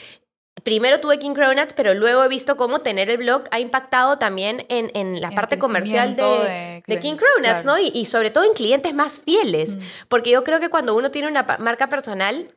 primero 0.64 1.00
tuve 1.00 1.20
King 1.20 1.34
Cronuts, 1.34 1.74
pero 1.74 1.94
luego 1.94 2.24
he 2.24 2.28
visto 2.30 2.56
cómo 2.56 2.80
tener 2.80 3.10
el 3.10 3.18
blog 3.18 3.44
ha 3.52 3.60
impactado 3.60 4.18
también 4.18 4.66
en, 4.70 5.22
la 5.22 5.32
parte 5.32 5.60
comercial 5.60 6.16
de, 6.16 7.00
King 7.02 7.18
Cronuts, 7.18 7.66
¿no? 7.66 7.78
Y, 7.78 8.06
sobre 8.06 8.32
todo 8.32 8.46
en 8.46 8.54
clientes 8.54 8.94
más 8.94 9.20
fieles, 9.20 9.76
mm. 9.76 9.80
porque 10.08 10.30
yo 10.30 10.44
creo 10.44 10.60
que 10.60 10.70
cuando 10.70 10.96
uno 10.96 11.12
tiene 11.12 11.28
una 11.28 11.44
marca 11.60 11.90
personal, 11.90 12.56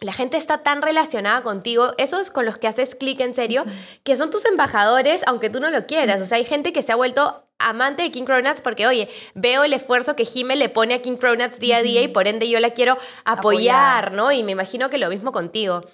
la 0.00 0.12
gente 0.12 0.36
está 0.36 0.58
tan 0.58 0.82
relacionada 0.82 1.42
contigo, 1.42 1.92
esos 1.98 2.30
con 2.30 2.44
los 2.44 2.58
que 2.58 2.68
haces 2.68 2.94
clic 2.94 3.20
en 3.20 3.34
serio, 3.34 3.64
que 4.02 4.16
son 4.16 4.30
tus 4.30 4.44
embajadores, 4.44 5.22
aunque 5.26 5.50
tú 5.50 5.60
no 5.60 5.70
lo 5.70 5.86
quieras. 5.86 6.20
O 6.20 6.26
sea, 6.26 6.38
hay 6.38 6.44
gente 6.44 6.72
que 6.72 6.82
se 6.82 6.92
ha 6.92 6.96
vuelto 6.96 7.49
amante 7.60 8.02
de 8.02 8.10
King 8.10 8.24
Cronuts 8.24 8.60
porque, 8.60 8.86
oye, 8.86 9.08
veo 9.34 9.64
el 9.64 9.72
esfuerzo 9.72 10.16
que 10.16 10.24
Jime 10.24 10.56
le 10.56 10.68
pone 10.68 10.94
a 10.94 11.02
King 11.02 11.16
Cronuts 11.16 11.60
día 11.60 11.78
a 11.78 11.82
día 11.82 12.02
y 12.02 12.08
por 12.08 12.26
ende 12.26 12.48
yo 12.48 12.58
la 12.60 12.70
quiero 12.70 12.96
apoyar, 13.24 14.12
¿no? 14.12 14.32
Y 14.32 14.42
me 14.42 14.52
imagino 14.52 14.90
que 14.90 14.98
lo 14.98 15.08
mismo 15.08 15.32
contigo. 15.32 15.84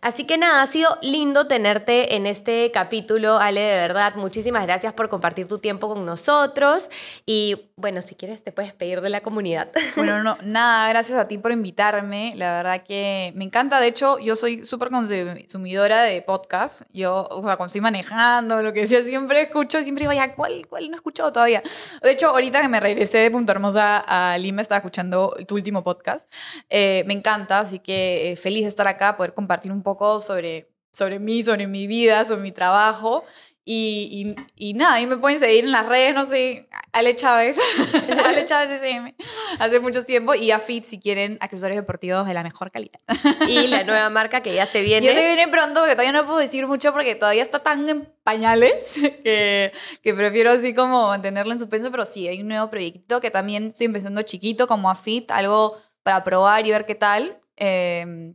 Así 0.00 0.24
que 0.24 0.38
nada, 0.38 0.62
ha 0.62 0.66
sido 0.66 0.98
lindo 1.02 1.46
tenerte 1.46 2.16
en 2.16 2.26
este 2.26 2.70
capítulo, 2.72 3.38
Ale, 3.38 3.60
de 3.60 3.76
verdad. 3.76 4.14
Muchísimas 4.16 4.64
gracias 4.64 4.92
por 4.92 5.08
compartir 5.08 5.48
tu 5.48 5.58
tiempo 5.58 5.88
con 5.88 6.04
nosotros. 6.04 6.88
Y 7.26 7.70
bueno, 7.76 8.02
si 8.02 8.14
quieres, 8.14 8.42
te 8.42 8.52
puedes 8.52 8.72
pedir 8.72 9.00
de 9.00 9.10
la 9.10 9.20
comunidad. 9.20 9.70
Bueno, 9.94 10.22
no, 10.22 10.36
nada, 10.42 10.88
gracias 10.88 11.18
a 11.18 11.28
ti 11.28 11.38
por 11.38 11.52
invitarme. 11.52 12.32
La 12.34 12.56
verdad 12.56 12.82
que 12.82 13.32
me 13.36 13.44
encanta. 13.44 13.78
De 13.78 13.86
hecho, 13.86 14.18
yo 14.18 14.36
soy 14.36 14.64
súper 14.64 14.88
consumidora 14.88 16.02
de 16.02 16.22
podcast. 16.22 16.82
Yo, 16.92 17.28
o 17.30 17.42
sea, 17.42 17.56
cuando 17.56 17.66
estoy 17.66 17.82
manejando, 17.82 18.62
lo 18.62 18.72
que 18.72 18.86
sea, 18.86 19.02
siempre 19.04 19.42
escucho, 19.42 19.80
siempre 19.82 20.04
digo, 20.04 20.12
ya, 20.12 20.34
¿cuál, 20.34 20.66
cuál 20.68 20.90
no 20.90 20.96
escucho? 20.96 21.11
Escuchado 21.12 21.32
todavía. 21.32 21.62
De 22.02 22.10
hecho, 22.10 22.28
ahorita 22.28 22.62
que 22.62 22.68
me 22.68 22.80
regresé 22.80 23.18
de 23.18 23.30
Punta 23.30 23.52
Hermosa 23.52 23.98
a 23.98 24.38
Lima, 24.38 24.62
estaba 24.62 24.78
escuchando 24.78 25.36
tu 25.46 25.54
último 25.54 25.84
podcast. 25.84 26.26
Eh, 26.70 27.04
me 27.06 27.12
encanta, 27.12 27.60
así 27.60 27.78
que 27.78 28.32
eh, 28.32 28.36
feliz 28.36 28.62
de 28.62 28.68
estar 28.68 28.88
acá, 28.88 29.16
poder 29.16 29.34
compartir 29.34 29.70
un 29.72 29.82
poco 29.82 30.20
sobre, 30.20 30.70
sobre 30.90 31.18
mí, 31.18 31.42
sobre 31.42 31.66
mi 31.66 31.86
vida, 31.86 32.24
sobre 32.24 32.42
mi 32.42 32.52
trabajo 32.52 33.24
y, 33.64 34.34
y, 34.56 34.70
y, 34.70 34.74
nada, 34.74 34.94
ahí 34.94 35.06
me 35.06 35.16
pueden 35.16 35.38
seguir 35.38 35.64
en 35.64 35.70
las 35.70 35.86
redes, 35.86 36.14
no 36.16 36.24
sé, 36.24 36.68
Ale 36.92 37.14
Chávez, 37.14 37.60
Ale 38.26 38.44
Chávez 38.44 38.82
SM, 38.82 39.14
hace 39.60 39.78
mucho 39.78 40.04
tiempo, 40.04 40.34
y 40.34 40.50
a 40.50 40.58
Fit 40.58 40.84
si 40.84 40.98
quieren 40.98 41.38
accesorios 41.40 41.76
deportivos 41.76 42.26
de 42.26 42.34
la 42.34 42.42
mejor 42.42 42.72
calidad. 42.72 42.98
Y 43.46 43.68
la 43.68 43.84
nueva 43.84 44.10
marca 44.10 44.42
que 44.42 44.52
ya 44.52 44.66
se 44.66 44.80
viene. 44.82 45.06
Ya 45.06 45.14
se 45.14 45.24
viene 45.24 45.46
pronto, 45.46 45.80
porque 45.80 45.94
todavía 45.94 46.12
no 46.12 46.26
puedo 46.26 46.38
decir 46.38 46.66
mucho 46.66 46.92
porque 46.92 47.14
todavía 47.14 47.44
está 47.44 47.60
tan 47.60 47.88
en 47.88 48.12
pañales 48.24 48.94
que, 49.24 49.72
que 50.02 50.14
prefiero 50.14 50.50
así 50.50 50.74
como 50.74 51.08
mantenerlo 51.08 51.52
en 51.52 51.60
suspenso, 51.60 51.92
pero 51.92 52.04
sí, 52.04 52.26
hay 52.26 52.40
un 52.40 52.48
nuevo 52.48 52.68
proyecto 52.68 53.20
que 53.20 53.30
también 53.30 53.68
estoy 53.68 53.86
empezando 53.86 54.22
chiquito, 54.22 54.66
como 54.66 54.90
a 54.90 54.96
Fit, 54.96 55.30
algo 55.30 55.80
para 56.02 56.24
probar 56.24 56.66
y 56.66 56.72
ver 56.72 56.84
qué 56.84 56.96
tal. 56.96 57.40
Eh, 57.56 58.34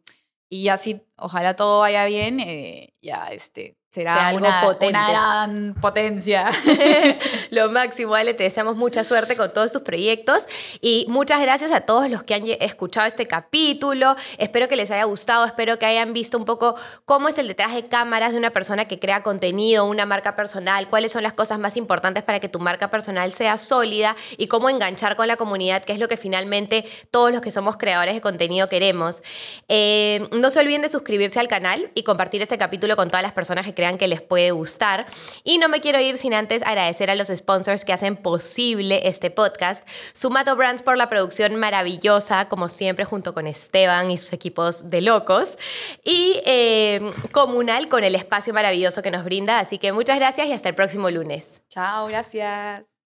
y 0.50 0.70
así 0.70 1.02
ojalá 1.18 1.56
todo 1.56 1.82
vaya 1.82 2.06
bien, 2.06 2.40
eh, 2.40 2.94
ya 3.02 3.28
este, 3.32 3.77
será 3.90 4.28
algo 4.28 4.46
una, 4.46 4.62
potente. 4.62 4.98
una 4.98 5.10
gran 5.10 5.74
potencia. 5.76 6.50
Lo 7.52 7.70
máximo, 7.70 8.16
Ale, 8.16 8.34
te 8.34 8.44
deseamos 8.44 8.76
mucha 8.76 9.04
suerte 9.04 9.36
con 9.36 9.54
todos 9.54 9.72
tus 9.72 9.82
proyectos 9.82 10.44
y 10.82 11.06
muchas 11.08 11.42
gracias 11.42 11.72
a 11.72 11.82
todos 11.82 12.10
los 12.10 12.24
que 12.24 12.36
han 12.36 12.44
escuchado 12.60 13.08
este 13.08 13.28
capítulo. 13.28 14.16
Espero 14.38 14.68
que 14.68 14.76
les 14.76 14.92
haya 14.92 15.06
gustado, 15.06 15.46
espero 15.46 15.80
que 15.80 15.86
hayan 15.86 16.14
visto 16.14 16.38
un 16.38 16.46
poco 16.46 16.76
cómo 17.06 17.30
es 17.30 17.38
el 17.38 17.48
detrás 17.48 17.74
de 17.74 17.86
cámaras 17.86 18.34
de 18.34 18.38
una 18.38 18.52
persona 18.52 18.86
que 18.86 19.00
crea 19.00 19.24
contenido, 19.24 19.86
una 19.86 20.06
marca 20.06 20.36
personal, 20.36 20.88
cuáles 20.90 21.12
son 21.12 21.24
las 21.24 21.34
cosas 21.34 21.58
más 21.60 21.78
importantes 21.78 22.24
para 22.24 22.40
que 22.40 22.50
tu 22.50 22.60
marca 22.60 22.90
personal 22.90 23.32
sea 23.32 23.58
sólida 23.58 24.16
y 24.38 24.48
cómo 24.48 24.70
enganchar 24.70 25.16
con 25.16 25.28
la 25.28 25.38
comunidad, 25.38 25.84
que 25.84 25.94
es 25.94 26.00
lo 26.00 26.08
que 26.08 26.18
finalmente 26.18 26.86
todos 27.12 27.32
los 27.32 27.42
que 27.42 27.52
somos 27.52 27.78
creadores 27.78 28.16
de 28.16 28.22
contenido 28.22 28.68
queremos. 28.70 29.24
Eh, 29.68 30.28
no 30.32 30.50
se 30.50 30.60
olviden 30.60 30.82
de 30.82 30.90
suscribirse 30.90 31.40
al 31.40 31.48
canal 31.48 31.92
y 31.96 32.04
compartir 32.04 32.42
este 32.42 32.58
capítulo 32.58 32.96
con 32.96 33.08
todas 33.08 33.24
las 33.24 33.32
personas 33.32 33.66
que 33.66 33.74
crean 33.78 34.00
que 34.00 34.08
les 34.08 34.22
puede 34.22 34.50
gustar. 34.50 35.06
Y 35.44 35.60
no 35.60 35.70
me 35.70 35.82
quiero 35.82 36.02
ir 36.02 36.18
sin 36.18 36.34
antes 36.34 36.64
agradecer 36.64 37.12
a 37.12 37.16
los 37.16 37.28
sponsors 37.28 37.86
que 37.86 37.94
hacen 37.94 38.18
posible 38.18 39.08
este 39.08 39.30
podcast. 39.30 39.88
Sumato 40.14 40.56
Brands 40.56 40.82
por 40.82 40.98
la 40.98 41.10
producción 41.10 41.56
maravillosa, 41.56 42.50
como 42.50 42.70
siempre, 42.70 43.06
junto 43.06 43.36
con 43.36 43.46
Esteban 43.46 44.10
y 44.10 44.18
sus 44.18 44.34
equipos 44.34 44.90
de 44.90 45.02
locos. 45.02 45.60
Y 46.04 46.42
eh, 46.46 47.14
Comunal 47.32 47.88
con 47.88 48.04
el 48.04 48.16
espacio 48.16 48.52
maravilloso 48.52 49.04
que 49.04 49.12
nos 49.12 49.24
brinda. 49.24 49.60
Así 49.60 49.78
que 49.78 49.92
muchas 49.92 50.18
gracias 50.18 50.48
y 50.48 50.54
hasta 50.54 50.70
el 50.70 50.76
próximo 50.76 51.12
lunes. 51.12 51.62
Chao, 51.70 52.08
gracias. 52.08 52.97